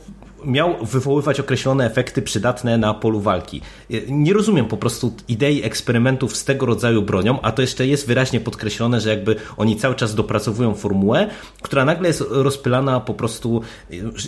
miał 0.44 0.86
wywoływać 0.86 1.40
określone 1.40 1.86
efekty 1.86 2.22
przydatne 2.22 2.78
na 2.78 2.94
polu 2.94 3.20
walki. 3.20 3.60
Nie 4.08 4.32
rozumiem 4.32 4.66
po 4.66 4.76
prostu 4.76 5.14
idei 5.28 5.64
eksperymentów 5.64 6.36
z 6.36 6.44
tego 6.44 6.66
rodzaju 6.66 7.02
bronią, 7.02 7.40
a 7.40 7.52
to 7.52 7.62
jeszcze 7.62 7.86
jest 7.86 8.06
wyraźnie 8.06 8.40
podkreślone, 8.40 9.00
że 9.00 9.10
jakby 9.10 9.36
oni 9.56 9.76
cały 9.76 9.94
czas 9.94 10.14
dopracowują 10.14 10.74
formułę, 10.74 11.30
która 11.62 11.84
nagle 11.84 12.08
jest 12.08 12.24
rozpylana 12.30 13.00
po 13.00 13.14
prostu 13.14 13.62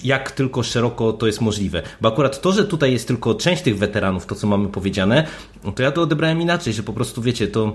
jak 0.04 0.30
tylko 0.30 0.62
szeroko 0.62 1.12
to 1.12 1.26
jest 1.26 1.40
możliwe. 1.40 1.82
Bo 2.00 2.08
akurat 2.08 2.40
to, 2.40 2.52
że 2.52 2.64
tutaj 2.64 2.92
jest 2.92 3.08
tylko 3.08 3.34
część 3.34 3.62
tych 3.62 3.78
weteranów, 3.78 4.26
to 4.26 4.34
co 4.34 4.46
mamy 4.46 4.68
powiedziane, 4.68 5.26
to 5.74 5.82
ja 5.82 5.92
to 5.92 6.02
odebrałem 6.02 6.40
inaczej, 6.40 6.72
że 6.72 6.82
po 6.82 6.92
prostu 6.92 7.22
wiecie, 7.22 7.48
to 7.48 7.72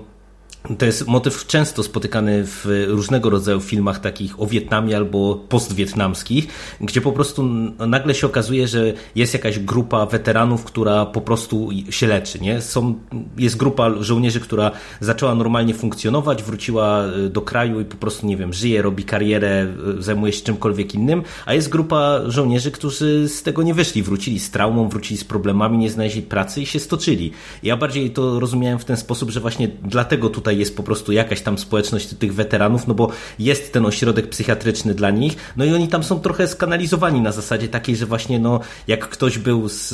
to 0.78 0.86
jest 0.86 1.08
motyw 1.08 1.48
często 1.48 1.84
spotykany 1.84 2.44
w 2.46 2.86
różnego 2.88 3.30
rodzaju 3.30 3.60
filmach 3.60 4.00
takich 4.00 4.42
o 4.42 4.48
Wietnamie 4.48 4.98
albo 4.98 5.36
postwietnamskich, 5.36 6.48
gdzie 6.82 7.02
po 7.02 7.12
prostu 7.12 7.44
nagle 7.88 8.16
się 8.16 8.28
okazuje, 8.28 8.68
że 8.68 8.94
jest 9.16 9.34
jakaś 9.34 9.60
grupa 9.60 10.06
weteranów, 10.06 10.64
która 10.64 11.06
po 11.06 11.22
prostu 11.22 11.70
się 11.90 12.08
leczy. 12.08 12.40
Nie? 12.40 12.62
Są, 12.62 12.96
jest 13.38 13.58
grupa 13.58 13.92
żołnierzy, 14.00 14.40
która 14.40 14.72
zaczęła 15.00 15.36
normalnie 15.36 15.74
funkcjonować, 15.74 16.44
wróciła 16.44 17.06
y, 17.06 17.30
do 17.30 17.42
kraju 17.42 17.82
i 17.82 17.86
po 17.86 17.98
prostu, 17.98 18.28
nie 18.28 18.38
wiem, 18.38 18.54
żyje, 18.54 18.82
robi 18.82 19.04
karierę, 19.04 19.68
y, 20.00 20.04
zajmuje 20.04 20.34
się 20.34 20.44
czymkolwiek 20.44 20.96
innym, 20.96 21.24
a 21.46 21.54
jest 21.54 21.70
grupa 21.70 22.20
żołnierzy, 22.28 22.72
którzy 22.72 23.30
z 23.30 23.44
tego 23.44 23.64
nie 23.64 23.74
wyszli, 23.74 24.04
wrócili 24.04 24.40
z 24.40 24.52
traumą, 24.52 24.90
wrócili 24.90 25.18
z 25.18 25.24
problemami, 25.24 25.78
nie 25.78 25.90
znaleźli 25.90 26.22
pracy 26.22 26.62
i 26.62 26.66
się 26.66 26.80
stoczyli. 26.80 27.32
Ja 27.64 27.78
bardziej 27.78 28.12
to 28.12 28.40
rozumiałem 28.40 28.80
w 28.80 28.86
ten 28.86 28.98
sposób, 28.98 29.30
że 29.30 29.40
właśnie 29.40 29.68
dlatego 29.84 30.30
tutaj 30.30 30.55
jest 30.56 30.78
po 30.78 30.84
prostu 30.84 31.12
jakaś 31.12 31.42
tam 31.42 31.58
społeczność 31.58 32.08
tych 32.08 32.34
weteranów, 32.34 32.88
no 32.88 32.94
bo 32.94 33.12
jest 33.40 33.74
ten 33.74 33.86
ośrodek 33.86 34.30
psychiatryczny 34.30 34.94
dla 34.94 35.12
nich, 35.12 35.36
no 35.58 35.66
i 35.66 35.74
oni 35.74 35.88
tam 35.88 36.04
są 36.04 36.20
trochę 36.20 36.48
skanalizowani 36.48 37.22
na 37.22 37.32
zasadzie 37.32 37.68
takiej, 37.68 37.96
że 37.96 38.06
właśnie 38.06 38.40
no 38.40 38.60
jak 38.88 39.10
ktoś 39.10 39.38
był 39.38 39.70
z, 39.70 39.94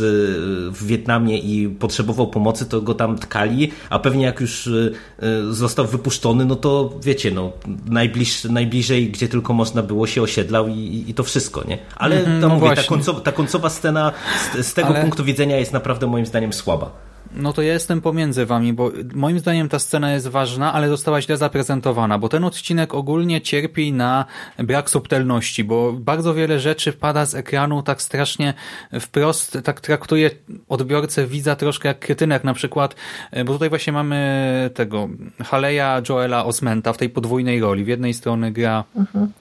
w 0.78 0.86
Wietnamie 0.86 1.38
i 1.38 1.70
potrzebował 1.70 2.28
pomocy, 2.28 2.66
to 2.66 2.82
go 2.82 2.93
tam 2.93 3.18
tkali, 3.18 3.72
a 3.89 3.99
pewnie 3.99 4.26
jak 4.26 4.39
już 4.39 4.68
y, 4.68 4.93
y, 5.24 5.53
został 5.53 5.88
wypuszczony, 5.88 6.45
no 6.45 6.55
to 6.55 6.93
wiecie, 7.03 7.32
no 7.32 7.51
najbliż, 7.86 8.43
najbliżej, 8.43 9.09
gdzie 9.09 9.28
tylko 9.28 9.53
można 9.53 9.84
było 9.84 10.07
się 10.07 10.22
osiedlał 10.22 10.68
i, 10.68 11.05
i 11.07 11.14
to 11.14 11.24
wszystko, 11.24 11.64
nie? 11.68 11.78
Ale 11.95 12.24
to 12.24 12.30
no 12.30 12.49
mówię, 12.49 12.76
ta, 12.76 12.84
końcowa, 12.84 13.20
ta 13.20 13.32
końcowa 13.32 13.70
scena 13.70 14.12
z, 14.53 14.68
z 14.68 14.74
tego 14.74 14.89
Ale- 14.89 15.01
punktu 15.01 15.24
widzenia 15.24 15.57
jest 15.57 15.74
naprawdę 15.74 16.07
moim 16.07 16.26
zdaniem 16.26 16.53
słaba. 16.53 17.11
No 17.36 17.53
to 17.53 17.61
ja 17.61 17.73
jestem 17.73 18.01
pomiędzy 18.01 18.45
wami, 18.45 18.73
bo 18.73 18.91
moim 19.15 19.39
zdaniem 19.39 19.69
ta 19.69 19.79
scena 19.79 20.13
jest 20.13 20.27
ważna, 20.27 20.73
ale 20.73 20.89
została 20.89 21.21
źle 21.21 21.38
zaprezentowana, 21.38 22.19
bo 22.19 22.29
ten 22.29 22.43
odcinek 22.43 22.93
ogólnie 22.93 23.41
cierpi 23.41 23.93
na 23.93 24.25
brak 24.57 24.89
subtelności, 24.89 25.63
bo 25.63 25.93
bardzo 25.93 26.34
wiele 26.34 26.59
rzeczy 26.59 26.91
wpada 26.91 27.25
z 27.25 27.36
ekranu 27.36 27.84
tak 27.84 28.01
strasznie 28.01 28.53
wprost, 28.99 29.57
tak 29.63 29.82
traktuje 29.82 30.29
odbiorcę, 30.69 31.27
widza 31.27 31.55
troszkę 31.55 31.88
jak 31.88 31.99
krytynek 31.99 32.43
na 32.43 32.53
przykład, 32.53 32.95
e, 33.32 33.43
bo 33.43 33.53
tutaj 33.53 33.69
właśnie 33.69 33.93
mamy 33.93 34.69
tego 34.73 35.09
Haleja 35.43 36.01
Joela 36.09 36.45
Osmenta 36.45 36.93
w 36.93 36.97
tej 36.97 37.09
podwójnej 37.09 37.59
roli. 37.59 37.84
W 37.84 37.88
jednej 37.88 38.13
strony 38.13 38.51
gra, 38.51 38.84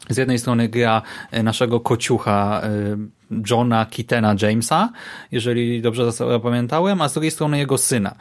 z 0.08 0.16
jednej 0.16 0.38
strony 0.38 0.68
gra 0.68 1.02
e, 1.30 1.42
naszego 1.42 1.80
kociucha 1.80 2.60
e, 2.64 3.19
Johna 3.50 3.86
Kitena 3.86 4.34
Jamesa, 4.42 4.92
jeżeli 5.32 5.82
dobrze 5.82 6.12
zapamiętałem, 6.12 7.02
a 7.02 7.08
z 7.08 7.12
drugiej 7.12 7.30
strony 7.30 7.58
jego 7.58 7.78
syna. 7.78 8.14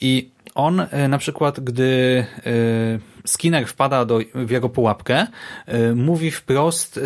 I 0.00 0.30
on 0.54 0.80
e, 0.80 1.08
na 1.08 1.18
przykład, 1.18 1.60
gdy 1.60 2.24
e, 2.46 2.52
Skinner 3.26 3.66
wpada 3.66 4.04
do, 4.04 4.18
w 4.34 4.50
jego 4.50 4.68
pułapkę, 4.68 5.26
e, 5.66 5.94
mówi 5.94 6.30
wprost, 6.30 7.00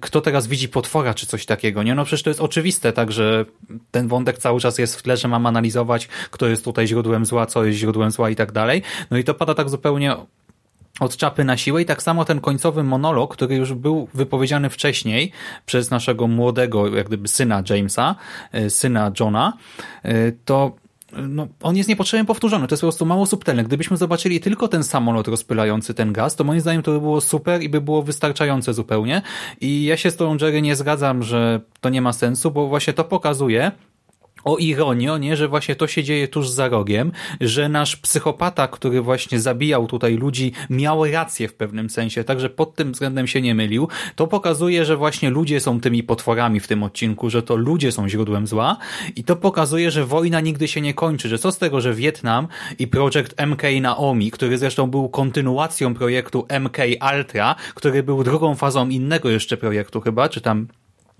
kto 0.00 0.20
teraz 0.20 0.46
widzi 0.46 0.68
potwora, 0.68 1.14
czy 1.14 1.26
coś 1.26 1.46
takiego. 1.46 1.82
Nie, 1.82 1.94
no 1.94 2.04
przecież 2.04 2.22
to 2.22 2.30
jest 2.30 2.40
oczywiste, 2.40 2.92
tak, 2.92 3.12
że 3.12 3.44
ten 3.90 4.08
wątek 4.08 4.38
cały 4.38 4.60
czas 4.60 4.78
jest 4.78 4.96
w 4.96 5.02
tle, 5.02 5.16
że 5.16 5.28
mam 5.28 5.46
analizować, 5.46 6.08
kto 6.30 6.46
jest 6.46 6.64
tutaj 6.64 6.86
źródłem 6.86 7.26
zła, 7.26 7.46
co 7.46 7.64
jest 7.64 7.78
źródłem 7.78 8.10
zła 8.10 8.30
i 8.30 8.36
tak 8.36 8.52
dalej. 8.52 8.82
No 9.10 9.18
i 9.18 9.24
to 9.24 9.34
pada 9.34 9.54
tak 9.54 9.68
zupełnie 9.68 10.16
od 11.00 11.16
czapy 11.16 11.44
na 11.44 11.56
siłę 11.56 11.82
i 11.82 11.84
tak 11.84 12.02
samo 12.02 12.24
ten 12.24 12.40
końcowy 12.40 12.82
monolog, 12.82 13.32
który 13.32 13.56
już 13.56 13.74
był 13.74 14.08
wypowiedziany 14.14 14.70
wcześniej 14.70 15.32
przez 15.66 15.90
naszego 15.90 16.26
młodego, 16.26 16.96
jak 16.96 17.06
gdyby 17.06 17.28
syna 17.28 17.62
Jamesa, 17.70 18.14
e, 18.52 18.70
syna 18.70 19.12
Johna, 19.20 19.52
e, 20.02 20.32
to 20.32 20.72
no, 21.12 21.48
on 21.62 21.76
jest 21.76 21.88
niepotrzebnie 21.88 22.24
powtórzony. 22.24 22.68
To 22.68 22.72
jest 22.72 22.80
po 22.80 22.86
prostu 22.86 23.06
mało 23.06 23.26
subtelne. 23.26 23.64
Gdybyśmy 23.64 23.96
zobaczyli 23.96 24.40
tylko 24.40 24.68
ten 24.68 24.84
samolot 24.84 25.28
rozpylający 25.28 25.94
ten 25.94 26.12
gaz, 26.12 26.36
to 26.36 26.44
moim 26.44 26.60
zdaniem 26.60 26.82
to 26.82 26.92
by 26.92 27.00
było 27.00 27.20
super 27.20 27.62
i 27.62 27.68
by 27.68 27.80
było 27.80 28.02
wystarczające 28.02 28.74
zupełnie. 28.74 29.22
I 29.60 29.84
ja 29.84 29.96
się 29.96 30.10
z 30.10 30.16
tą 30.16 30.36
Jerry 30.40 30.62
nie 30.62 30.76
zgadzam, 30.76 31.22
że 31.22 31.60
to 31.80 31.88
nie 31.88 32.02
ma 32.02 32.12
sensu, 32.12 32.50
bo 32.50 32.68
właśnie 32.68 32.92
to 32.92 33.04
pokazuje, 33.04 33.72
o 34.44 34.56
ironio, 34.56 35.18
nie, 35.18 35.36
że 35.36 35.48
właśnie 35.48 35.76
to 35.76 35.86
się 35.86 36.04
dzieje 36.04 36.28
tuż 36.28 36.48
za 36.48 36.68
rogiem, 36.68 37.12
że 37.40 37.68
nasz 37.68 37.96
psychopata, 37.96 38.68
który 38.68 39.02
właśnie 39.02 39.40
zabijał 39.40 39.86
tutaj 39.86 40.14
ludzi, 40.16 40.52
miał 40.70 41.04
rację 41.04 41.48
w 41.48 41.54
pewnym 41.54 41.90
sensie, 41.90 42.24
także 42.24 42.50
pod 42.50 42.74
tym 42.74 42.92
względem 42.92 43.26
się 43.26 43.40
nie 43.40 43.54
mylił. 43.54 43.88
To 44.16 44.26
pokazuje, 44.26 44.84
że 44.84 44.96
właśnie 44.96 45.30
ludzie 45.30 45.60
są 45.60 45.80
tymi 45.80 46.02
potworami 46.02 46.60
w 46.60 46.68
tym 46.68 46.82
odcinku, 46.82 47.30
że 47.30 47.42
to 47.42 47.56
ludzie 47.56 47.92
są 47.92 48.08
źródłem 48.08 48.46
zła 48.46 48.76
i 49.16 49.24
to 49.24 49.36
pokazuje, 49.36 49.90
że 49.90 50.06
wojna 50.06 50.40
nigdy 50.40 50.68
się 50.68 50.80
nie 50.80 50.94
kończy, 50.94 51.28
że 51.28 51.38
co 51.38 51.52
z 51.52 51.58
tego, 51.58 51.80
że 51.80 51.94
Wietnam 51.94 52.48
i 52.78 52.86
projekt 52.86 53.42
MK 53.46 53.62
Naomi, 53.80 54.30
który 54.30 54.58
zresztą 54.58 54.90
był 54.90 55.08
kontynuacją 55.08 55.94
projektu 55.94 56.46
MK 56.60 56.78
Ultra, 57.16 57.54
który 57.74 58.02
był 58.02 58.24
drugą 58.24 58.54
fazą 58.54 58.88
innego 58.88 59.30
jeszcze 59.30 59.56
projektu 59.56 60.00
chyba, 60.00 60.28
czy 60.28 60.40
tam 60.40 60.68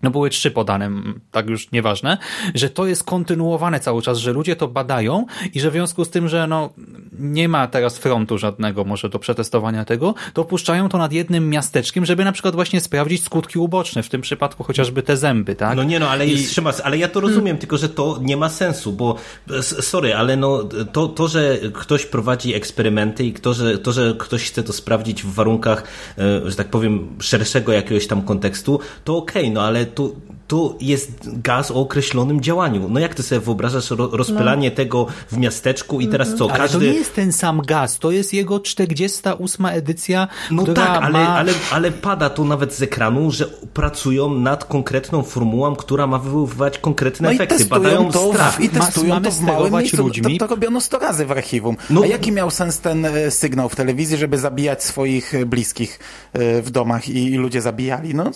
no 0.03 0.11
były 0.11 0.31
trzy 0.31 0.51
podane, 0.51 0.91
tak 1.31 1.49
już 1.49 1.71
nieważne, 1.73 2.19
że 2.55 2.71
to 2.71 2.87
jest 2.87 3.05
kontynuowane 3.05 3.81
cały 3.81 4.03
czas, 4.03 4.19
że 4.19 4.33
ludzie 4.33 4.57
to 4.57 4.69
badają 4.69 5.27
i 5.55 5.61
że 5.61 5.71
w 5.71 5.73
związku 5.73 6.05
z 6.05 6.11
tym, 6.11 6.29
że 6.29 6.47
no 6.47 6.71
nie 7.19 7.49
ma 7.49 7.67
teraz 7.67 7.99
frontu 7.99 8.39
żadnego 8.39 8.85
może 8.85 9.09
do 9.09 9.19
przetestowania 9.19 9.85
tego, 9.85 10.15
to 10.33 10.45
puszczają 10.45 10.89
to 10.89 10.99
nad 10.99 11.13
jednym 11.13 11.51
miasteczkiem, 11.51 12.07
żeby 12.07 12.25
na 12.25 12.33
przykład 12.33 12.55
właśnie 12.55 12.81
sprawdzić 12.81 13.25
skutki 13.25 13.59
uboczne, 13.59 14.03
w 14.03 14.09
tym 14.09 14.21
przypadku 14.21 14.65
chociażby 14.65 15.03
te 15.03 15.17
zęby, 15.17 15.55
tak? 15.55 15.77
No 15.77 15.85
nie 15.85 16.01
no, 16.01 16.11
ale 16.11 16.27
I- 16.27 16.31
jest 16.31 16.55
Szymas, 16.55 16.81
ale 16.85 16.99
ja 16.99 17.09
to 17.09 17.21
rozumiem, 17.21 17.59
tylko 17.59 17.77
że 17.77 17.89
to 17.89 18.19
nie 18.23 18.37
ma 18.37 18.49
sensu, 18.49 18.93
bo 18.93 19.17
sorry, 19.63 20.15
ale 20.15 20.37
no 20.37 20.65
to, 20.93 21.09
to 21.09 21.29
że 21.29 21.59
ktoś 21.73 22.07
prowadzi 22.07 22.55
eksperymenty 22.55 23.25
i 23.25 23.33
to 23.33 23.55
że, 23.55 23.79
to, 23.79 23.93
że 23.93 24.15
ktoś 24.19 24.51
chce 24.51 24.63
to 24.63 24.73
sprawdzić 24.73 25.23
w 25.23 25.35
warunkach, 25.35 25.85
e, 26.19 26.51
że 26.51 26.57
tak 26.57 26.69
powiem, 26.69 27.09
szerszego 27.21 27.73
jakiegoś 27.73 28.07
tam 28.07 28.23
kontekstu, 28.23 28.81
to 29.05 29.17
okej, 29.17 29.51
no 29.51 29.63
ale 29.63 29.87
to, 29.97 30.28
to 30.49 30.77
jest 30.81 31.11
gaz 31.43 31.71
o 31.71 31.75
określonym 31.75 32.41
działaniu. 32.41 32.89
No 32.91 33.01
jak 33.01 33.15
ty 33.15 33.23
sobie 33.23 33.41
wyobrażasz 33.41 33.91
ro, 33.91 34.09
rozpylanie 34.13 34.71
tego 34.71 35.07
w 35.33 35.37
miasteczku 35.37 36.01
i 36.01 36.09
teraz 36.09 36.35
co, 36.35 36.45
Ale 36.51 36.59
każdy... 36.59 36.79
to 36.79 36.85
nie 36.85 36.99
jest 36.99 37.15
ten 37.15 37.33
sam 37.33 37.63
gaz, 37.67 37.99
to 37.99 38.11
jest 38.11 38.33
jego 38.35 38.61
48 38.61 39.67
edycja, 39.67 40.29
No 40.51 40.63
która 40.63 40.87
tak, 40.87 41.03
ale, 41.03 41.13
ma... 41.19 41.29
ale, 41.37 41.53
ale 41.73 41.91
pada 41.91 42.31
to 42.31 42.45
nawet 42.45 42.75
z 42.75 42.83
ekranu, 42.83 43.31
że 43.31 43.47
pracują 43.75 44.35
nad 44.35 44.65
konkretną 44.65 45.23
formułą, 45.23 45.77
która 45.77 46.07
ma 46.07 46.19
wywoływać 46.19 46.79
konkretne 46.79 47.29
No 47.29 47.35
efekty. 47.35 47.65
Badają 47.65 48.11
to, 48.13 48.33
strach. 48.33 48.57
w, 48.57 48.61
i 48.61 48.69
testują 48.69 49.09
mamy 49.15 49.27
to 49.27 49.31
w 49.33 49.41
małym 49.41 49.73
miejscu. 49.73 49.97
ludźmi. 50.03 50.39
To, 50.39 50.47
to 50.49 50.55
robiono 50.55 50.81
100 50.81 50.99
razy 50.99 51.27
w 51.27 51.31
archiwum. 51.33 51.77
No- 51.91 52.03
A 52.03 52.07
jaki 52.07 52.33
miał 52.33 52.51
sens 52.51 52.81
ten 52.81 53.05
e, 53.05 53.31
sygnał 53.31 53.69
w 53.69 53.77
telewizji, 53.77 54.17
żeby 54.17 54.39
zabijać 54.39 54.85
swoich 54.85 55.35
e, 55.35 55.47
bliskich 55.47 55.99
e, 56.33 56.63
w 56.63 56.71
domach 56.71 57.09
i, 57.09 57.25
i 57.33 57.37
ludzie 57.37 57.61
zabijali? 57.61 58.15
No, 58.15 58.31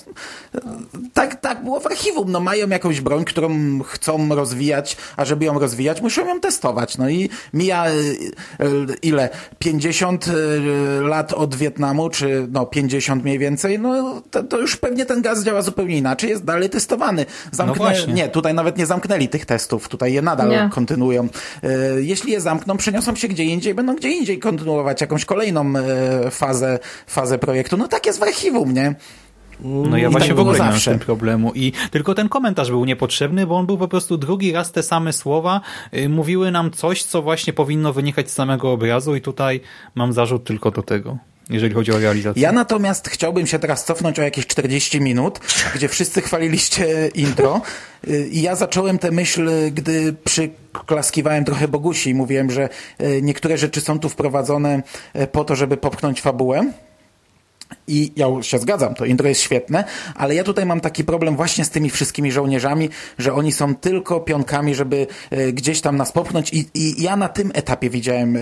tak, 1.13 1.41
tak 1.41 1.65
było 1.65 1.81
w 1.81 1.87
archiwum. 1.87 2.02
No 2.27 2.41
mają 2.41 2.69
jakąś 2.69 3.01
broń, 3.01 3.25
którą 3.25 3.51
chcą 3.83 4.35
rozwijać, 4.35 4.97
a 5.17 5.25
żeby 5.25 5.45
ją 5.45 5.59
rozwijać, 5.59 6.01
muszą 6.01 6.29
ją 6.29 6.41
testować. 6.41 6.99
No 6.99 7.09
i 7.11 7.29
mija 7.55 7.91
y, 7.91 7.93
y, 7.93 8.97
ile? 9.03 9.29
50 9.59 10.29
y, 10.29 10.33
lat 11.01 11.33
od 11.33 11.55
Wietnamu, 11.55 12.11
czy 12.11 12.47
no 12.53 12.67
50 12.67 13.25
mniej 13.25 13.39
więcej, 13.39 13.79
no 13.79 14.23
to, 14.31 14.43
to 14.43 14.59
już 14.59 14.77
pewnie 14.77 15.07
ten 15.07 15.23
gaz 15.23 15.45
działa 15.45 15.63
zupełnie 15.63 15.99
inaczej, 15.99 16.31
jest 16.31 16.45
dalej 16.45 16.71
testowany. 16.71 17.27
Zamknę, 17.53 17.75
właśnie. 17.75 18.13
nie, 18.13 18.29
tutaj 18.29 18.55
nawet 18.55 18.79
nie 18.79 18.87
zamknęli 18.87 19.29
tych 19.29 19.47
testów, 19.47 19.89
tutaj 19.89 20.13
je 20.13 20.23
nadal 20.23 20.49
Nie. 20.49 20.71
kontynuują. 20.73 21.29
Jeśli 21.97 22.33
je 22.33 22.41
zamkną, 22.41 22.77
przeniosą 22.77 23.17
się 23.17 23.29
gdzie 23.29 23.45
indziej, 23.45 23.75
będą 23.75 23.97
gdzie 23.97 24.11
indziej 24.11 24.39
kontynuować 24.39 25.01
jakąś 25.01 25.25
kolejną 25.25 25.73
fazę, 26.31 26.79
fazę 27.07 27.39
projektu. 27.39 27.77
No 27.77 27.89
tak 27.89 28.07
jest 28.07 28.19
w 28.19 28.23
archiwum, 28.23 28.75
nie? 28.75 28.95
No 29.65 29.97
ja 29.97 30.09
I 30.09 30.11
właśnie 30.11 30.29
tak 30.29 30.37
w 30.37 30.41
ogóle 30.41 30.59
nie 30.59 30.65
miałem 30.65 30.81
z 30.81 30.85
tym 30.85 30.99
problemu. 30.99 31.53
I 31.55 31.73
tylko 31.91 32.15
ten 32.15 32.29
komentarz 32.29 32.71
był 32.71 32.85
niepotrzebny, 32.85 33.47
bo 33.47 33.57
on 33.57 33.67
był 33.67 33.79
po 33.79 33.89
prostu 33.89 34.17
drugi 34.17 34.53
raz 34.53 34.73
te 34.73 34.83
same 34.83 35.13
słowa. 35.13 35.61
y, 35.95 36.09
Mówiły 36.09 36.51
nam 36.51 36.71
coś, 36.71 37.03
co 37.03 37.23
właśnie 37.23 37.53
powinno 37.53 37.93
wynikać 37.93 38.31
z 38.31 38.35
samego 38.35 38.73
obrazu 38.73 39.17
i 39.17 39.21
tutaj 39.21 39.61
mam 39.95 40.13
zarzut 40.13 40.45
tylko 40.45 40.71
do 40.71 40.83
tego, 40.83 41.19
jeżeli 41.51 41.75
chodzi 41.75 41.93
o 41.93 41.99
realizację. 41.99 42.43
Ja 42.43 42.53
natomiast 42.53 43.09
chciałbym 43.09 43.47
się 43.47 43.59
teraz 43.59 43.85
cofnąć 43.85 44.19
o 44.19 44.23
jakieś 44.23 44.47
40 44.47 45.01
minut, 45.01 45.41
gdzie 45.75 45.89
wszyscy 45.89 46.21
chwaliliście 46.21 47.11
intro 47.15 47.61
Y, 48.09 48.29
i 48.29 48.43
ja 48.43 48.57
zacząłem 48.57 48.99
tę 48.99 49.11
myśl, 49.11 49.51
gdy 49.73 50.15
przyklaskiwałem 50.25 51.45
trochę 51.45 51.69
Bogusi 51.69 52.11
i 52.11 52.15
mówiłem, 52.15 52.51
że 52.51 52.69
y, 53.01 53.23
niektóre 53.23 53.59
rzeczy 53.59 53.81
są 53.81 53.99
tu 53.99 54.09
wprowadzone 54.09 54.83
po 55.33 55.45
to, 55.45 55.57
żeby 55.57 55.77
popchnąć 55.77 56.21
fabułę. 56.21 56.73
I 57.89 58.13
ja 58.17 58.43
się 58.43 58.59
zgadzam, 58.59 58.95
to 58.95 59.05
intro 59.05 59.29
jest 59.29 59.41
świetne, 59.41 59.85
ale 60.15 60.35
ja 60.35 60.45
tutaj 60.45 60.67
mam 60.67 60.81
taki 60.81 61.05
problem 61.05 61.37
właśnie 61.37 61.65
z 61.65 61.71
tymi 61.71 61.91
wszystkimi 61.91 62.33
żołnierzami, 62.33 62.91
że 63.19 63.35
oni 63.35 63.53
są 63.53 63.75
tylko 63.75 64.21
pionkami, 64.21 64.75
żeby 64.75 65.07
e, 65.31 65.53
gdzieś 65.53 65.81
tam 65.81 65.97
nas 65.97 66.13
popchnąć 66.13 66.53
i, 66.53 66.67
i 66.75 67.03
ja 67.03 67.17
na 67.17 67.29
tym 67.29 67.51
etapie 67.55 67.91
widziałem 67.91 68.37
e, 68.37 68.41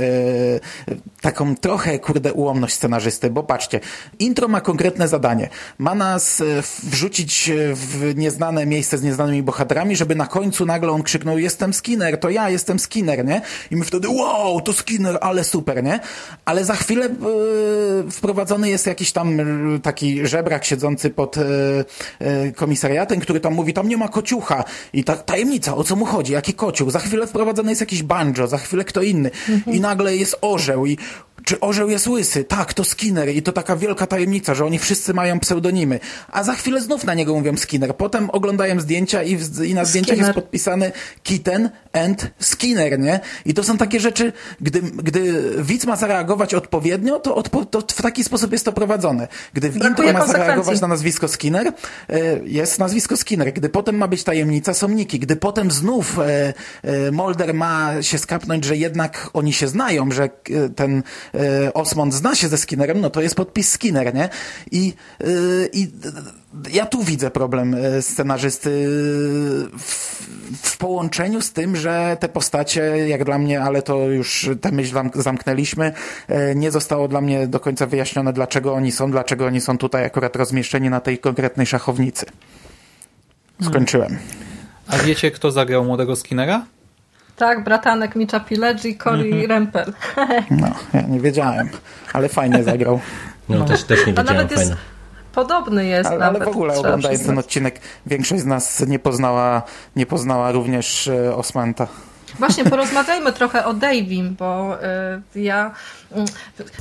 taką 1.21 1.57
trochę, 1.57 1.99
kurde, 1.99 2.33
ułomność 2.33 2.75
scenarzysty, 2.75 3.31
bo 3.31 3.43
patrzcie, 3.43 3.81
intro 4.19 4.49
ma 4.49 4.61
konkretne 4.61 5.09
zadanie. 5.09 5.49
Ma 5.79 5.95
nas 5.95 6.41
e, 6.41 6.45
wrzucić 6.83 7.51
w 7.75 8.13
nieznane 8.17 8.67
miejsce 8.67 8.99
z 8.99 9.03
nieznanymi 9.03 9.43
bohaterami, 9.43 9.97
żeby 9.97 10.15
na 10.15 10.27
końcu 10.27 10.67
nagle 10.67 10.91
on 10.93 11.03
krzyknął, 11.03 11.39
jestem 11.39 11.75
Skinner, 11.75 12.21
to 12.21 12.31
ja 12.31 12.51
jestem 12.51 12.79
Skinner, 12.79 13.25
nie? 13.25 13.43
I 13.71 13.77
my 13.77 13.85
wtedy, 13.85 14.09
wow, 14.09 14.61
to 14.61 14.73
Skinner, 14.73 15.19
ale 15.21 15.45
super, 15.45 15.85
nie? 15.85 16.01
Ale 16.45 16.65
za 16.65 16.75
chwilę 16.75 17.07
e, 17.07 17.11
wprowadzony 18.11 18.71
jest 18.71 18.87
jakiś 18.87 19.13
tam 19.13 19.40
taki 19.83 20.27
żebrak 20.27 20.65
siedzący 20.65 21.11
pod 21.11 21.39
e, 21.39 21.43
e, 22.19 22.53
komisariatem, 22.53 23.21
który 23.21 23.41
tam 23.41 23.55
mówi, 23.55 23.73
tam 23.73 23.89
nie 23.89 23.97
ma 23.97 24.09
kociucha. 24.09 24.65
I 24.93 25.05
ta 25.05 25.17
tajemnica, 25.17 25.77
o 25.77 25.85
co 25.85 25.97
mu 25.97 26.05
chodzi, 26.05 26.33
jaki 26.33 26.55
kociuch. 26.55 26.91
Za 26.91 26.99
chwilę 26.99 27.27
wprowadzony 27.27 27.71
jest 27.71 27.81
jakiś 27.81 28.03
banjo, 28.03 28.47
za 28.47 28.59
chwilę 28.59 28.85
kto 28.85 29.03
inny. 29.03 29.31
I 29.67 29.81
nagle 29.81 30.17
jest 30.17 30.37
orzeł 30.41 30.87
i 30.87 30.99
czy 31.45 31.61
orzeł 31.61 31.91
jest 31.91 32.07
łysy? 32.07 32.45
Tak, 32.45 32.75
to 32.75 32.85
Skinner 32.85 33.29
i 33.29 33.43
to 33.43 33.53
taka 33.53 33.77
wielka 33.77 34.07
tajemnica, 34.07 34.55
że 34.55 34.65
oni 34.65 34.79
wszyscy 34.79 35.15
mają 35.15 35.41
pseudonimy. 35.41 36.01
A 36.29 36.43
za 36.43 36.55
chwilę 36.55 36.81
znów 36.81 37.05
na 37.05 37.15
niego 37.15 37.35
mówią 37.35 37.57
Skinner. 37.57 37.97
Potem 37.97 38.31
oglądają 38.31 38.81
zdjęcia 38.81 39.23
i, 39.23 39.37
w, 39.37 39.65
i 39.65 39.75
na 39.75 39.85
zdjęciach 39.85 40.17
Skinner. 40.17 40.29
jest 40.29 40.35
podpisany 40.35 40.93
Kitten 41.23 41.71
and 41.93 42.31
Skinner, 42.39 42.99
nie? 42.99 43.21
I 43.45 43.55
to 43.55 43.63
są 43.63 43.77
takie 43.77 44.01
rzeczy, 44.01 44.33
gdy, 44.61 44.83
gdy 44.83 45.53
widz 45.59 45.87
ma 45.87 45.97
zareagować 45.97 46.55
odpowiednio, 46.55 47.21
to, 47.21 47.35
odpo, 47.35 47.65
to 47.65 47.81
w 47.81 48.03
taki 48.03 48.25
sposób 48.25 48.53
jest 48.53 48.65
to 48.65 48.73
prowadzone. 48.73 49.29
Gdy 49.55 49.71
w 49.71 49.79
Brakuje 49.79 50.09
intro 50.09 50.27
ma 50.27 50.33
zareagować 50.33 50.81
na 50.81 50.89
nazwisko 50.89 51.29
Skinner, 51.29 51.67
e, 51.67 51.73
jest 52.45 52.79
nazwisko 52.79 53.17
Skinner. 53.17 53.53
Gdy 53.53 53.69
potem 53.69 53.97
ma 53.97 54.09
być 54.09 54.25
tajemnica, 54.25 54.75
są 54.75 54.89
niki. 54.89 55.19
Gdy 55.19 55.37
potem 55.37 55.71
znów 55.71 56.19
e, 56.19 56.55
e, 56.83 57.11
Mulder 57.11 57.55
ma 57.55 58.03
się 58.03 58.19
skapnąć, 58.19 58.65
że 58.65 58.77
jednak 58.77 59.31
oni 59.33 59.53
się 59.53 59.69
znają, 59.69 60.11
że 60.11 60.29
ten 60.77 61.03
Osmond 61.75 62.15
zna 62.15 62.35
się 62.35 62.49
ze 62.49 62.59
Skinnerem, 62.59 63.01
no 63.01 63.11
to 63.11 63.21
jest 63.21 63.35
podpis 63.35 63.71
Skinner, 63.73 64.15
nie? 64.15 64.29
I, 64.73 64.95
e, 65.21 65.27
i 65.73 65.91
ja 66.73 66.87
tu 66.87 67.05
widzę 67.05 67.31
problem 67.31 67.75
e, 67.75 68.03
scenarzysty 68.03 68.87
w, 69.79 70.21
w 70.63 70.77
połączeniu 70.79 71.41
z 71.41 71.53
tym, 71.53 71.77
że 71.77 72.17
te 72.21 72.29
postacie, 72.29 72.81
jak 73.09 73.25
dla 73.25 73.39
mnie, 73.39 73.61
ale 73.63 73.83
to 73.83 73.99
już 73.99 74.51
tę 74.61 74.73
myśl 74.73 74.95
zam- 74.95 75.11
zamknęliśmy, 75.23 75.93
e, 76.29 76.55
nie 76.55 76.71
zostało 76.71 77.09
dla 77.09 77.21
mnie 77.21 77.47
do 77.47 77.61
końca 77.61 77.87
wyjaśnione, 77.87 78.33
dlaczego 78.33 78.75
oni 78.75 78.93
są, 78.93 79.11
dlaczego 79.11 79.47
oni 79.47 79.61
są 79.61 79.79
tutaj 79.79 80.05
akurat 80.05 80.37
rozmieszczeni 80.37 80.91
na 80.91 81.01
tej 81.01 81.19
konkretnej 81.19 81.67
szachownicy. 81.67 82.27
Skończyłem. 83.63 84.19
A 84.87 84.99
wiecie, 84.99 85.31
kto 85.31 85.51
zagrał 85.51 85.85
młodego 85.85 86.17
Skinnera? 86.17 86.67
Tak, 87.41 87.65
bratanek 87.65 88.17
Mitcha 88.17 88.41
Pileggi, 88.41 88.97
Cory 88.97 89.47
Rempel. 89.47 89.93
No, 90.51 90.69
ja 90.95 91.01
nie 91.03 91.21
wiedziałem, 91.21 91.69
ale 92.13 92.29
fajnie 92.29 92.65
zagrał. 92.65 93.01
No, 93.49 93.65
też, 93.65 93.83
też 93.85 93.99
nie 94.07 94.13
A 94.13 94.23
wiedziałem, 94.23 94.27
nawet 94.37 94.51
jest 94.51 94.73
podobny 95.33 95.87
jest 95.87 96.11
Ale, 96.11 96.25
ale 96.25 96.33
nawet. 96.33 96.49
w 96.49 96.51
ogóle 96.51 96.75
oglądając 96.75 97.27
ten 97.27 97.39
odcinek, 97.39 97.81
większość 98.07 98.43
z 98.43 98.47
nas 98.47 98.87
nie 98.87 98.99
poznała, 98.99 99.63
nie 99.97 100.07
poznała 100.07 100.53
również 100.53 101.09
e, 101.09 101.37
Osmanta. 101.37 101.87
Właśnie, 102.39 102.65
porozmawiajmy 102.71 103.33
trochę 103.33 103.65
o 103.65 103.75
Davim, 103.75 104.35
bo 104.39 104.79
y, 105.35 105.41
ja... 105.41 105.75
mm, 106.13 106.27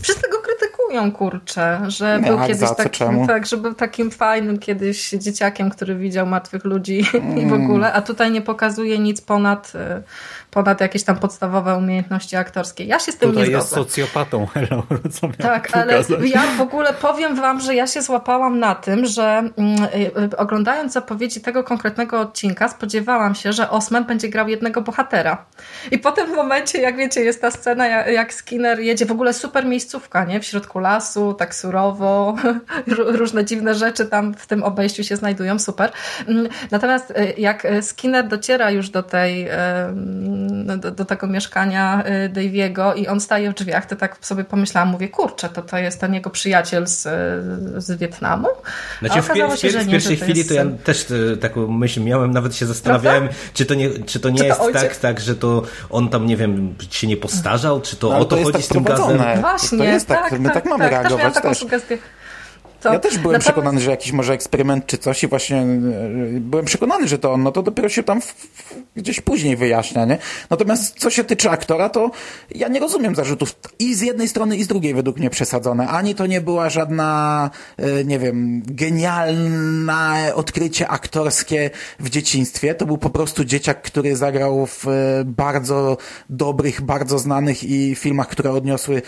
wszyscy 0.01 0.29
go 0.29 0.37
krytykują, 0.39 1.11
kurczę, 1.11 1.81
że 1.87 2.19
Nie, 2.23 2.27
był 2.27 2.39
kiedyś 2.39 2.57
za 2.57 2.75
takim, 2.75 3.27
tak, 3.27 3.45
że 3.45 3.57
był 3.57 3.73
takim 3.73 4.11
fajnym 4.11 4.59
kiedyś 4.59 5.09
dzieciakiem, 5.09 5.69
który 5.69 5.95
widział 5.95 6.27
martwych 6.27 6.65
ludzi 6.65 6.99
i 7.13 7.17
Mm. 7.17 7.49
w 7.49 7.53
ogóle, 7.53 7.93
a 7.93 8.01
tutaj 8.01 8.31
nie 8.31 8.41
pokazuje 8.41 8.99
nic 8.99 9.21
ponad, 9.21 9.71
y, 9.75 10.03
ponad 10.51 10.81
jakieś 10.81 11.03
tam 11.03 11.15
podstawowe 11.19 11.75
umiejętności 11.77 12.35
aktorskie. 12.35 12.83
Ja 12.83 12.99
się 12.99 13.11
z 13.11 13.17
tym 13.17 13.29
Tutaj 13.29 13.47
nie 13.47 13.51
jest 13.55 13.67
zgodzę. 13.67 13.89
socjopatą, 13.89 14.45
hello, 14.53 14.83
co 15.11 15.27
Tak, 15.41 15.69
ale 15.77 15.93
ja 16.23 16.41
w 16.57 16.61
ogóle 16.61 16.93
powiem 16.93 17.35
wam, 17.35 17.59
że 17.61 17.75
ja 17.75 17.87
się 17.87 18.01
złapałam 18.01 18.59
na 18.59 18.75
tym, 18.75 19.05
że 19.05 19.23
mm, 19.57 19.83
y, 20.33 20.37
oglądając 20.37 20.93
zapowiedzi 20.93 21.41
tego 21.41 21.63
konkretnego 21.63 22.19
odcinka, 22.19 22.69
spodziewałam 22.69 23.35
się, 23.35 23.53
że 23.53 23.69
Osman 23.69 24.05
będzie 24.05 24.29
grał 24.29 24.47
jednego 24.47 24.81
bohatera. 24.81 25.45
I 25.91 25.99
potem 25.99 26.27
w 26.27 26.35
momencie, 26.35 26.81
jak 26.81 26.97
wiecie, 26.97 27.21
jest 27.21 27.41
ta 27.41 27.51
scena, 27.51 27.87
jak, 27.87 28.33
Skinner 28.33 28.79
jedzie, 28.79 29.05
w 29.05 29.11
ogóle 29.11 29.33
super 29.33 29.65
miejscówka, 29.65 30.23
nie? 30.25 30.39
W 30.39 30.45
środku 30.45 30.79
lasu, 30.79 31.33
tak 31.33 31.55
surowo, 31.55 32.35
ró- 32.87 33.15
różne 33.15 33.45
dziwne 33.45 33.75
rzeczy 33.75 34.05
tam 34.05 34.33
w 34.33 34.47
tym 34.47 34.63
obejściu 34.63 35.03
się 35.03 35.15
znajdują, 35.15 35.59
super. 35.59 35.91
Mm, 36.27 36.47
Natomiast 36.71 37.11
y, 37.11 37.33
jak 37.37 37.65
y, 37.65 37.81
Skinner 37.83 38.27
dociera 38.27 38.71
już 38.71 38.89
do 38.89 39.03
tej, 39.03 39.49
y, 39.49 39.53
do, 40.77 40.91
do 40.91 41.05
tego 41.05 41.27
mieszkania 41.27 42.03
y, 42.25 42.29
Daviego 42.29 42.93
i 42.93 43.07
on 43.07 43.19
staje 43.19 43.51
w 43.51 43.53
drzwiach, 43.53 43.85
to 43.85 43.95
tak 43.95 44.17
sobie 44.21 44.43
pomyślałam, 44.43 44.89
mówię, 44.89 45.09
kurczę, 45.09 45.49
to 45.49 45.61
to 45.61 45.77
jest 45.77 45.99
ten 46.01 46.13
jego 46.13 46.29
przyjaciel 46.29 46.87
z, 46.87 47.01
z 47.83 47.99
Wietnamu? 47.99 48.47
Znaczy, 48.99 49.21
w, 49.21 49.25
pier- 49.27 49.31
okazało 49.31 49.55
w, 49.55 49.59
się, 49.59 49.67
pier- 49.67 49.83
w 49.83 49.89
pierwszej 49.91 50.17
to 50.17 50.23
chwili 50.23 50.37
jest 50.37 50.49
to 50.49 50.55
ja 50.55 50.65
też 50.83 51.07
e, 51.33 51.37
taką 51.37 51.67
myśl 51.67 52.01
miałem, 52.03 52.31
nawet 52.31 52.55
się 52.55 52.65
zastanawiałem, 52.65 53.29
czy 53.53 53.65
to 53.65 53.73
nie, 53.73 53.89
czy 53.89 54.19
to 54.19 54.29
nie 54.29 54.37
Czy 54.37 54.43
to 54.43 54.47
jest 54.47 54.61
ojciec? 54.61 54.81
tak, 54.81 54.95
tak, 54.97 55.19
że 55.19 55.35
to 55.35 55.61
on 55.89 56.09
tam, 56.09 56.25
nie 56.25 56.37
wiem, 56.37 56.75
się 56.91 57.07
nie 57.07 57.17
postarzał, 57.17 57.81
czy 57.81 57.95
to 57.95 58.09
No, 58.09 58.17
o 58.19 58.25
to, 58.25 58.35
to 58.37 58.43
chodzi 58.43 58.53
tak 58.53 58.61
z 58.63 58.67
tym 58.67 58.83
gazem. 58.83 59.21
Właśnie, 59.41 59.77
to 59.77 59.83
jest 59.83 60.07
tak, 60.07 60.29
tak, 60.29 60.39
my 60.39 60.49
tak 60.49 60.65
mamy 60.65 60.83
Też 60.83 60.91
miałam 60.91 61.07
reagować 61.07 61.33
taką 61.33 61.49
też. 61.49 61.57
sugestię. 61.57 61.97
To- 62.81 62.93
Ja 62.93 62.99
też 62.99 63.11
byłem 63.17 63.23
natomiast- 63.23 63.45
przekonany, 63.45 63.79
że 63.79 63.91
jakiś 63.91 64.11
może 64.11 64.33
eksperyment 64.33 64.85
czy 64.85 64.97
coś 64.97 65.23
i 65.23 65.27
właśnie 65.27 65.57
e, 65.57 65.67
byłem 66.39 66.65
przekonany, 66.65 67.07
że 67.07 67.19
to 67.19 67.33
on, 67.33 67.43
no 67.43 67.51
to 67.51 67.63
dopiero 67.63 67.89
się 67.89 68.03
tam 68.03 68.21
w, 68.21 68.25
w, 68.25 68.73
gdzieś 68.95 69.21
później 69.21 69.55
wyjaśnia, 69.55 70.05
nie? 70.05 70.17
Natomiast 70.49 70.99
co 70.99 71.09
się 71.09 71.23
tyczy 71.23 71.49
aktora, 71.49 71.89
to 71.89 72.11
ja 72.55 72.67
nie 72.67 72.79
rozumiem 72.79 73.15
zarzutów 73.15 73.55
i 73.79 73.95
z 73.95 74.01
jednej 74.01 74.27
strony 74.27 74.57
i 74.57 74.63
z 74.63 74.67
drugiej 74.67 74.93
według 74.93 75.17
mnie 75.17 75.29
przesadzone. 75.29 75.87
Ani 75.87 76.15
to 76.15 76.25
nie 76.25 76.41
była 76.41 76.69
żadna, 76.69 77.49
e, 77.77 78.03
nie 78.03 78.19
wiem, 78.19 78.61
genialne 78.65 80.31
odkrycie 80.35 80.87
aktorskie 80.87 81.69
w 81.99 82.09
dzieciństwie. 82.09 82.75
To 82.75 82.85
był 82.85 82.97
po 82.97 83.09
prostu 83.09 83.45
dzieciak, 83.45 83.81
który 83.81 84.15
zagrał 84.15 84.65
w 84.65 84.87
e, 84.87 84.91
bardzo 85.25 85.97
dobrych, 86.29 86.81
bardzo 86.81 87.19
znanych 87.19 87.63
i 87.63 87.95
filmach, 87.95 88.27
które 88.27 88.51
odniosły, 88.51 89.01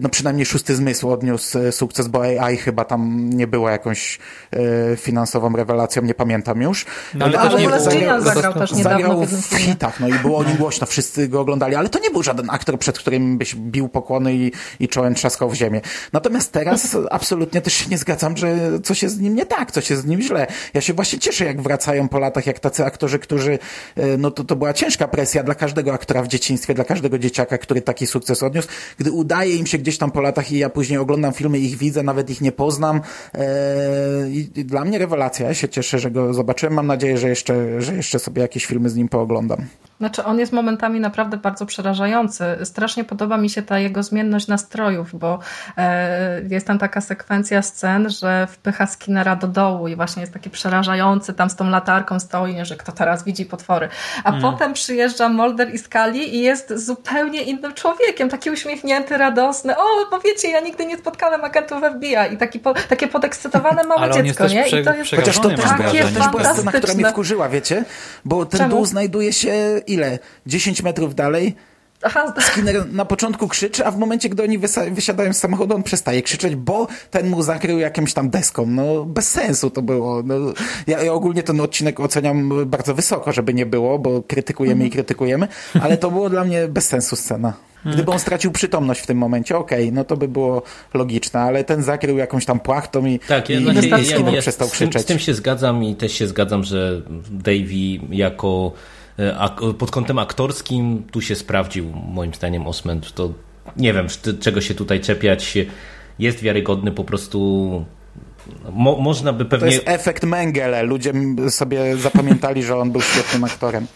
no 0.00 0.08
przynajmniej 0.08 0.46
szósty 0.46 0.76
zmysł 0.76 1.10
odniósł 1.10 1.58
e, 1.58 1.72
sukces, 1.72 2.08
bo 2.08 2.22
AI 2.22 2.56
chyba 2.56 2.84
tam 2.84 3.30
nie 3.30 3.46
była 3.46 3.70
jakąś 3.70 4.18
e, 4.92 4.96
finansową 4.96 5.56
rewelacją, 5.56 6.02
nie 6.02 6.14
pamiętam 6.14 6.62
już. 6.62 6.86
No, 7.14 7.24
ale 7.24 7.38
A 7.38 7.42
też 7.42 7.54
w 7.54 7.58
nie 7.60 7.66
ogóle 7.66 7.80
było- 7.80 7.90
Gillian 7.90 8.20
zagrał- 8.22 8.34
zagrał 8.34 8.54
też 8.54 8.72
niedawno 8.72 8.98
zagrał 9.08 9.26
w 9.26 9.46
w 9.46 9.54
hitach, 9.56 10.00
no 10.00 10.08
i 10.08 10.12
było 10.12 10.38
o 10.38 10.44
nim 10.44 10.56
głośno, 10.56 10.86
wszyscy 10.86 11.28
go 11.28 11.40
oglądali, 11.40 11.74
ale 11.74 11.88
to 11.88 11.98
nie 11.98 12.10
był 12.10 12.22
żaden 12.22 12.50
aktor, 12.50 12.78
przed 12.78 12.98
którym 12.98 13.38
byś 13.38 13.54
bił 13.54 13.88
pokłony 13.88 14.34
i, 14.34 14.52
i 14.80 14.88
czołem 14.88 15.14
trzaskał 15.14 15.50
w 15.50 15.54
ziemię. 15.54 15.80
Natomiast 16.12 16.52
teraz 16.52 16.96
absolutnie 17.10 17.60
też 17.60 17.72
się 17.74 17.90
nie 17.90 17.98
zgadzam, 17.98 18.36
że 18.36 18.56
coś 18.84 19.02
jest 19.02 19.14
z 19.16 19.20
nim 19.20 19.34
nie 19.34 19.46
tak, 19.46 19.72
coś 19.72 19.90
jest 19.90 20.02
z 20.02 20.06
nim 20.06 20.22
źle. 20.22 20.46
Ja 20.74 20.80
się 20.80 20.92
właśnie 20.92 21.18
cieszę, 21.18 21.44
jak 21.44 21.62
wracają 21.62 22.08
po 22.08 22.18
latach, 22.18 22.46
jak 22.46 22.58
tacy 22.58 22.84
aktorzy, 22.84 23.18
którzy, 23.18 23.58
e, 23.96 24.16
no 24.16 24.30
to, 24.30 24.44
to 24.44 24.56
była 24.56 24.72
ciężka 24.72 25.08
presja 25.08 25.42
dla 25.42 25.54
każdego 25.54 25.92
aktora 25.92 26.22
w 26.22 26.28
dzieciństwie, 26.28 26.74
dla 26.74 26.84
każdego 26.84 27.18
dzieciaka, 27.18 27.58
który 27.58 27.82
taki 27.82 28.06
sukces 28.06 28.42
odniósł, 28.42 28.68
gdy 28.98 29.12
udaje 29.12 29.56
im 29.56 29.66
się 29.66 29.75
się 29.76 29.82
gdzieś 29.82 29.98
tam 29.98 30.10
po 30.10 30.20
latach 30.20 30.52
i 30.52 30.58
ja 30.58 30.70
później 30.70 30.98
oglądam 30.98 31.32
filmy, 31.32 31.58
ich 31.58 31.76
widzę, 31.76 32.02
nawet 32.02 32.30
ich 32.30 32.40
nie 32.40 32.52
poznam. 32.52 33.00
E, 33.34 34.30
I 34.30 34.50
i 34.56 34.64
dla 34.64 34.84
mnie 34.84 34.98
rewelacja. 34.98 35.46
Ja 35.46 35.54
się 35.54 35.68
cieszę, 35.68 35.98
że 35.98 36.10
go 36.10 36.34
zobaczyłem. 36.34 36.74
Mam 36.74 36.86
nadzieję, 36.86 37.18
że 37.18 37.28
jeszcze, 37.28 37.80
że 37.80 37.96
jeszcze 37.96 38.18
sobie 38.18 38.42
jakieś 38.42 38.66
filmy 38.66 38.90
z 38.90 38.96
nim 38.96 39.08
pooglądam. 39.08 39.66
Znaczy, 39.98 40.24
on 40.24 40.38
jest 40.38 40.52
momentami 40.52 41.00
naprawdę 41.00 41.36
bardzo 41.36 41.66
przerażający. 41.66 42.44
Strasznie 42.64 43.04
podoba 43.04 43.36
mi 43.36 43.50
się 43.50 43.62
ta 43.62 43.78
jego 43.78 44.02
zmienność 44.02 44.46
nastrojów, 44.46 45.18
bo 45.18 45.38
e, 45.76 46.42
jest 46.42 46.66
tam 46.66 46.78
taka 46.78 47.00
sekwencja 47.00 47.62
scen, 47.62 48.10
że 48.10 48.46
wpycha 48.46 48.86
Skinnera 48.86 49.36
do 49.36 49.46
dołu 49.46 49.88
i 49.88 49.96
właśnie 49.96 50.20
jest 50.20 50.32
taki 50.32 50.50
przerażający, 50.50 51.34
tam 51.34 51.50
z 51.50 51.56
tą 51.56 51.70
latarką 51.70 52.20
stoi, 52.20 52.56
że 52.62 52.76
kto 52.76 52.92
teraz 52.92 53.24
widzi 53.24 53.44
potwory. 53.44 53.88
A 54.24 54.32
potem 54.32 54.72
przyjeżdża 54.72 55.28
Mulder 55.28 55.74
i 55.74 55.78
Scully 55.78 56.18
i 56.18 56.40
jest 56.40 56.72
zupełnie 56.86 57.42
innym 57.42 57.74
człowiekiem, 57.74 58.28
taki 58.28 58.50
uśmiechnięty, 58.50 59.18
radosny. 59.18 59.76
O, 59.76 59.82
bo 60.10 60.20
wiecie, 60.20 60.50
ja 60.50 60.60
nigdy 60.60 60.86
nie 60.86 60.98
spotkałem 60.98 61.44
agentów 61.44 61.82
FBI 61.96 62.34
i 62.34 62.36
taki 62.36 62.58
po, 62.58 62.74
takie 62.74 63.08
podekscytowane 63.08 63.84
małe 63.84 64.00
Ale 64.00 64.14
on 64.14 64.16
jest 64.16 64.28
dziecko, 64.28 64.44
też 64.44 64.52
nie? 64.52 64.80
I 64.80 64.84
to 64.84 64.94
jest 64.94 65.10
Chociaż 65.16 65.38
to 65.38 65.48
też, 65.48 65.58
to 65.58 66.20
też 66.20 66.28
była 66.28 66.44
scena, 66.44 66.72
która 66.72 66.94
mnie 66.94 67.06
wkurzyła, 67.06 67.48
wiecie? 67.48 67.84
Bo 68.24 68.46
ten 68.46 68.58
Czemu? 68.58 68.70
dół 68.70 68.84
znajduje 68.84 69.32
się 69.32 69.80
ile? 69.86 70.18
10 70.46 70.82
metrów 70.82 71.14
dalej? 71.14 71.54
Aha, 72.02 72.34
Skinner 72.40 72.92
na 72.92 73.04
początku 73.04 73.48
krzyczy, 73.48 73.86
a 73.86 73.90
w 73.90 73.98
momencie, 73.98 74.28
gdy 74.28 74.42
oni 74.42 74.58
wysiadają 74.90 75.32
z 75.32 75.38
samochodu, 75.38 75.74
on 75.74 75.82
przestaje 75.82 76.22
krzyczeć, 76.22 76.56
bo 76.56 76.86
ten 77.10 77.28
mu 77.28 77.42
zakrył 77.42 77.78
jakimś 77.78 78.12
tam 78.14 78.30
deską. 78.30 78.66
No, 78.66 79.04
bez 79.04 79.28
sensu 79.30 79.70
to 79.70 79.82
było. 79.82 80.22
No, 80.22 80.34
ja, 80.86 81.02
ja 81.02 81.12
ogólnie 81.12 81.42
ten 81.42 81.60
odcinek 81.60 82.00
oceniam 82.00 82.52
bardzo 82.66 82.94
wysoko, 82.94 83.32
żeby 83.32 83.54
nie 83.54 83.66
było, 83.66 83.98
bo 83.98 84.22
krytykujemy 84.22 84.86
i 84.86 84.90
krytykujemy, 84.90 85.48
ale 85.82 85.96
to 85.96 86.10
było 86.10 86.30
dla 86.30 86.44
mnie 86.44 86.68
bez 86.68 86.86
sensu 86.86 87.16
scena. 87.16 87.52
Gdyby 87.94 88.12
on 88.12 88.18
stracił 88.18 88.52
przytomność 88.52 89.00
w 89.00 89.06
tym 89.06 89.18
momencie, 89.18 89.56
okej, 89.56 89.92
no 89.92 90.04
to 90.04 90.16
by 90.16 90.28
było 90.28 90.62
logiczne, 90.94 91.40
ale 91.40 91.64
ten 91.64 91.82
zakrył 91.82 92.18
jakąś 92.18 92.44
tam 92.44 92.60
płachtą 92.60 93.06
i, 93.06 93.18
Tak, 93.18 93.50
ja, 93.50 93.60
i, 93.60 93.62
znaczy, 93.62 93.86
i 93.86 93.90
ja, 93.90 94.04
Skinner 94.04 94.34
ja, 94.34 94.40
przestał 94.40 94.68
z, 94.68 94.70
tym, 94.70 94.88
krzyczeć. 94.88 95.02
z 95.02 95.04
tym 95.04 95.18
się 95.18 95.34
zgadzam 95.34 95.84
i 95.84 95.96
też 95.96 96.12
się 96.12 96.26
zgadzam, 96.26 96.64
że 96.64 97.02
Davey 97.30 98.00
jako 98.10 98.72
e, 99.18 99.74
pod 99.78 99.90
kątem 99.90 100.18
aktorskim 100.18 101.02
tu 101.10 101.20
się 101.20 101.34
sprawdził, 101.34 101.92
moim 102.08 102.34
zdaniem 102.34 102.66
Osment. 102.66 103.12
To 103.12 103.32
nie 103.76 103.92
wiem, 103.92 104.06
czego 104.40 104.60
się 104.60 104.74
tutaj 104.74 105.00
czepiać. 105.00 105.58
Jest 106.18 106.40
wiarygodny 106.42 106.92
po 106.92 107.04
prostu. 107.04 107.84
Mo, 108.72 108.96
można 108.96 109.32
by 109.32 109.44
To 109.44 109.50
pewnie. 109.50 109.70
jest 109.70 109.88
efekt 109.88 110.24
Mengele. 110.24 110.82
Ludzie 110.82 111.12
sobie 111.48 111.96
zapamiętali, 111.96 112.62
że 112.62 112.76
on 112.76 112.92
był 112.92 113.00
świetnym 113.02 113.44
aktorem. 113.44 113.86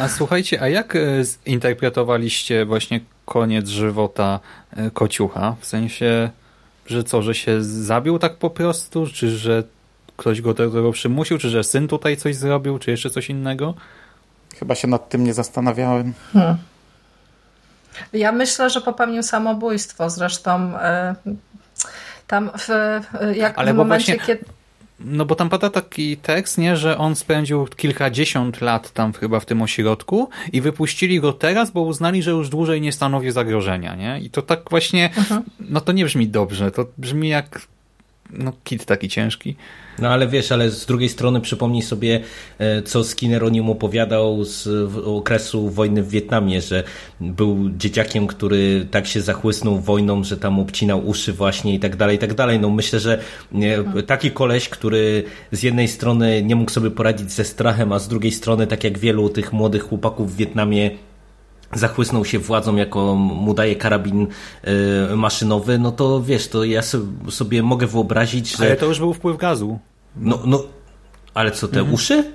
A 0.00 0.08
słuchajcie, 0.08 0.62
a 0.62 0.68
jak 0.68 0.96
e, 0.96 1.00
zinterpretowaliście 1.48 2.64
właśnie 2.64 3.00
koniec 3.24 3.68
żywota 3.68 4.40
e, 4.76 4.90
kociucha? 4.90 5.56
W 5.60 5.66
sensie, 5.66 6.30
że 6.86 7.04
co, 7.04 7.22
że 7.22 7.34
się 7.34 7.62
zabił 7.62 8.18
tak 8.18 8.36
po 8.36 8.50
prostu? 8.50 9.06
Czy 9.06 9.30
że 9.30 9.62
ktoś 10.16 10.40
go 10.40 10.54
do 10.54 10.70
tego 10.70 10.92
przymusił? 10.92 11.38
Czy 11.38 11.48
że 11.50 11.64
syn 11.64 11.88
tutaj 11.88 12.16
coś 12.16 12.36
zrobił? 12.36 12.78
Czy 12.78 12.90
jeszcze 12.90 13.10
coś 13.10 13.30
innego? 13.30 13.74
Chyba 14.58 14.74
się 14.74 14.88
nad 14.88 15.08
tym 15.08 15.24
nie 15.24 15.34
zastanawiałem. 15.34 16.12
Ja 18.12 18.32
myślę, 18.32 18.70
że 18.70 18.80
popełnił 18.80 19.22
samobójstwo. 19.22 20.10
Zresztą 20.10 20.78
e, 20.78 21.14
tam 22.26 22.50
w, 22.58 22.70
e, 22.70 23.02
jak 23.36 23.58
Ale 23.58 23.74
w 23.74 23.76
momencie, 23.76 24.16
właśnie- 24.16 24.34
kiedy. 24.34 24.44
No 25.00 25.24
bo 25.24 25.34
tam 25.34 25.48
pada 25.48 25.70
taki 25.70 26.16
tekst, 26.16 26.58
nie, 26.58 26.76
że 26.76 26.98
on 26.98 27.16
spędził 27.16 27.66
kilkadziesiąt 27.66 28.60
lat 28.60 28.90
tam 28.92 29.12
chyba 29.12 29.40
w 29.40 29.46
tym 29.46 29.62
ośrodku 29.62 30.28
i 30.52 30.60
wypuścili 30.60 31.20
go 31.20 31.32
teraz, 31.32 31.70
bo 31.70 31.80
uznali, 31.80 32.22
że 32.22 32.30
już 32.30 32.48
dłużej 32.48 32.80
nie 32.80 32.92
stanowi 32.92 33.30
zagrożenia, 33.30 33.94
nie? 33.94 34.20
I 34.20 34.30
to 34.30 34.42
tak 34.42 34.70
właśnie, 34.70 35.10
no 35.60 35.80
to 35.80 35.92
nie 35.92 36.04
brzmi 36.04 36.28
dobrze, 36.28 36.70
to 36.70 36.86
brzmi 36.98 37.28
jak 37.28 37.60
no 38.30 38.52
kit 38.64 38.84
taki 38.84 39.08
ciężki. 39.08 39.56
No 39.98 40.08
ale 40.08 40.28
wiesz, 40.28 40.52
ale 40.52 40.70
z 40.70 40.86
drugiej 40.86 41.08
strony 41.08 41.40
przypomnij 41.40 41.82
sobie, 41.82 42.20
e, 42.58 42.82
co 42.82 43.04
Skinner 43.04 43.44
o 43.44 43.48
nim 43.48 43.70
opowiadał 43.70 44.44
z 44.44 44.68
okresu 45.04 45.70
wojny 45.70 46.02
w 46.02 46.08
Wietnamie, 46.08 46.60
że 46.60 46.84
był 47.20 47.70
dzieciakiem, 47.70 48.26
który 48.26 48.86
tak 48.90 49.06
się 49.06 49.20
zachłysnął 49.20 49.80
wojną, 49.80 50.24
że 50.24 50.36
tam 50.36 50.58
obcinał 50.58 51.08
uszy 51.08 51.32
właśnie 51.32 51.74
i 51.74 51.80
tak 51.80 51.96
dalej, 51.96 52.16
i 52.16 52.18
tak 52.18 52.34
dalej. 52.34 52.60
No 52.60 52.70
myślę, 52.70 53.00
że 53.00 53.18
taki 54.06 54.30
koleś, 54.30 54.68
który 54.68 55.24
z 55.52 55.62
jednej 55.62 55.88
strony 55.88 56.42
nie 56.42 56.56
mógł 56.56 56.70
sobie 56.70 56.90
poradzić 56.90 57.32
ze 57.32 57.44
strachem, 57.44 57.92
a 57.92 57.98
z 57.98 58.08
drugiej 58.08 58.32
strony, 58.32 58.66
tak 58.66 58.84
jak 58.84 58.98
wielu 58.98 59.28
tych 59.28 59.52
młodych 59.52 59.82
chłopaków 59.82 60.32
w 60.32 60.36
Wietnamie, 60.36 60.90
zachłysnął 61.78 62.24
się 62.24 62.38
władzą, 62.38 62.76
jaką 62.76 63.14
mu 63.14 63.54
daje 63.54 63.76
karabin 63.76 64.26
e, 65.10 65.16
maszynowy, 65.16 65.78
no 65.78 65.92
to 65.92 66.22
wiesz, 66.22 66.48
to 66.48 66.64
ja 66.64 66.82
so- 66.82 67.30
sobie 67.30 67.62
mogę 67.62 67.86
wyobrazić, 67.86 68.56
że... 68.56 68.64
Ale 68.64 68.76
to 68.76 68.86
już 68.86 68.98
był 68.98 69.14
wpływ 69.14 69.36
gazu. 69.36 69.78
No, 70.16 70.38
no, 70.44 70.62
ale 71.34 71.50
co, 71.50 71.68
te 71.68 71.84
uszy? 71.84 72.32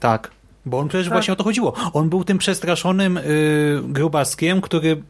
Tak. 0.00 0.30
Bo 0.68 0.78
on 0.78 0.88
przecież 0.88 1.08
właśnie 1.08 1.32
o 1.32 1.36
to 1.36 1.44
chodziło. 1.44 1.72
On 1.92 2.08
był 2.08 2.24
tym 2.24 2.38
przestraszonym 2.38 3.16
y, 3.16 3.80
grubaskiem, 3.84 4.60
który 4.60 5.02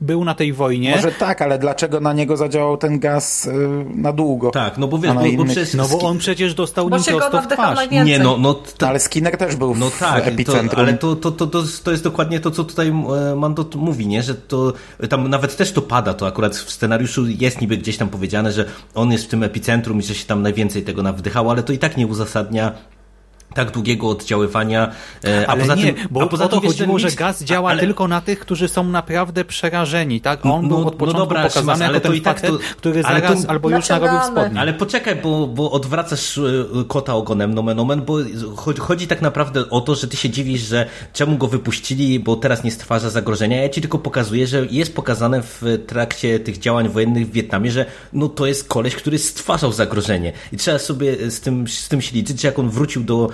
był 0.00 0.24
na 0.24 0.34
tej 0.34 0.52
wojnie. 0.52 0.90
Może 0.96 1.12
tak, 1.12 1.42
ale 1.42 1.58
dlaczego 1.58 2.00
na 2.00 2.12
niego 2.12 2.36
zadziałał 2.36 2.76
ten 2.76 2.98
gaz 2.98 3.46
y, 3.46 3.52
na 3.94 4.12
długo? 4.12 4.50
Tak, 4.50 4.78
no 4.78 4.88
bo 4.88 4.98
wiesz, 4.98 5.12
bo, 5.12 5.20
bo 5.20 5.26
innych- 5.26 5.46
przecież... 5.46 5.74
No 5.74 5.88
bo 5.88 5.98
on 6.00 6.18
przecież 6.18 6.54
dostał 6.54 6.88
Bo 6.90 6.96
nim 6.96 7.04
się 7.04 7.12
go 7.12 7.18
prosto 7.18 7.42
w 7.42 7.46
twarz. 7.46 7.76
najwięcej. 7.76 8.18
Nie, 8.18 8.24
no, 8.24 8.36
no, 8.38 8.54
to, 8.54 8.88
Ale 8.88 9.00
Skinner 9.00 9.36
też 9.36 9.56
był 9.56 9.74
no 9.74 9.90
w 9.90 9.98
tak, 9.98 10.24
to, 10.24 10.30
epicentrum. 10.30 10.80
ale 10.80 10.94
to, 10.94 11.16
to, 11.16 11.30
to, 11.32 11.46
to, 11.46 11.62
to 11.84 11.90
jest 11.90 12.04
dokładnie 12.04 12.40
to, 12.40 12.50
co 12.50 12.64
tutaj 12.64 12.88
e, 12.88 13.36
Mando 13.36 13.64
tu 13.64 13.78
mówi, 13.78 14.06
nie? 14.06 14.22
że 14.22 14.34
to 14.34 14.72
tam 15.08 15.28
nawet 15.28 15.56
też 15.56 15.72
to 15.72 15.82
pada, 15.82 16.14
to 16.14 16.26
akurat 16.26 16.56
w 16.56 16.70
scenariuszu 16.70 17.26
jest 17.28 17.60
niby 17.60 17.76
gdzieś 17.76 17.96
tam 17.96 18.08
powiedziane, 18.08 18.52
że 18.52 18.64
on 18.94 19.12
jest 19.12 19.24
w 19.24 19.28
tym 19.28 19.42
epicentrum 19.42 19.98
i 19.98 20.02
że 20.02 20.14
się 20.14 20.26
tam 20.26 20.42
najwięcej 20.42 20.82
tego 20.82 21.02
nawdychało, 21.02 21.50
ale 21.50 21.62
to 21.62 21.72
i 21.72 21.78
tak 21.78 21.96
nie 21.96 22.06
uzasadnia 22.06 22.72
tak 23.54 23.70
długiego 23.70 24.08
oddziaływania. 24.08 24.90
e, 25.24 25.46
A 25.48 25.50
Ale 25.52 25.60
poza 25.60 25.74
nie, 25.74 25.92
tym, 25.94 26.08
bo 26.10 26.22
a 26.22 26.26
poza 26.26 26.44
o 26.44 26.48
to 26.48 26.60
chodziło, 26.60 26.98
że 26.98 27.10
gaz 27.10 27.44
działa 27.44 27.70
ale- 27.70 27.80
tylko 27.80 28.08
na 28.08 28.20
tych, 28.20 28.38
którzy 28.40 28.68
są 28.68 28.84
naprawdę 28.84 29.44
przerażeni, 29.44 30.20
tak? 30.20 30.46
On 30.46 30.62
No- 30.62 30.68
był 30.68 30.80
no 30.80 30.86
od 30.86 30.94
początku 30.94 31.20
dobra, 31.20 31.42
pokazany 31.42 31.62
Szymas, 31.62 31.80
ale 31.80 31.94
jako 31.94 32.00
to 32.00 32.08
ten 32.08 32.18
i 32.18 32.20
tak 32.20 32.36
facet, 32.40 32.50
to- 32.50 32.58
który 32.76 33.02
ale 33.04 33.20
to- 33.22 33.28
zaraz 33.28 33.46
albo 33.48 33.70
już 33.70 33.88
narobił 33.88 34.18
spodnie. 34.32 34.60
Ale 34.60 34.72
poczekaj, 34.74 35.16
bo, 35.16 35.46
bo 35.46 35.70
odwracasz 35.70 36.38
e, 36.38 36.42
kota 36.88 37.14
ogonem, 37.14 37.54
nomen 37.54 37.80
omen, 37.80 38.02
bo 38.02 38.16
chodzi, 38.56 38.80
chodzi 38.80 39.06
tak 39.06 39.22
naprawdę 39.22 39.70
o 39.70 39.80
to, 39.80 39.94
że 39.94 40.06
ty 40.08 40.16
się 40.16 40.30
dziwisz, 40.30 40.60
że 40.60 40.86
czemu 41.12 41.36
go 41.36 41.46
wypuścili, 41.48 42.20
bo 42.20 42.36
teraz 42.36 42.64
nie 42.64 42.70
stwarza 42.70 43.10
zagrożenia. 43.10 43.62
Ja 43.62 43.68
ci 43.68 43.80
tylko 43.80 43.98
pokazuję, 43.98 44.46
że 44.46 44.66
jest 44.70 44.94
pokazane 44.94 45.42
w 45.42 45.62
trakcie 45.86 46.40
tych 46.40 46.58
działań 46.58 46.88
wojennych 46.88 47.28
w 47.28 47.32
Wietnamie, 47.32 47.70
że 47.70 47.86
no 48.12 48.28
to 48.28 48.46
jest 48.46 48.68
koleś, 48.68 48.94
który 48.96 49.18
stwarzał 49.18 49.72
zagrożenie. 49.72 50.32
I 50.52 50.56
trzeba 50.56 50.78
sobie 50.78 51.30
z 51.30 51.40
tym, 51.40 51.68
z 51.68 51.88
tym 51.88 52.00
się 52.02 52.14
liczyć, 52.16 52.40
że 52.40 52.48
jak 52.48 52.58
on 52.58 52.70
wrócił 52.70 53.02
do 53.04 53.28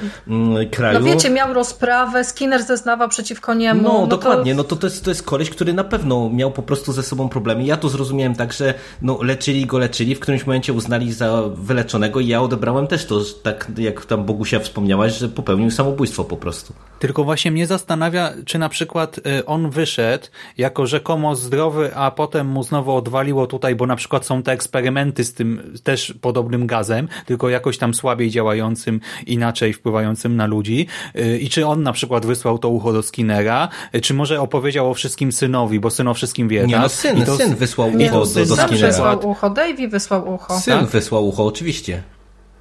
kraju... 0.71 0.99
No 0.99 1.05
wiecie, 1.05 1.31
miał 1.31 1.55
rozprawę, 1.55 2.25
Skinner 2.25 2.63
zeznawał 2.63 3.09
przeciwko 3.09 3.55
niemu. 3.55 3.83
No, 3.83 4.01
to- 4.01 4.07
dokładnie, 4.07 4.55
no 4.55 4.65
to, 4.65 4.77
to, 4.77 4.87
jest, 4.87 5.05
to 5.05 5.11
jest 5.11 5.23
koleś, 5.23 5.51
który 5.51 5.73
na 5.73 5.85
pewno 5.85 6.31
miał 6.31 6.51
po 6.51 6.63
prostu 6.63 6.93
ze 6.93 7.03
sobą 7.03 7.29
problemy. 7.29 7.65
Ja 7.65 7.77
to 7.77 7.89
zrozumiałem 7.89 8.35
tak, 8.35 8.53
że 8.53 8.75
no, 9.03 9.19
leczyli 9.23 9.67
go, 9.67 9.79
leczyli, 9.79 10.15
w 10.15 10.21
którymś 10.21 10.47
momencie 10.47 10.73
uznali 10.73 11.13
za 11.13 11.43
wyleczonego 11.55 12.21
i 12.21 12.27
ja 12.27 12.43
odebrałem 12.43 12.87
też 12.87 13.05
to, 13.05 13.21
że 13.21 13.35
tak 13.35 13.71
jak 13.79 14.07
tam 14.07 14.25
Bogusia 14.25 14.61
wspomniałaś, 14.61 15.19
że 15.19 15.29
popełnił 15.29 15.71
samobójstwo 15.71 16.25
po 16.25 16.37
prostu. 16.37 16.75
Tylko 16.99 17.25
właśnie 17.25 17.51
mnie 17.51 17.67
zastanawia, 17.67 18.33
czy 18.45 18.59
na 18.59 18.69
przykład 18.69 19.19
y, 19.19 19.47
on 19.47 19.71
wyszedł 19.71 20.27
jako 20.59 20.87
rzekomo 20.87 21.37
zdrowy, 21.37 21.95
a 21.95 22.11
potem 22.11 22.47
mu 22.47 22.63
znowu 22.63 22.97
odwaliło 22.97 23.47
tutaj, 23.47 23.75
bo 23.75 23.87
na 23.87 23.97
przykład 23.97 24.27
są 24.27 24.43
te 24.43 24.53
eksperymenty 24.53 25.25
z 25.25 25.35
tym 25.35 25.73
też 25.83 26.15
podobnym 26.21 26.67
gazem, 26.67 27.09
tylko 27.27 27.49
jakoś 27.49 27.79
tam 27.79 27.95
słabiej 27.95 28.31
działającym, 28.31 29.01
inaczej 29.27 29.73
wpływającym 30.01 30.37
na 30.37 30.47
ludzi. 30.47 30.87
Y, 31.17 31.39
I 31.39 31.49
czy 31.49 31.67
on 31.67 31.83
na 31.83 31.93
przykład 31.93 32.27
wysłał 32.27 32.59
to 32.59 32.69
ucho 32.69 32.93
do 32.93 33.03
Skinnera, 33.03 33.69
y, 33.95 34.01
czy 34.01 34.15
może 34.15 34.41
opowiedział 34.41 34.91
o 34.91 34.95
wszystkim 34.95 35.33
synowi, 35.33 35.81
bo 35.81 35.91
syn 35.91 36.09
o 36.09 36.15
wszystkim 36.15 36.49
wie, 36.49 36.67
Nie, 36.67 36.73
tak? 36.75 36.83
no 36.83 36.89
syn, 36.89 37.19
I 37.19 37.25
to- 37.25 37.37
syn 37.37 37.55
wysłał 37.57 37.91
Nie, 37.91 38.07
ucho 38.07 38.19
do, 38.21 38.27
syn 38.27 38.49
do 38.49 38.57
Sam 38.57 38.69
Skinnera. 38.69 38.89
wysłał 38.89 39.29
ucho, 39.31 39.51
Davey 39.51 39.89
wysłał 39.89 40.35
ucho. 40.35 40.59
Syn 40.61 40.79
Tak? 40.81 40.87
wysłał 40.89 41.29
ucho, 41.29 41.47
oczywiście. 41.47 42.03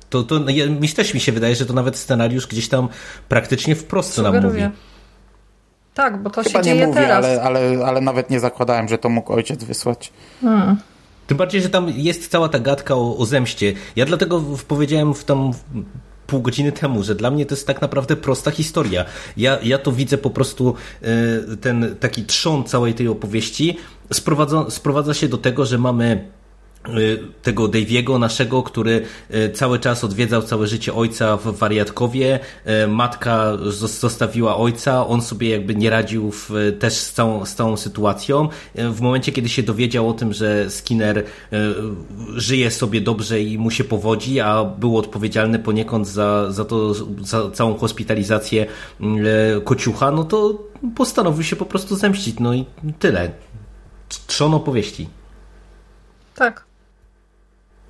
To, 0.09 0.23
to 0.23 0.49
ja, 0.49 0.67
mi 0.67 0.89
też 0.89 1.13
mi 1.13 1.19
się 1.19 1.31
wydaje, 1.31 1.55
że 1.55 1.65
to 1.65 1.73
nawet 1.73 1.97
scenariusz 1.97 2.47
gdzieś 2.47 2.69
tam 2.69 2.89
praktycznie 3.29 3.75
wprost 3.75 4.13
co 4.13 4.21
nam 4.21 4.33
mówi. 4.33 4.45
Sugeruję. 4.47 4.71
Tak, 5.93 6.23
bo 6.23 6.29
to 6.29 6.43
Chyba 6.43 6.51
się 6.51 6.57
nie 6.57 6.63
dzieje 6.75 6.87
mówię, 6.87 7.01
teraz. 7.01 7.25
ale, 7.25 7.41
ale, 7.41 7.85
ale 7.85 8.01
nawet 8.01 8.29
nie 8.29 8.39
zakładałem, 8.39 8.87
że 8.87 8.97
to 8.97 9.09
mógł 9.09 9.33
ojciec 9.33 9.63
wysłać. 9.63 10.13
Tym 11.27 11.37
bardziej, 11.37 11.61
że 11.61 11.69
tam 11.69 11.89
jest 11.95 12.27
cała 12.31 12.49
ta 12.49 12.59
gadka 12.59 12.95
o, 12.95 13.17
o 13.17 13.25
zemście. 13.25 13.73
Ja 13.95 14.05
dlatego 14.05 14.39
w- 14.39 14.65
powiedziałem 14.65 15.13
w 15.13 15.23
tam 15.23 15.51
pół 16.29 16.41
godziny 16.41 16.71
temu, 16.71 17.03
że 17.03 17.15
dla 17.15 17.31
mnie 17.31 17.45
to 17.45 17.55
jest 17.55 17.67
tak 17.67 17.81
naprawdę 17.81 18.15
prosta 18.15 18.51
historia. 18.51 19.05
Ja, 19.37 19.59
ja 19.63 19.77
to 19.77 19.91
widzę 19.91 20.17
po 20.17 20.29
prostu 20.29 20.75
e, 21.01 21.57
ten 21.57 21.95
taki 21.99 22.23
trzon 22.23 22.63
całej 22.63 22.93
tej 22.93 23.07
opowieści 23.07 23.77
sprowadza, 24.13 24.65
sprowadza 24.69 25.13
się 25.13 25.27
do 25.27 25.37
tego, 25.37 25.65
że 25.65 25.77
mamy 25.77 26.29
tego 27.41 27.67
Daviego 27.67 28.19
naszego, 28.19 28.63
który 28.63 29.05
cały 29.53 29.79
czas 29.79 30.03
odwiedzał 30.03 30.41
całe 30.41 30.67
życie 30.67 30.93
ojca 30.93 31.37
w 31.37 31.57
wariatkowie. 31.57 32.39
Matka 32.87 33.57
zostawiła 33.81 34.57
ojca, 34.57 35.07
on 35.07 35.21
sobie 35.21 35.49
jakby 35.49 35.75
nie 35.75 35.89
radził 35.89 36.31
w, 36.31 36.51
też 36.79 36.93
z 36.93 37.13
całą, 37.13 37.45
z 37.45 37.55
całą 37.55 37.77
sytuacją. 37.77 38.49
W 38.75 39.01
momencie, 39.01 39.31
kiedy 39.31 39.49
się 39.49 39.63
dowiedział 39.63 40.09
o 40.09 40.13
tym, 40.13 40.33
że 40.33 40.69
Skinner 40.69 41.23
żyje 42.35 42.71
sobie 42.71 43.01
dobrze 43.01 43.41
i 43.41 43.57
mu 43.57 43.71
się 43.71 43.83
powodzi, 43.83 44.39
a 44.39 44.65
był 44.65 44.97
odpowiedzialny 44.97 45.59
poniekąd 45.59 46.07
za, 46.07 46.51
za 46.51 46.65
to, 46.65 46.93
za 47.21 47.51
całą 47.51 47.77
hospitalizację 47.77 48.65
kociucha, 49.63 50.11
no 50.11 50.23
to 50.23 50.63
postanowił 50.95 51.43
się 51.43 51.55
po 51.55 51.65
prostu 51.65 51.95
zemścić. 51.95 52.39
No 52.39 52.53
i 52.53 52.65
tyle. 52.99 53.31
Trzon 54.27 54.53
opowieści. 54.53 55.07
Tak. 56.35 56.68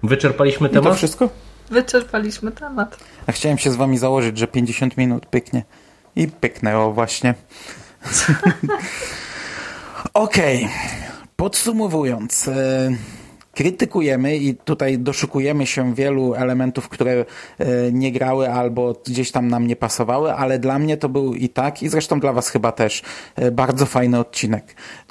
Wyczerpaliśmy 0.03 0.67
I 0.67 0.71
temat? 0.71 0.89
to 0.89 0.97
wszystko? 0.97 1.29
Wyczerpaliśmy 1.69 2.51
temat. 2.51 2.97
A 3.27 3.31
chciałem 3.31 3.57
się 3.57 3.71
z 3.71 3.75
wami 3.75 3.97
założyć, 3.97 4.37
że 4.37 4.47
50 4.47 4.97
minut 4.97 5.25
pyknie. 5.25 5.63
I 6.15 6.27
pyknęło 6.27 6.93
właśnie. 6.93 7.33
Okej. 10.13 10.65
Okay. 10.65 10.77
Podsumowując, 11.35 12.47
e, 12.47 12.91
krytykujemy 13.59 14.37
i 14.37 14.55
tutaj 14.55 14.99
doszukujemy 14.99 15.65
się 15.67 15.95
wielu 15.95 16.33
elementów, 16.33 16.89
które 16.89 17.11
e, 17.11 17.91
nie 17.91 18.11
grały 18.11 18.51
albo 18.51 18.95
gdzieś 19.05 19.31
tam 19.31 19.47
nam 19.47 19.67
nie 19.67 19.75
pasowały, 19.75 20.33
ale 20.33 20.59
dla 20.59 20.79
mnie 20.79 20.97
to 20.97 21.09
był 21.09 21.33
i 21.33 21.49
tak, 21.49 21.83
i 21.83 21.89
zresztą 21.89 22.19
dla 22.19 22.33
was 22.33 22.49
chyba 22.49 22.71
też, 22.71 23.01
e, 23.35 23.51
bardzo 23.51 23.85
fajny 23.85 24.19
odcinek. 24.19 24.63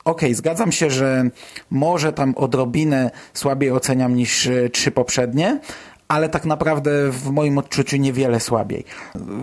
Okej, 0.05 0.29
okay, 0.29 0.35
zgadzam 0.35 0.73
się, 0.73 0.91
że 0.91 1.31
może 1.71 2.13
tam 2.13 2.35
odrobinę 2.37 3.11
słabiej 3.35 3.71
oceniam 3.71 4.15
niż 4.15 4.49
trzy 4.73 4.91
poprzednie, 4.91 5.61
ale 6.09 6.29
tak 6.29 6.45
naprawdę 6.45 6.91
w 7.11 7.31
moim 7.31 7.59
odczuciu 7.59 7.97
niewiele 7.97 8.41
słabiej. 8.41 8.85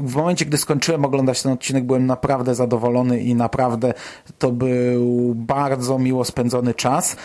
W 0.03 0.15
momencie, 0.15 0.45
gdy 0.45 0.57
skończyłem 0.57 1.05
oglądać 1.05 1.41
ten 1.41 1.51
odcinek, 1.51 1.83
byłem 1.83 2.05
naprawdę 2.05 2.55
zadowolony 2.55 3.19
i 3.19 3.35
naprawdę 3.35 3.93
to 4.39 4.51
był 4.51 5.33
bardzo 5.35 5.99
miło 5.99 6.25
spędzony 6.25 6.73
czas. 6.73 7.15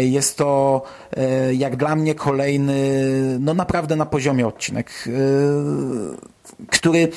Jest 0.00 0.36
to 0.36 0.82
jak 1.52 1.76
dla 1.76 1.96
mnie 1.96 2.14
kolejny, 2.14 3.00
no 3.40 3.54
naprawdę 3.54 3.96
na 3.96 4.06
poziomie 4.06 4.46
odcinek, 4.46 5.08
który 6.70 7.08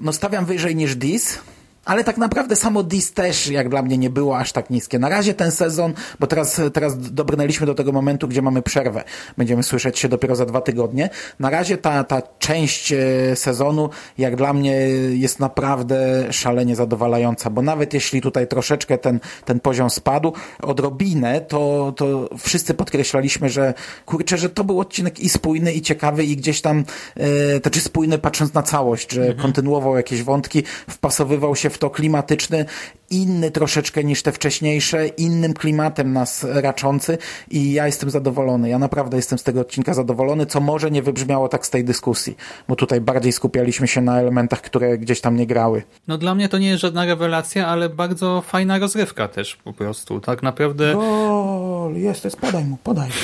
no 0.00 0.12
stawiam 0.12 0.44
wyżej 0.44 0.76
niż 0.76 0.96
Dis, 0.96 1.38
ale 1.86 2.04
tak 2.04 2.18
naprawdę 2.18 2.56
samo 2.56 2.82
Dis 2.82 3.12
też 3.12 3.46
jak 3.46 3.68
dla 3.68 3.82
mnie 3.82 3.98
nie 3.98 4.10
było 4.10 4.38
aż 4.38 4.52
tak 4.52 4.70
niskie. 4.70 4.98
Na 4.98 5.08
razie 5.08 5.34
ten 5.34 5.50
sezon, 5.50 5.94
bo 6.20 6.26
teraz, 6.26 6.60
teraz 6.72 6.98
dobrnęliśmy 6.98 7.66
do 7.66 7.74
tego 7.74 7.92
momentu, 7.92 8.28
gdzie 8.28 8.42
mamy 8.42 8.62
przerwę. 8.62 9.04
Będziemy 9.36 9.62
słyszeć 9.62 9.98
się 9.98 10.08
dopiero 10.08 10.36
za 10.36 10.46
dwa 10.46 10.60
tygodnie. 10.60 11.10
Na 11.40 11.50
razie 11.50 11.78
ta, 11.78 12.04
ta 12.04 12.22
część 12.38 12.94
sezonu 13.34 13.90
jak 14.18 14.36
dla 14.36 14.52
mnie 14.52 14.76
jest 15.10 15.40
naprawdę 15.40 16.26
szalenie 16.30 16.76
zadowalająca, 16.76 17.50
bo 17.50 17.62
nawet 17.62 17.94
jeśli 17.94 18.20
tutaj 18.20 18.48
troszeczkę 18.48 18.98
ten, 18.98 19.20
ten 19.44 19.60
poziom 19.60 19.90
spadł, 19.90 20.32
odrobinę, 20.62 21.40
to, 21.40 21.92
to 21.96 22.28
wszyscy 22.38 22.74
podkreślaliśmy, 22.74 23.48
że 23.48 23.74
kurczę, 24.06 24.38
że 24.38 24.48
to 24.48 24.64
był 24.64 24.80
odcinek 24.80 25.20
i 25.20 25.28
spójny, 25.28 25.72
i 25.72 25.82
ciekawy, 25.82 26.24
i 26.24 26.36
gdzieś 26.36 26.60
tam, 26.60 26.84
e, 27.16 27.60
to 27.60 27.70
czy 27.70 27.80
spójny 27.80 28.18
patrząc 28.18 28.54
na 28.54 28.62
całość, 28.62 29.12
że 29.12 29.20
mhm. 29.20 29.40
kontynuował 29.40 29.96
jakieś 29.96 30.22
wątki, 30.22 30.62
wpasowywał 30.88 31.56
się 31.56 31.70
w 31.70 31.75
to 31.78 31.90
klimatyczny, 31.90 32.64
inny 33.10 33.50
troszeczkę 33.50 34.04
niż 34.04 34.22
te 34.22 34.32
wcześniejsze, 34.32 35.06
innym 35.06 35.54
klimatem 35.54 36.12
nas 36.12 36.46
raczący 36.48 37.18
i 37.50 37.72
ja 37.72 37.86
jestem 37.86 38.10
zadowolony. 38.10 38.68
Ja 38.68 38.78
naprawdę 38.78 39.16
jestem 39.16 39.38
z 39.38 39.42
tego 39.42 39.60
odcinka 39.60 39.94
zadowolony, 39.94 40.46
co 40.46 40.60
może 40.60 40.90
nie 40.90 41.02
wybrzmiało 41.02 41.48
tak 41.48 41.66
z 41.66 41.70
tej 41.70 41.84
dyskusji, 41.84 42.36
bo 42.68 42.76
tutaj 42.76 43.00
bardziej 43.00 43.32
skupialiśmy 43.32 43.88
się 43.88 44.00
na 44.00 44.20
elementach, 44.20 44.60
które 44.60 44.98
gdzieś 44.98 45.20
tam 45.20 45.36
nie 45.36 45.46
grały. 45.46 45.82
No 46.08 46.18
dla 46.18 46.34
mnie 46.34 46.48
to 46.48 46.58
nie 46.58 46.68
jest 46.68 46.82
żadna 46.82 47.04
rewelacja, 47.04 47.68
ale 47.68 47.88
bardzo 47.88 48.42
fajna 48.46 48.78
rozrywka 48.78 49.28
też 49.28 49.56
po 49.56 49.72
prostu. 49.72 50.20
Tak 50.20 50.42
naprawdę... 50.42 50.92
Gol! 50.92 51.94
Jest, 51.94 52.24
jest, 52.24 52.36
podaj 52.36 52.64
mu, 52.64 52.76
podaj. 52.76 53.10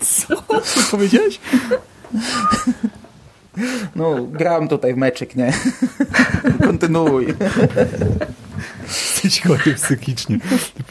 Co? 0.00 0.36
Co 0.62 0.80
powiedziałeś? 0.90 1.40
No, 3.96 4.16
grałem 4.32 4.68
tutaj 4.68 4.94
w 4.94 4.96
meczyk, 4.96 5.36
nie? 5.36 5.52
Kontynuuj. 6.66 7.34
Jesteś 8.82 9.40
chory 9.40 9.74
psychicznie. 9.74 10.38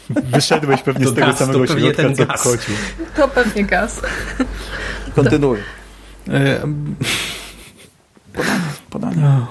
Wyszedłeś 0.10 0.82
pewnie 0.82 1.06
to 1.06 1.12
z 1.12 1.16
tego 1.16 1.28
gaz, 1.28 1.38
samego 1.38 1.68
środka, 1.68 2.14
co 2.14 2.26
gaz. 2.26 2.44
kociu. 2.44 2.72
To 3.16 3.28
pewnie 3.28 3.66
gaz. 3.66 4.02
Kontynuuj. 5.16 5.60
Podanie, 8.34 8.62
podanie. 8.90 9.16
No. 9.22 9.48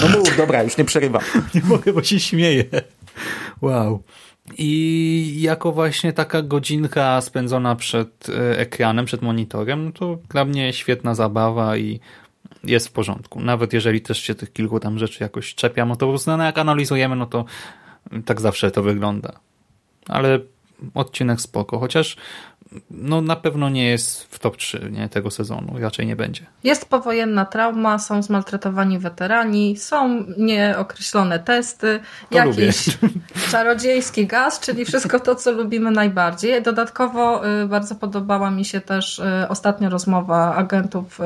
no 0.00 0.08
mów, 0.08 0.36
dobra, 0.36 0.62
już 0.62 0.76
nie 0.76 0.84
przerywam. 0.84 1.22
Nie 1.54 1.60
mogę, 1.64 1.92
bo 1.92 2.02
się 2.02 2.20
śmieję. 2.20 2.64
Wow. 3.60 4.02
I 4.58 5.36
jako 5.40 5.72
właśnie 5.72 6.12
taka 6.12 6.42
godzinka 6.42 7.20
spędzona 7.20 7.76
przed 7.76 8.28
e, 8.28 8.58
ekranem, 8.58 9.04
przed 9.04 9.22
monitorem, 9.22 9.84
no 9.84 9.92
to 9.92 10.18
dla 10.28 10.44
mnie 10.44 10.72
świetna 10.72 11.14
zabawa 11.14 11.76
i 11.76 12.00
jest 12.64 12.88
w 12.88 12.92
porządku. 12.92 13.40
Nawet 13.40 13.72
jeżeli 13.72 14.00
też 14.00 14.22
się 14.22 14.34
tych 14.34 14.52
kilku 14.52 14.80
tam 14.80 14.98
rzeczy 14.98 15.22
jakoś 15.24 15.54
czepiam, 15.54 15.88
no 15.88 15.96
to 15.96 16.06
uznane 16.06 16.44
jak 16.44 16.58
analizujemy, 16.58 17.16
no 17.16 17.26
to 17.26 17.44
tak 18.24 18.40
zawsze 18.40 18.70
to 18.70 18.82
wygląda. 18.82 19.32
Ale 20.08 20.40
odcinek 20.94 21.40
spoko, 21.40 21.78
chociaż 21.78 22.16
no 22.90 23.20
na 23.20 23.36
pewno 23.36 23.68
nie 23.68 23.88
jest 23.88 24.22
w 24.22 24.38
top 24.38 24.56
3 24.56 24.88
nie, 24.90 25.08
tego 25.08 25.30
sezonu, 25.30 25.74
raczej 25.78 26.06
nie 26.06 26.16
będzie. 26.16 26.46
Jest 26.64 26.88
powojenna 26.88 27.44
trauma, 27.44 27.98
są 27.98 28.22
zmaltretowani 28.22 28.98
weterani, 28.98 29.76
są 29.76 30.24
nieokreślone 30.38 31.38
testy, 31.38 32.00
to 32.30 32.36
jakiś 32.36 32.86
lubię. 33.02 33.14
czarodziejski 33.50 34.26
gaz, 34.26 34.60
czyli 34.60 34.84
wszystko 34.84 35.20
to, 35.20 35.34
co 35.34 35.52
lubimy 35.52 35.90
najbardziej. 35.90 36.62
Dodatkowo 36.62 37.48
y, 37.62 37.66
bardzo 37.66 37.94
podobała 37.94 38.50
mi 38.50 38.64
się 38.64 38.80
też 38.80 39.18
y, 39.18 39.48
ostatnia 39.48 39.88
rozmowa 39.88 40.54
agentów 40.54 41.20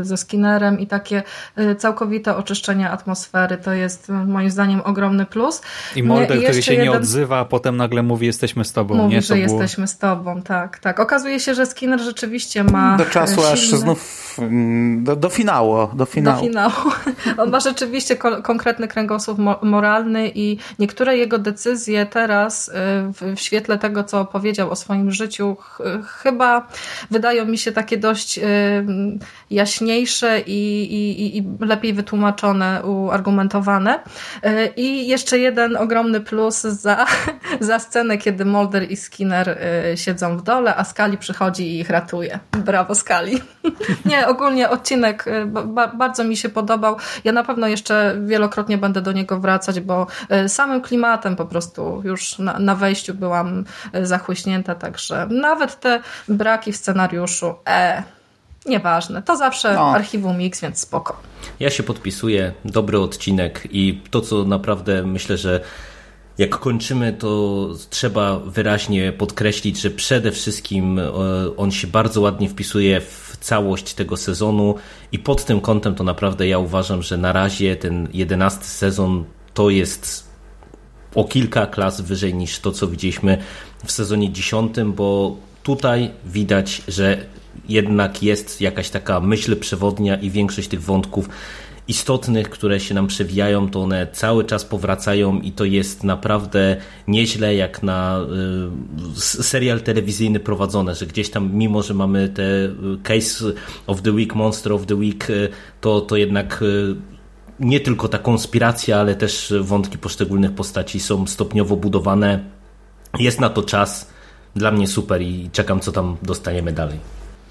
y, 0.00 0.04
ze 0.04 0.16
Skinnerem 0.16 0.80
i 0.80 0.86
takie 0.86 1.22
całkowite 1.78 2.36
oczyszczenie 2.36 2.90
atmosfery, 2.90 3.56
to 3.56 3.72
jest 3.72 4.08
moim 4.08 4.50
zdaniem 4.50 4.80
ogromny 4.80 5.26
plus. 5.26 5.62
I 5.96 6.02
Mulder, 6.02 6.42
który 6.42 6.62
się 6.62 6.72
jeden... 6.72 6.88
nie 6.88 6.92
odzywa, 6.92 7.38
a 7.38 7.44
potem 7.44 7.76
nagle 7.76 8.02
mówi 8.02 8.26
jesteśmy 8.26 8.64
z 8.64 8.72
tobą. 8.72 8.94
Mówi, 8.94 9.14
nie? 9.14 9.22
że 9.22 9.34
było... 9.34 9.46
jesteśmy 9.46 9.88
z 9.88 9.98
tobą, 9.98 10.42
tak 10.42 10.83
tak. 10.84 11.00
Okazuje 11.00 11.40
się, 11.40 11.54
że 11.54 11.66
Skinner 11.66 12.00
rzeczywiście 12.00 12.64
ma. 12.64 12.96
Do 12.96 13.04
czasu 13.04 13.34
silny... 13.34 13.52
aż 13.52 13.68
znów 13.68 14.36
mm, 14.38 15.04
do, 15.04 15.16
do 15.16 15.28
finału. 15.28 15.88
Do 15.94 16.04
finału. 16.04 16.36
Do 16.36 16.46
finału. 16.46 16.72
On 17.42 17.50
ma 17.50 17.60
rzeczywiście 17.60 18.16
ko 18.16 18.42
konkretny 18.42 18.88
kręgosłup 18.88 19.38
mo 19.38 19.58
moralny 19.62 20.32
i 20.34 20.58
niektóre 20.78 21.16
jego 21.16 21.38
decyzje 21.38 22.06
teraz 22.06 22.68
y, 22.68 22.72
w, 23.12 23.34
w 23.36 23.40
świetle 23.40 23.78
tego, 23.78 24.04
co 24.04 24.24
powiedział 24.24 24.70
o 24.70 24.76
swoim 24.76 25.10
życiu, 25.10 25.56
ch 25.60 25.82
chyba 26.22 26.68
wydają 27.10 27.44
mi 27.44 27.58
się 27.58 27.72
takie 27.72 27.96
dość 27.96 28.38
y, 28.38 28.42
jaśniejsze 29.50 30.40
i, 30.40 30.82
i, 30.94 31.38
i 31.38 31.44
lepiej 31.60 31.92
wytłumaczone, 31.92 32.82
uargumentowane. 32.82 33.98
Y, 34.46 34.72
I 34.76 35.08
jeszcze 35.08 35.38
jeden 35.38 35.76
ogromny 35.76 36.20
plus 36.20 36.60
za, 36.60 37.06
za 37.60 37.78
scenę, 37.78 38.18
kiedy 38.18 38.44
Mulder 38.44 38.90
i 38.90 38.96
Skinner 38.96 39.58
siedzą 39.94 40.36
w 40.36 40.42
dole, 40.42 40.73
a 40.76 40.84
Skali 40.84 41.18
przychodzi 41.18 41.62
i 41.62 41.80
ich 41.80 41.90
ratuje. 41.90 42.38
Brawo 42.52 42.94
Skali. 42.94 43.40
Nie, 44.10 44.28
ogólnie 44.28 44.70
odcinek 44.70 45.26
y, 45.26 45.46
bardzo 45.96 46.24
mi 46.24 46.36
się 46.36 46.48
podobał. 46.48 46.96
Ja 47.24 47.32
na 47.32 47.44
pewno 47.44 47.66
jeszcze 47.68 48.16
wielokrotnie 48.26 48.78
będę 48.78 49.02
do 49.02 49.12
niego 49.12 49.40
wracać, 49.40 49.80
bo 49.80 50.06
y, 50.44 50.48
samym 50.48 50.82
klimatem 50.82 51.36
po 51.36 51.44
prostu 51.44 52.02
już 52.04 52.38
na, 52.38 52.58
na 52.58 52.74
wejściu 52.74 53.14
byłam 53.14 53.64
y, 53.94 54.06
zachłyśnięta, 54.06 54.74
także 54.74 55.26
nawet 55.30 55.80
te 55.80 56.00
braki 56.28 56.72
w 56.72 56.76
scenariuszu, 56.76 57.54
e, 57.68 58.02
nieważne. 58.66 59.22
To 59.22 59.36
zawsze 59.36 59.74
no. 59.74 59.90
archiwum 59.90 60.38
Mix, 60.38 60.60
więc 60.60 60.78
spoko. 60.78 61.16
Ja 61.60 61.70
się 61.70 61.82
podpisuję, 61.82 62.52
dobry 62.64 63.00
odcinek 63.00 63.68
i 63.70 64.02
to, 64.10 64.20
co 64.20 64.44
naprawdę 64.44 65.02
myślę, 65.02 65.36
że 65.36 65.60
jak 66.38 66.58
kończymy, 66.58 67.12
to 67.12 67.68
trzeba 67.90 68.38
wyraźnie 68.38 69.12
podkreślić, 69.12 69.80
że 69.80 69.90
przede 69.90 70.32
wszystkim 70.32 70.98
e, 70.98 71.12
on 71.56 71.70
się 71.70 71.86
bardzo 71.86 72.20
ładnie 72.20 72.48
wpisuje 72.48 73.00
w 73.00 73.36
całość 73.40 73.94
tego 73.94 74.16
sezonu 74.16 74.74
i 75.12 75.18
pod 75.18 75.44
tym 75.44 75.60
kątem 75.60 75.94
to 75.94 76.04
naprawdę 76.04 76.48
ja 76.48 76.58
uważam, 76.58 77.02
że 77.02 77.16
na 77.16 77.32
razie 77.32 77.76
ten 77.76 78.08
jedenasty 78.12 78.64
sezon 78.64 79.24
to 79.54 79.70
jest 79.70 80.28
o 81.14 81.24
kilka 81.24 81.66
klas 81.66 82.00
wyżej 82.00 82.34
niż 82.34 82.58
to, 82.58 82.72
co 82.72 82.86
widzieliśmy 82.86 83.38
w 83.84 83.92
sezonie 83.92 84.32
dziesiątym, 84.32 84.92
bo 84.92 85.36
tutaj 85.62 86.10
widać, 86.26 86.82
że 86.88 87.24
jednak 87.68 88.22
jest 88.22 88.60
jakaś 88.60 88.90
taka 88.90 89.20
myśl 89.20 89.56
przewodnia 89.56 90.16
i 90.16 90.30
większość 90.30 90.68
tych 90.68 90.82
wątków 90.82 91.28
istotnych, 91.88 92.50
które 92.50 92.80
się 92.80 92.94
nam 92.94 93.06
przewijają, 93.06 93.70
to 93.70 93.82
one 93.82 94.06
cały 94.12 94.44
czas 94.44 94.64
powracają 94.64 95.40
i 95.40 95.52
to 95.52 95.64
jest 95.64 96.04
naprawdę 96.04 96.76
nieźle 97.08 97.54
jak 97.54 97.82
na 97.82 98.20
y, 99.16 99.42
serial 99.42 99.80
telewizyjny 99.80 100.40
prowadzone, 100.40 100.94
że 100.94 101.06
gdzieś 101.06 101.30
tam 101.30 101.54
mimo, 101.54 101.82
że 101.82 101.94
mamy 101.94 102.28
te 102.28 102.42
case 103.02 103.44
of 103.86 104.02
the 104.02 104.12
week, 104.12 104.34
monster 104.34 104.72
of 104.72 104.86
the 104.86 104.94
week, 104.94 105.30
y, 105.30 105.48
to, 105.80 106.00
to 106.00 106.16
jednak 106.16 106.62
y, 106.62 106.96
nie 107.60 107.80
tylko 107.80 108.08
ta 108.08 108.18
konspiracja, 108.18 109.00
ale 109.00 109.14
też 109.14 109.54
wątki 109.60 109.98
poszczególnych 109.98 110.54
postaci 110.54 111.00
są 111.00 111.26
stopniowo 111.26 111.76
budowane. 111.76 112.44
Jest 113.18 113.40
na 113.40 113.48
to 113.50 113.62
czas. 113.62 114.14
Dla 114.56 114.70
mnie 114.70 114.88
super 114.88 115.22
i 115.22 115.50
czekam, 115.52 115.80
co 115.80 115.92
tam 115.92 116.16
dostaniemy 116.22 116.72
dalej. 116.72 116.98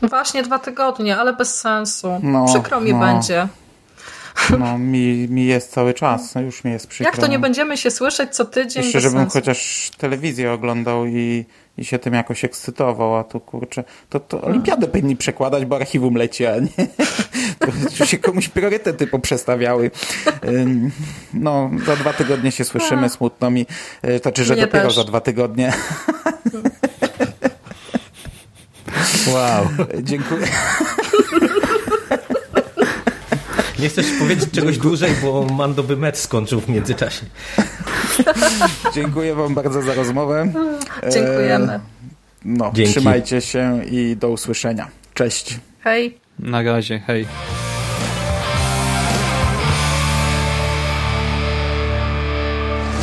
Właśnie 0.02 0.44
dwa 0.44 0.60
tygodnie, 0.60 1.18
ale 1.18 1.34
bez 1.34 1.60
sensu. 1.60 2.20
No, 2.24 2.46
Przykro 2.46 2.82
mi 2.82 2.94
no. 2.94 3.00
będzie. 3.00 3.48
No, 4.60 4.78
mi, 4.78 5.28
mi 5.30 5.46
jest 5.46 5.72
cały 5.72 5.94
czas, 5.94 6.36
no 6.36 6.42
już 6.42 6.64
mi 6.64 6.72
jest 6.72 6.88
przykro. 6.88 7.12
Jak 7.12 7.22
to 7.22 7.28
nie 7.28 7.40
będziemy 7.40 7.78
się 7.78 7.92
słyszeć 7.92 8.36
co 8.36 8.46
tydzień? 8.46 8.84
Jeszcze, 8.84 9.00
żebym 9.02 9.20
sensu. 9.20 9.34
chociaż 9.34 9.92
telewizję 9.98 10.52
oglądał 10.52 11.06
i, 11.06 11.46
i 11.78 11.86
się 11.86 12.00
tym 12.00 12.14
jakoś 12.14 12.44
ekscytował, 12.46 13.16
a 13.18 13.24
tu 13.24 13.40
kurczę, 13.40 13.84
to, 14.10 14.20
to 14.20 14.42
olimpiadę 14.42 14.88
powinni 14.88 15.16
przekładać, 15.16 15.66
bo 15.66 15.76
archiwum 15.76 16.16
leci, 16.16 16.46
a 16.46 16.56
nie. 16.60 16.68
To 17.98 18.06
się 18.06 18.18
komuś 18.18 18.50
priorytety 18.50 19.08
poprzestawiały. 19.08 19.92
No, 21.34 21.72
za 21.86 21.96
dwa 21.96 22.14
tygodnie 22.14 22.52
się 22.52 22.64
słyszymy, 22.64 23.10
smutno 23.10 23.52
mi. 23.52 23.66
Y, 24.06 24.20
To 24.20 24.32
czy, 24.32 24.44
że 24.46 24.54
Mnie 24.54 24.62
dopiero 24.66 24.86
też. 24.86 24.96
za 24.96 25.04
dwa 25.04 25.22
tygodnie. 25.22 25.74
Wow. 29.34 29.68
Dziękuję. 30.02 30.48
Nie 33.80 33.90
chcesz 33.90 34.06
powiedzieć 34.20 34.52
czegoś 34.52 34.78
dłużej, 34.78 35.12
bo 35.22 35.44
Mando 35.44 35.84
by 35.84 35.98
mecz 35.98 36.18
skończył 36.18 36.60
w 36.62 36.70
międzyczasie. 36.70 37.26
Dziękuję 38.94 39.36
wam 39.36 39.54
bardzo 39.56 39.82
za 39.82 39.94
rozmowę. 39.94 40.54
Dziękujemy. 41.14 41.80
No, 42.46 42.72
Dzięki. 42.74 42.92
trzymajcie 42.92 43.42
się 43.42 43.82
i 43.86 44.16
do 44.20 44.30
usłyszenia. 44.30 44.88
Cześć. 45.14 45.60
Hej. 45.80 46.18
Na 46.40 46.62
razie, 46.64 47.00
hej. 47.00 47.28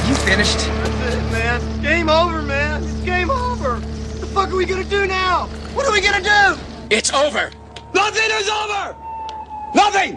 You 0.09 0.15
finished? 0.15 0.59
That's 0.59 1.15
it, 1.15 1.33
man. 1.33 1.83
Game 1.83 2.09
over, 2.11 2.43
man. 2.43 2.83
It's 2.83 3.05
game 3.05 3.31
over. 3.31 3.77
What 3.77 4.21
the 4.21 4.27
fuck 4.27 4.49
are 4.51 4.57
we 4.57 4.67
gonna 4.67 4.85
do 4.85 5.07
now? 5.07 5.47
What 5.75 5.87
are 5.87 5.93
we 5.93 6.01
gonna 6.01 6.21
do? 6.21 6.59
It's 6.91 7.13
over! 7.13 7.51
Nothing 7.95 8.31
is 8.41 8.49
over! 8.49 8.97
Nothing! 9.75 10.17